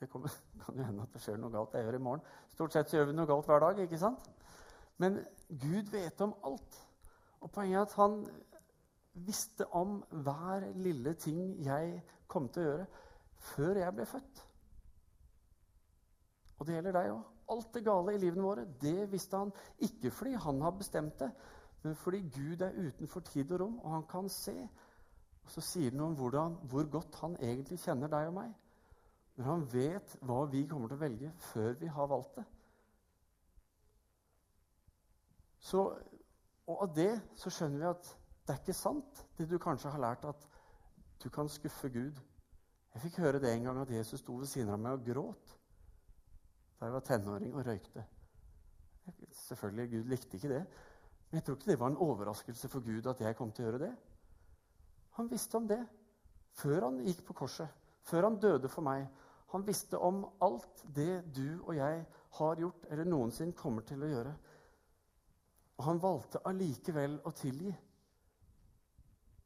Det 0.00 0.10
kommer, 0.10 0.34
kan 0.64 0.76
jo 0.78 0.86
hende 0.86 1.06
at 1.06 1.14
det 1.14 1.22
skjer 1.22 1.40
noe 1.40 1.54
galt 1.54 1.74
jeg 1.74 1.86
gjør 1.86 1.98
i 1.98 2.04
morgen. 2.08 2.26
Stort 2.54 2.74
sett 2.74 2.90
så 2.90 2.98
gjør 2.98 3.10
vi 3.10 3.16
noe 3.18 3.30
galt 3.30 3.48
hver 3.48 3.64
dag. 3.64 3.80
ikke 3.84 4.00
sant? 4.00 4.28
Men 4.98 5.20
Gud 5.48 5.90
vet 5.94 6.20
om 6.20 6.34
alt. 6.44 6.78
Og 7.40 7.50
poenget 7.54 7.78
er 7.78 7.86
at 7.86 7.96
han 7.98 8.20
visste 9.26 9.66
om 9.74 10.02
hver 10.10 10.72
lille 10.74 11.14
ting 11.14 11.56
jeg 11.64 12.02
kom 12.30 12.48
til 12.52 12.62
å 12.62 12.68
gjøre, 12.68 12.86
før 13.54 13.80
jeg 13.82 13.94
ble 13.94 14.06
født. 14.06 14.44
Og 16.58 16.66
det 16.66 16.74
gjelder 16.74 16.96
deg 16.98 17.12
òg. 17.14 17.26
Alt 17.54 17.70
det 17.74 17.84
gale 17.86 18.12
i 18.12 18.20
livene 18.20 18.44
våre, 18.44 18.66
det 18.82 19.06
visste 19.12 19.38
han 19.40 19.52
ikke 19.86 20.10
fordi 20.12 20.34
han 20.36 20.60
har 20.60 20.74
bestemt 20.76 21.22
det, 21.22 21.30
men 21.82 21.94
fordi 21.96 22.20
Gud 22.34 22.60
er 22.66 22.76
utenfor 22.76 23.22
tid 23.24 23.52
og 23.54 23.60
rom, 23.62 23.78
og 23.78 23.92
han 23.94 24.06
kan 24.10 24.28
se. 24.28 24.56
Og 25.44 25.52
så 25.54 25.62
sier 25.64 25.94
det 25.94 25.98
noe 26.00 26.10
om 26.10 26.16
hvordan, 26.18 26.58
hvor 26.68 26.90
godt 26.92 27.20
han 27.22 27.38
egentlig 27.40 27.78
kjenner 27.80 28.10
deg 28.12 28.28
og 28.28 28.34
meg. 28.40 28.50
Men 29.38 29.46
han 29.46 29.66
vet 29.70 30.16
hva 30.26 30.40
vi 30.50 30.64
kommer 30.66 30.90
til 30.90 30.98
å 30.98 31.02
velge 31.04 31.28
før 31.52 31.76
vi 31.78 31.90
har 31.94 32.08
valgt 32.10 32.40
det. 32.40 32.44
Så, 35.62 35.84
og 36.66 36.82
av 36.82 36.94
det 36.96 37.12
så 37.38 37.52
skjønner 37.52 37.84
vi 37.84 37.86
at 37.92 38.10
det 38.48 38.54
er 38.54 38.62
ikke 38.62 38.74
sant, 38.74 39.22
det 39.38 39.46
du 39.46 39.58
kanskje 39.62 39.92
har 39.94 40.02
lært, 40.02 40.24
at 40.26 40.46
du 41.22 41.28
kan 41.30 41.50
skuffe 41.52 41.90
Gud. 41.92 42.18
Jeg 42.94 43.04
fikk 43.04 43.20
høre 43.22 43.38
det 43.42 43.52
en 43.52 43.68
gang 43.68 43.78
at 43.82 43.92
Jesus 43.92 44.24
sto 44.24 44.40
ved 44.40 44.50
siden 44.50 44.72
av 44.74 44.82
meg 44.82 44.98
og 44.98 45.06
gråt 45.06 45.54
da 46.78 46.86
jeg 46.86 46.94
var 46.94 47.06
tenåring 47.06 47.54
og 47.58 47.66
røykte. 47.66 48.04
Selvfølgelig, 49.34 49.88
Gud 49.90 50.10
likte 50.12 50.38
ikke 50.38 50.50
det. 50.52 50.60
Men 51.28 51.38
jeg 51.38 51.44
tror 51.44 51.56
ikke 51.58 51.70
det 51.70 51.78
var 51.80 51.90
en 51.90 52.02
overraskelse 52.08 52.70
for 52.70 52.86
Gud 52.86 53.06
at 53.10 53.20
jeg 53.20 53.36
kom 53.38 53.50
til 53.52 53.64
å 53.64 53.68
gjøre 53.68 53.80
det. 53.82 53.94
Han 55.18 55.30
visste 55.30 55.58
om 55.58 55.66
det 55.68 55.80
før 56.58 56.88
han 56.88 57.00
gikk 57.06 57.24
på 57.26 57.36
korset, 57.42 57.70
før 58.06 58.28
han 58.28 58.38
døde 58.40 58.70
for 58.70 58.86
meg. 58.86 59.06
Han 59.52 59.66
visste 59.66 59.98
om 59.98 60.24
alt 60.44 60.84
det 60.94 61.22
du 61.36 61.60
og 61.62 61.76
jeg 61.76 62.04
har 62.38 62.60
gjort 62.60 62.86
eller 62.90 63.08
noensinne 63.08 63.56
kommer 63.56 63.86
til 63.88 64.02
å 64.04 64.10
gjøre. 64.10 64.34
Og 65.78 65.84
han 65.86 66.02
valgte 66.02 66.42
allikevel 66.48 67.20
å 67.24 67.32
tilgi. 67.36 67.72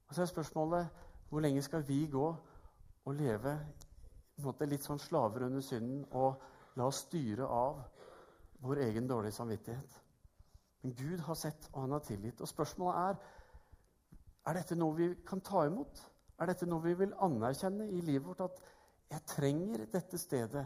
Og 0.09 0.15
så 0.17 0.25
er 0.25 0.33
spørsmålet 0.33 1.01
hvor 1.31 1.45
lenge 1.45 1.63
skal 1.65 1.85
vi 1.89 2.03
gå 2.11 2.25
og 3.05 3.15
leve 3.17 3.55
måte, 4.43 4.67
litt 4.67 4.85
sånn 4.85 5.01
slaver 5.01 5.47
under 5.47 5.63
synden 5.65 6.03
og 6.19 6.43
la 6.77 6.89
oss 6.89 7.05
styre 7.07 7.47
av 7.47 7.79
vår 8.65 8.83
egen 8.89 9.07
dårlige 9.09 9.39
samvittighet? 9.39 10.01
Men 10.83 10.97
Gud 10.99 11.23
har 11.29 11.39
sett, 11.39 11.69
og 11.73 11.85
han 11.85 11.95
har 11.95 12.03
tilgitt. 12.05 12.41
Og 12.43 12.51
spørsmålet 12.51 12.99
er 13.07 13.23
er 14.51 14.59
dette 14.59 14.75
noe 14.75 14.97
vi 14.99 15.09
kan 15.27 15.41
ta 15.41 15.67
imot. 15.69 16.01
Er 16.41 16.51
dette 16.51 16.67
noe 16.67 16.83
vi 16.83 16.97
vil 16.99 17.13
anerkjenne 17.23 17.87
i 17.95 18.01
livet 18.03 18.27
vårt? 18.27 18.41
At 18.51 18.63
jeg 19.13 19.27
trenger 19.29 19.85
dette 19.93 20.19
stedet 20.19 20.65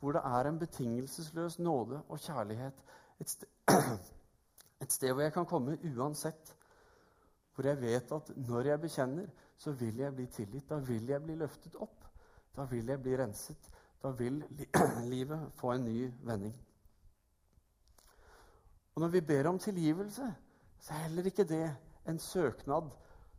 hvor 0.00 0.16
det 0.16 0.22
er 0.24 0.48
en 0.48 0.58
betingelsesløs 0.58 1.58
nåde 1.58 2.00
og 2.08 2.18
kjærlighet. 2.18 2.80
Et 3.20 3.30
sted, 3.30 3.48
et 4.82 4.92
sted, 4.92 5.12
hvor 5.12 5.22
jeg 5.22 5.32
kan 5.32 5.46
komme 5.46 5.78
uansett. 5.96 6.56
Hvor 7.54 7.66
jeg 7.68 7.80
vet 7.80 8.12
at 8.12 8.32
når 8.36 8.60
jeg 8.66 8.80
bekjenner, 8.80 9.26
så 9.56 9.72
vil 9.72 9.96
jeg 9.96 10.14
bli 10.14 10.26
tilgitt. 10.26 10.68
Da 10.70 10.80
vil 10.82 11.06
jeg 11.06 11.22
bli 11.22 11.36
løftet 11.38 11.76
opp. 11.76 12.08
Da 12.56 12.64
vil 12.64 12.88
jeg 12.88 13.02
bli 13.02 13.16
renset. 13.16 13.70
Da 14.02 14.10
vil 14.10 14.42
livet 15.14 15.52
få 15.54 15.72
en 15.72 15.84
ny 15.84 16.10
vending. 16.26 16.56
Og 18.94 19.00
når 19.00 19.08
vi 19.08 19.20
ber 19.20 19.48
om 19.48 19.58
tilgivelse, 19.58 20.34
så 20.80 20.94
er 20.94 21.06
heller 21.06 21.26
ikke 21.26 21.44
det 21.44 21.76
en 22.08 22.18
søknad 22.18 22.90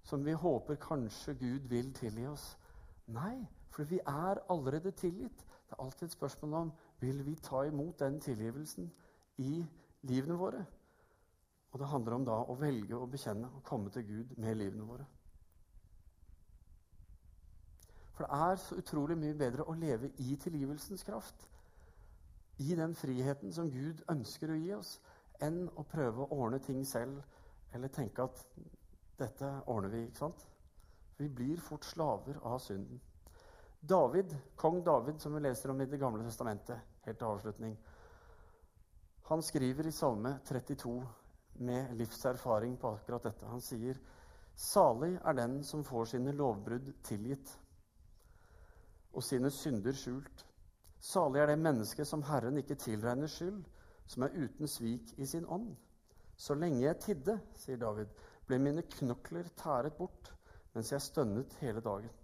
som 0.03 0.25
vi 0.25 0.31
håper 0.31 0.75
kanskje 0.75 1.33
Gud 1.33 1.67
vil 1.69 1.93
tilgi 1.93 2.25
oss. 2.27 2.57
Nei, 3.07 3.43
for 3.73 3.83
vi 3.89 3.99
er 3.99 4.41
allerede 4.49 4.91
tilgitt. 4.91 5.45
Det 5.69 5.75
er 5.77 5.83
alltid 5.83 6.07
et 6.07 6.11
spørsmål 6.11 6.53
om 6.53 6.71
vil 6.99 7.25
vi 7.25 7.35
ta 7.35 7.63
imot 7.65 7.99
den 7.99 8.19
tilgivelsen 8.21 8.91
i 9.37 9.65
livene 10.01 10.37
våre. 10.37 10.65
Og 11.71 11.79
det 11.79 11.87
handler 11.87 12.13
om 12.13 12.25
da 12.25 12.37
å 12.45 12.55
velge 12.59 12.95
å 12.95 13.09
bekjenne 13.09 13.49
og 13.49 13.63
komme 13.65 13.89
til 13.89 14.05
Gud 14.05 14.35
med 14.37 14.55
livene 14.55 14.85
våre. 14.85 15.05
For 18.13 18.27
det 18.27 18.41
er 18.49 18.59
så 18.61 18.77
utrolig 18.77 19.17
mye 19.17 19.33
bedre 19.33 19.65
å 19.65 19.73
leve 19.73 20.11
i 20.21 20.35
tilgivelsens 20.37 21.03
kraft, 21.03 21.49
i 22.61 22.75
den 22.77 22.93
friheten 22.95 23.53
som 23.53 23.71
Gud 23.73 24.03
ønsker 24.09 24.53
å 24.53 24.57
gi 24.59 24.69
oss, 24.75 24.99
enn 25.41 25.65
å 25.75 25.83
prøve 25.89 26.21
å 26.21 26.37
ordne 26.37 26.59
ting 26.61 26.83
selv 26.85 27.23
eller 27.73 27.89
tenke 27.89 28.21
at 28.21 28.45
dette 29.17 29.49
ordner 29.65 29.89
vi. 29.89 30.03
ikke 30.05 30.21
sant? 30.21 30.45
Vi 31.17 31.29
blir 31.29 31.57
fort 31.57 31.85
slaver 31.85 32.37
av 32.43 32.59
synden. 32.61 33.01
David, 33.85 34.37
Kong 34.55 34.83
David, 34.83 35.21
som 35.21 35.33
vi 35.33 35.39
leser 35.43 35.69
om 35.69 35.81
i 35.81 35.85
Det 35.85 35.97
gamle 35.99 36.23
testamentet, 36.23 36.79
helt 37.03 37.17
til 37.19 37.27
avslutning, 37.27 37.73
han 39.23 39.41
skriver 39.43 39.87
i 39.87 39.91
Salme 39.91 40.37
32 40.45 40.93
med 41.53 41.91
livserfaring 41.99 42.77
på 42.79 42.93
akkurat 42.95 43.27
dette. 43.27 43.47
Han 43.47 43.61
sier 43.61 43.99
Salig 44.55 45.17
er 45.19 45.35
den 45.35 45.57
som 45.67 45.83
får 45.83 46.13
sine 46.13 46.31
lovbrudd 46.31 46.93
tilgitt 47.03 47.51
og 49.13 49.23
sine 49.23 49.51
synder 49.51 49.95
skjult. 49.97 50.45
Salig 51.03 51.41
er 51.41 51.51
det 51.51 51.59
mennesket 51.59 52.07
som 52.07 52.23
Herren 52.23 52.57
ikke 52.61 52.79
tilregner 52.79 53.27
skyld, 53.27 53.63
som 54.07 54.23
er 54.23 54.35
uten 54.37 54.67
svik 54.67 55.11
i 55.17 55.27
sin 55.27 55.45
ånd. 55.45 55.73
Så 56.37 56.55
lenge 56.55 56.85
jeg 56.85 57.01
tidde, 57.03 57.39
sier 57.59 57.83
David, 57.83 58.15
ble 58.47 58.63
mine 58.63 58.87
knokler 58.95 59.51
tæret 59.59 59.99
bort 59.99 60.31
mens 60.73 60.91
jeg 60.91 61.03
stønnet 61.03 61.59
hele 61.59 61.83
dagen. 61.83 62.22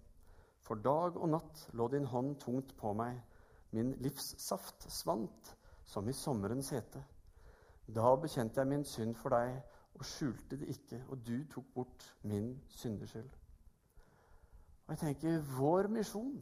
For 0.70 0.78
dag 0.78 1.16
og 1.18 1.32
natt 1.32 1.64
lå 1.74 1.88
din 1.90 2.04
hånd 2.06 2.36
tungt 2.38 2.76
på 2.78 2.92
meg, 2.94 3.16
min 3.74 3.88
livssaft 3.98 4.84
svant 4.86 5.48
som 5.82 6.06
i 6.06 6.12
sommerens 6.14 6.68
hete. 6.70 7.00
Da 7.90 8.12
bekjente 8.22 8.62
jeg 8.62 8.70
min 8.70 8.84
synd 8.86 9.16
for 9.18 9.34
deg 9.34 9.56
og 9.98 10.04
skjulte 10.06 10.60
det 10.60 10.68
ikke, 10.70 11.00
og 11.10 11.24
du 11.26 11.40
tok 11.50 11.72
bort 11.74 12.06
min 12.22 12.52
syndeskyld. 12.70 13.32
Og 14.86 14.92
jeg 14.94 15.00
tenker, 15.02 15.40
Vår 15.56 15.88
misjon, 15.90 16.38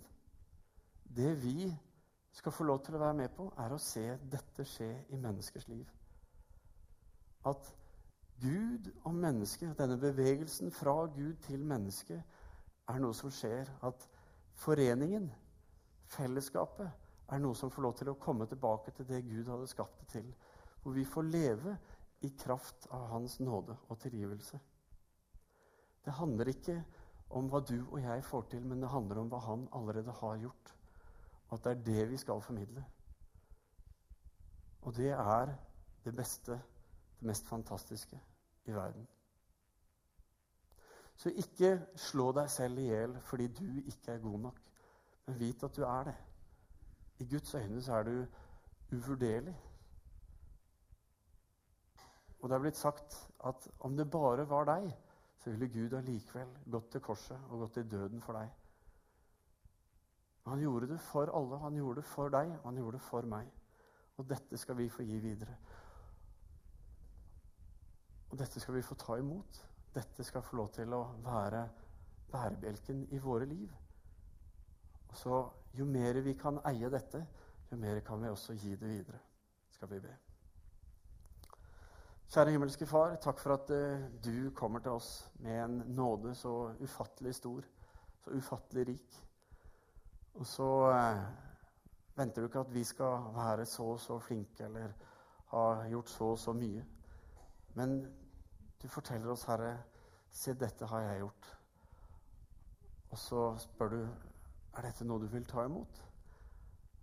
det 1.16 1.32
vi 1.40 1.70
skal 2.36 2.52
få 2.52 2.68
lov 2.68 2.82
til 2.84 2.98
å 2.98 3.02
være 3.06 3.16
med 3.22 3.32
på, 3.32 3.48
er 3.56 3.72
å 3.72 3.80
se 3.80 4.04
dette 4.28 4.68
skje 4.68 4.90
i 5.08 5.22
menneskers 5.24 5.70
liv. 5.72 5.88
At 7.48 7.72
Gud 8.44 8.92
og 9.08 9.16
mennesket, 9.16 9.72
denne 9.80 9.96
bevegelsen 9.96 10.68
fra 10.68 10.98
Gud 11.16 11.40
til 11.48 11.64
menneske, 11.64 12.20
er 12.88 13.00
noe 13.00 13.16
som 13.16 13.32
skjer. 13.32 13.72
At 13.88 14.04
foreningen, 14.58 15.28
fellesskapet, 16.08 16.90
er 17.28 17.42
noe 17.42 17.56
som 17.56 17.70
får 17.70 17.84
lov 17.84 17.96
til 17.98 18.10
å 18.12 18.18
komme 18.20 18.46
tilbake 18.48 18.94
til 18.96 19.06
det 19.08 19.24
Gud 19.26 19.50
hadde 19.52 19.68
skapt 19.68 20.00
det 20.00 20.08
til. 20.16 20.28
Hvor 20.82 20.96
vi 20.96 21.04
får 21.04 21.28
leve 21.28 21.76
i 22.24 22.30
kraft 22.38 22.88
av 22.94 23.08
Hans 23.12 23.38
nåde 23.40 23.76
og 23.88 23.98
tilgivelse. 24.02 24.58
Det 26.04 26.14
handler 26.16 26.50
ikke 26.50 26.78
om 27.36 27.50
hva 27.52 27.60
du 27.60 27.76
og 27.82 27.98
jeg 28.00 28.24
får 28.24 28.48
til, 28.54 28.64
men 28.64 28.80
det 28.80 28.90
handler 28.90 29.20
om 29.20 29.28
hva 29.28 29.42
Han 29.44 29.68
allerede 29.76 30.14
har 30.22 30.40
gjort. 30.40 30.74
At 31.52 31.64
det 31.64 31.70
er 31.70 31.84
det 31.84 32.08
vi 32.10 32.20
skal 32.20 32.42
formidle. 32.44 32.84
Og 34.82 34.96
det 34.96 35.12
er 35.12 35.52
det 36.04 36.16
beste, 36.16 36.58
det 37.20 37.28
mest 37.28 37.46
fantastiske 37.48 38.20
i 38.64 38.72
verden. 38.72 39.06
Så 41.18 41.32
ikke 41.34 41.72
slå 41.98 42.30
deg 42.36 42.50
selv 42.50 42.78
i 42.78 42.90
hjel 42.92 43.16
fordi 43.26 43.48
du 43.50 43.64
ikke 43.80 44.14
er 44.14 44.22
god 44.22 44.38
nok, 44.48 44.60
men 45.26 45.40
vit 45.40 45.64
at 45.66 45.76
du 45.76 45.82
er 45.82 46.10
det. 46.10 46.14
I 47.18 47.26
Guds 47.26 47.54
øyne 47.54 47.82
så 47.82 47.98
er 47.98 48.06
du 48.06 48.26
uvurderlig. 48.92 49.56
Og 52.38 52.48
det 52.48 52.54
er 52.54 52.62
blitt 52.62 52.78
sagt 52.78 53.18
at 53.44 53.68
om 53.80 53.96
det 53.98 54.10
bare 54.10 54.46
var 54.48 54.64
deg, 54.70 54.92
så 55.42 55.50
ville 55.50 55.68
Gud 55.68 55.96
allikevel 55.98 56.54
gått 56.70 56.92
til 56.92 57.02
korset 57.02 57.50
og 57.50 57.64
gått 57.64 57.78
til 57.80 57.90
døden 57.90 58.22
for 58.22 58.38
deg. 58.38 58.50
Han 60.46 60.60
gjorde 60.62 60.88
det 60.88 61.00
for 61.00 61.30
alle. 61.34 61.58
Han 61.58 61.74
gjorde 61.74 62.00
det 62.00 62.04
for 62.04 62.28
deg, 62.28 62.54
og 62.62 62.70
han 62.70 62.76
gjorde 62.76 62.96
det 62.96 63.04
for 63.04 63.26
meg. 63.26 63.50
Og 64.16 64.30
dette 64.30 64.58
skal 64.58 64.78
vi 64.78 64.88
få 64.88 65.02
gi 65.02 65.18
videre. 65.18 65.56
Og 68.30 68.38
dette 68.38 68.60
skal 68.60 68.74
vi 68.74 68.82
få 68.82 68.94
ta 68.94 69.18
imot. 69.18 69.60
Dette 69.94 70.24
skal 70.24 70.42
få 70.42 70.56
lov 70.56 70.72
til 70.76 70.92
å 70.94 71.02
være 71.24 71.62
bærebjelken 72.32 73.06
i 73.12 73.18
våre 73.22 73.48
liv. 73.48 73.68
Og 75.08 75.16
så 75.16 75.46
Jo 75.78 75.84
mer 75.84 76.16
vi 76.24 76.32
kan 76.34 76.58
eie 76.66 76.88
dette, 76.90 77.20
jo 77.70 77.76
mer 77.76 78.00
kan 78.00 78.22
vi 78.22 78.28
også 78.28 78.54
gi 78.56 78.74
det 78.74 78.88
videre. 78.88 79.18
Skal 79.70 79.90
vi 79.90 80.00
be. 80.00 80.14
Kjære 82.28 82.50
himmelske 82.50 82.86
Far, 82.88 83.14
takk 83.22 83.38
for 83.38 83.54
at 83.54 83.70
uh, 83.70 84.06
du 84.24 84.50
kommer 84.56 84.82
til 84.82 84.96
oss 84.96 85.30
med 85.44 85.60
en 85.64 85.76
nåde 85.96 86.34
så 86.34 86.72
ufattelig 86.80 87.34
stor, 87.34 87.64
så 88.24 88.30
ufattelig 88.30 88.86
rik. 88.88 89.20
Og 90.34 90.46
så 90.46 90.68
uh, 90.90 91.22
venter 92.18 92.42
du 92.42 92.48
ikke 92.48 92.64
at 92.64 92.74
vi 92.74 92.84
skal 92.84 93.30
være 93.36 93.64
så 93.66 93.92
og 93.94 94.00
så 94.00 94.18
flinke 94.18 94.64
eller 94.64 94.92
ha 95.52 95.64
gjort 95.88 96.10
så 96.10 96.32
og 96.34 96.38
så 96.38 96.52
mye. 96.52 96.84
Men 97.74 98.00
du 98.82 98.88
forteller 98.88 99.30
oss, 99.30 99.44
Herre, 99.48 99.72
se, 100.30 100.54
dette 100.54 100.86
har 100.86 101.00
jeg 101.00 101.22
gjort. 101.22 101.48
Og 103.10 103.18
så 103.18 103.42
spør 103.58 103.88
du, 103.88 104.00
er 104.76 104.86
dette 104.86 105.06
noe 105.08 105.22
du 105.22 105.26
vil 105.32 105.46
ta 105.48 105.64
imot? 105.66 106.04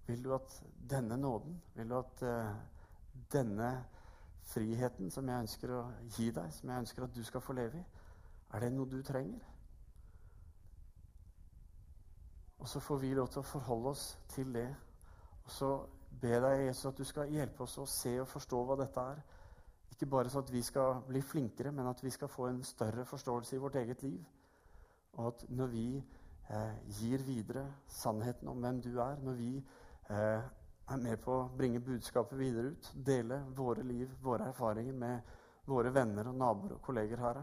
Vil 0.07 0.23
du 0.23 0.33
at 0.35 0.63
denne 0.89 1.17
nåden, 1.17 1.61
vil 1.75 1.89
du 1.89 1.97
at 1.97 2.21
uh, 2.21 2.55
denne 3.33 3.71
friheten 4.45 5.09
som 5.11 5.29
jeg 5.29 5.47
ønsker 5.47 5.73
å 5.73 5.81
gi 6.17 6.29
deg, 6.31 6.53
som 6.53 6.69
jeg 6.69 6.85
ønsker 6.85 7.07
at 7.07 7.15
du 7.15 7.23
skal 7.25 7.41
få 7.41 7.57
leve 7.57 7.81
i, 7.81 7.85
er 8.53 8.61
det 8.63 8.71
noe 8.73 8.89
du 8.89 9.01
trenger? 9.03 9.41
Og 12.61 12.69
så 12.69 12.79
får 12.79 12.97
vi 12.97 13.13
lov 13.13 13.27
til 13.33 13.41
å 13.41 13.49
forholde 13.49 13.91
oss 13.91 14.03
til 14.31 14.53
det. 14.53 14.69
Og 15.45 15.51
så 15.51 15.71
be 16.21 16.37
deg, 16.41 16.67
Jesus 16.67 16.85
at 16.89 16.97
du 16.97 17.03
skal 17.05 17.33
hjelpe 17.33 17.65
oss 17.65 17.77
å 17.77 17.85
se 17.89 18.13
og 18.21 18.29
forstå 18.31 18.61
hva 18.65 18.77
dette 18.79 19.01
er. 19.11 19.19
Ikke 19.91 20.09
bare 20.11 20.29
så 20.29 20.41
at 20.43 20.51
vi 20.51 20.61
skal 20.61 21.01
bli 21.07 21.21
flinkere, 21.21 21.71
men 21.71 21.87
at 21.87 22.03
vi 22.03 22.09
skal 22.09 22.27
få 22.27 22.49
en 22.49 22.63
større 22.63 23.05
forståelse 23.05 23.55
i 23.55 23.59
vårt 23.59 23.75
eget 23.75 24.03
liv. 24.03 24.19
Og 25.13 25.27
at 25.27 25.45
når 25.49 25.67
vi 25.71 25.87
eh, 26.49 26.75
gir 26.99 27.23
videre 27.23 27.65
sannheten 27.87 28.47
om 28.47 28.59
hvem 28.59 28.81
du 28.81 28.97
er, 28.99 29.15
når 29.23 29.33
vi 29.39 29.51
eh, 30.09 30.41
er 30.85 31.01
med 31.01 31.21
på 31.21 31.33
å 31.33 31.49
bringe 31.57 31.81
budskapet 31.83 32.37
videre 32.39 32.73
ut. 32.75 32.91
Dele 32.93 33.41
våre 33.57 33.83
liv, 33.83 34.11
våre 34.21 34.51
erfaringer 34.51 34.93
med 34.93 35.33
våre 35.65 35.91
venner 35.93 36.29
og 36.29 36.37
naboer 36.37 36.75
og 36.75 36.83
kolleger 36.85 37.21
her. 37.21 37.41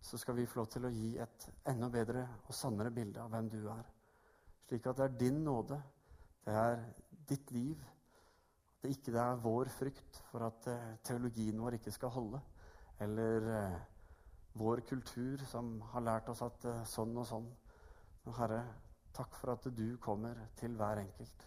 Så 0.00 0.18
skal 0.20 0.36
vi 0.36 0.48
få 0.48 0.60
lov 0.60 0.68
til 0.72 0.86
å 0.88 0.92
gi 0.92 1.14
et 1.20 1.48
enda 1.68 1.88
bedre 1.92 2.26
og 2.46 2.56
sannere 2.56 2.92
bilde 2.92 3.22
av 3.22 3.32
hvem 3.32 3.48
du 3.52 3.60
er. 3.72 3.88
Slik 4.68 4.86
at 4.86 5.00
det 5.00 5.06
er 5.06 5.16
din 5.20 5.40
nåde, 5.44 5.80
det 6.44 6.56
er 6.56 6.84
ditt 7.28 7.50
liv. 7.52 7.80
Det 8.80 8.90
ikke 8.94 9.16
er 9.20 9.40
vår 9.44 9.68
frykt 9.74 10.22
for 10.30 10.46
at 10.46 10.68
eh, 10.72 10.92
teologien 11.04 11.60
vår 11.60 11.76
ikke 11.78 11.92
skal 11.92 12.12
holde. 12.14 12.40
Eller 13.00 13.48
eh, 13.56 13.80
vår 14.60 14.84
kultur 14.88 15.42
som 15.48 15.74
har 15.92 16.04
lært 16.06 16.30
oss 16.32 16.40
at 16.46 16.64
eh, 16.68 16.86
sånn 16.88 17.12
og 17.20 17.28
sånn. 17.28 17.50
Men 18.24 18.38
Herre, 18.38 18.62
Takk 19.12 19.34
for 19.34 19.52
at 19.52 19.66
du 19.76 19.96
kommer 19.98 20.34
til 20.56 20.76
hver 20.76 21.00
enkelt. 21.02 21.46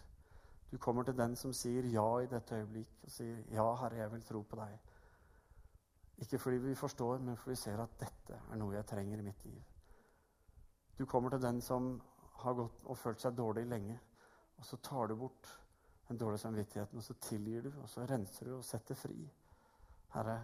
Du 0.70 0.78
kommer 0.78 1.02
til 1.02 1.16
den 1.16 1.36
som 1.36 1.52
sier 1.52 1.86
ja 1.88 2.06
i 2.20 2.28
dette 2.28 2.58
øyeblikk, 2.60 2.98
og 3.04 3.10
sier 3.10 3.40
ja, 3.52 3.64
Herre, 3.80 4.02
jeg 4.02 4.12
vil 4.12 4.24
tro 4.28 4.42
på 4.42 4.58
deg. 4.60 4.74
Ikke 6.22 6.38
fordi 6.38 6.58
vi 6.62 6.74
forstår, 6.74 7.18
men 7.18 7.36
fordi 7.36 7.50
vi 7.56 7.62
ser 7.62 7.80
at 7.82 7.96
dette 8.00 8.40
er 8.50 8.60
noe 8.60 8.74
jeg 8.76 8.86
trenger 8.86 9.18
i 9.18 9.26
mitt 9.26 9.44
liv. 9.44 9.62
Du 10.98 11.06
kommer 11.06 11.30
til 11.30 11.42
den 11.42 11.60
som 11.60 11.96
har 12.44 12.54
gått 12.54 12.84
og 12.84 12.98
følt 12.98 13.22
seg 13.22 13.36
dårlig 13.38 13.64
lenge, 13.66 13.98
og 14.58 14.64
så 14.64 14.76
tar 14.76 15.08
du 15.10 15.16
bort 15.16 15.50
den 16.08 16.18
dårlige 16.18 16.38
samvittigheten, 16.38 16.98
og 16.98 17.04
så 17.04 17.14
tilgir 17.14 17.62
du, 17.62 17.72
og 17.82 17.88
så 17.88 18.04
renser 18.06 18.46
du 18.48 18.56
og 18.58 18.64
setter 18.64 18.98
fri. 18.98 19.16
Herre, 20.14 20.38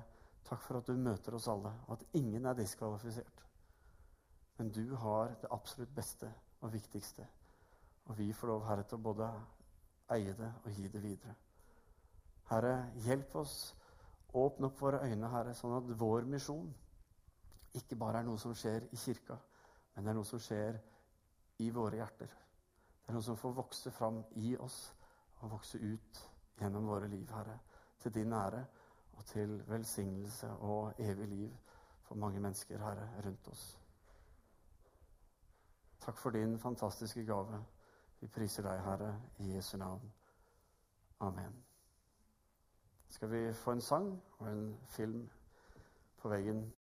takk 0.45 0.63
for 0.65 0.81
at 0.81 0.89
du 0.89 0.97
møter 0.97 1.37
oss 1.37 1.49
alle, 1.49 1.73
og 1.87 1.99
at 1.99 2.17
ingen 2.19 2.47
er 2.47 2.57
diskvalifisert. 2.59 3.45
Men 4.59 4.71
du 4.73 4.95
har 4.95 5.35
det 5.41 5.53
absolutt 5.53 5.95
beste 5.95 6.33
og 6.61 6.73
viktigste. 6.73 7.27
Og 8.05 8.19
vi 8.19 8.33
får 8.33 8.49
lov, 8.49 8.65
Herre, 8.69 8.85
til 8.89 8.99
å 8.99 9.05
både 9.05 9.29
eie 10.17 10.35
det 10.37 10.51
og 10.65 10.71
gi 10.75 10.89
det 10.89 11.03
videre. 11.03 11.35
Herre, 12.51 12.75
hjelp 13.05 13.37
oss. 13.41 13.59
Åpne 14.35 14.69
opp 14.71 14.81
våre 14.81 15.03
øyne, 15.07 15.29
Herre, 15.31 15.55
sånn 15.59 15.77
at 15.77 15.89
vår 15.99 16.27
misjon 16.31 16.69
ikke 17.75 17.97
bare 17.99 18.21
er 18.21 18.27
noe 18.27 18.39
som 18.39 18.55
skjer 18.55 18.87
i 18.91 18.99
kirka, 18.99 19.37
men 19.95 20.05
det 20.05 20.11
er 20.11 20.17
noe 20.19 20.27
som 20.27 20.43
skjer 20.43 20.79
i 21.63 21.69
våre 21.75 22.01
hjerter. 22.01 22.31
Det 22.31 23.11
er 23.11 23.17
noe 23.17 23.27
som 23.27 23.39
får 23.39 23.55
vokse 23.55 23.93
fram 23.95 24.21
i 24.39 24.57
oss 24.59 24.79
og 25.41 25.51
vokse 25.51 25.79
ut 25.79 26.21
gjennom 26.59 26.87
våre 26.87 27.09
liv, 27.09 27.29
Herre. 27.31 27.59
Til 28.01 28.15
din 28.15 28.33
ære 28.33 28.65
og 29.13 29.25
til 29.25 29.63
velsignelse 29.69 30.51
og 30.51 30.95
evig 30.99 31.29
liv 31.29 31.57
for 32.03 32.15
mange 32.15 32.41
mennesker, 32.41 32.79
Herre, 32.79 33.09
rundt 33.25 33.49
oss. 33.49 33.81
Takk 36.01 36.19
for 36.19 36.31
din 36.31 36.59
fantastiske 36.59 37.25
gave. 37.25 37.65
Vi 38.21 38.27
priser 38.27 38.63
deg, 38.63 38.81
Herre, 38.85 39.21
i 39.39 39.55
Jesu 39.55 39.77
navn. 39.77 40.13
Amen. 41.21 41.65
Skal 43.09 43.31
vi 43.31 43.53
få 43.53 43.73
en 43.73 43.81
sang 43.81 44.23
og 44.39 44.53
en 44.53 44.79
film 44.87 45.31
på 46.17 46.29
veggen? 46.29 46.73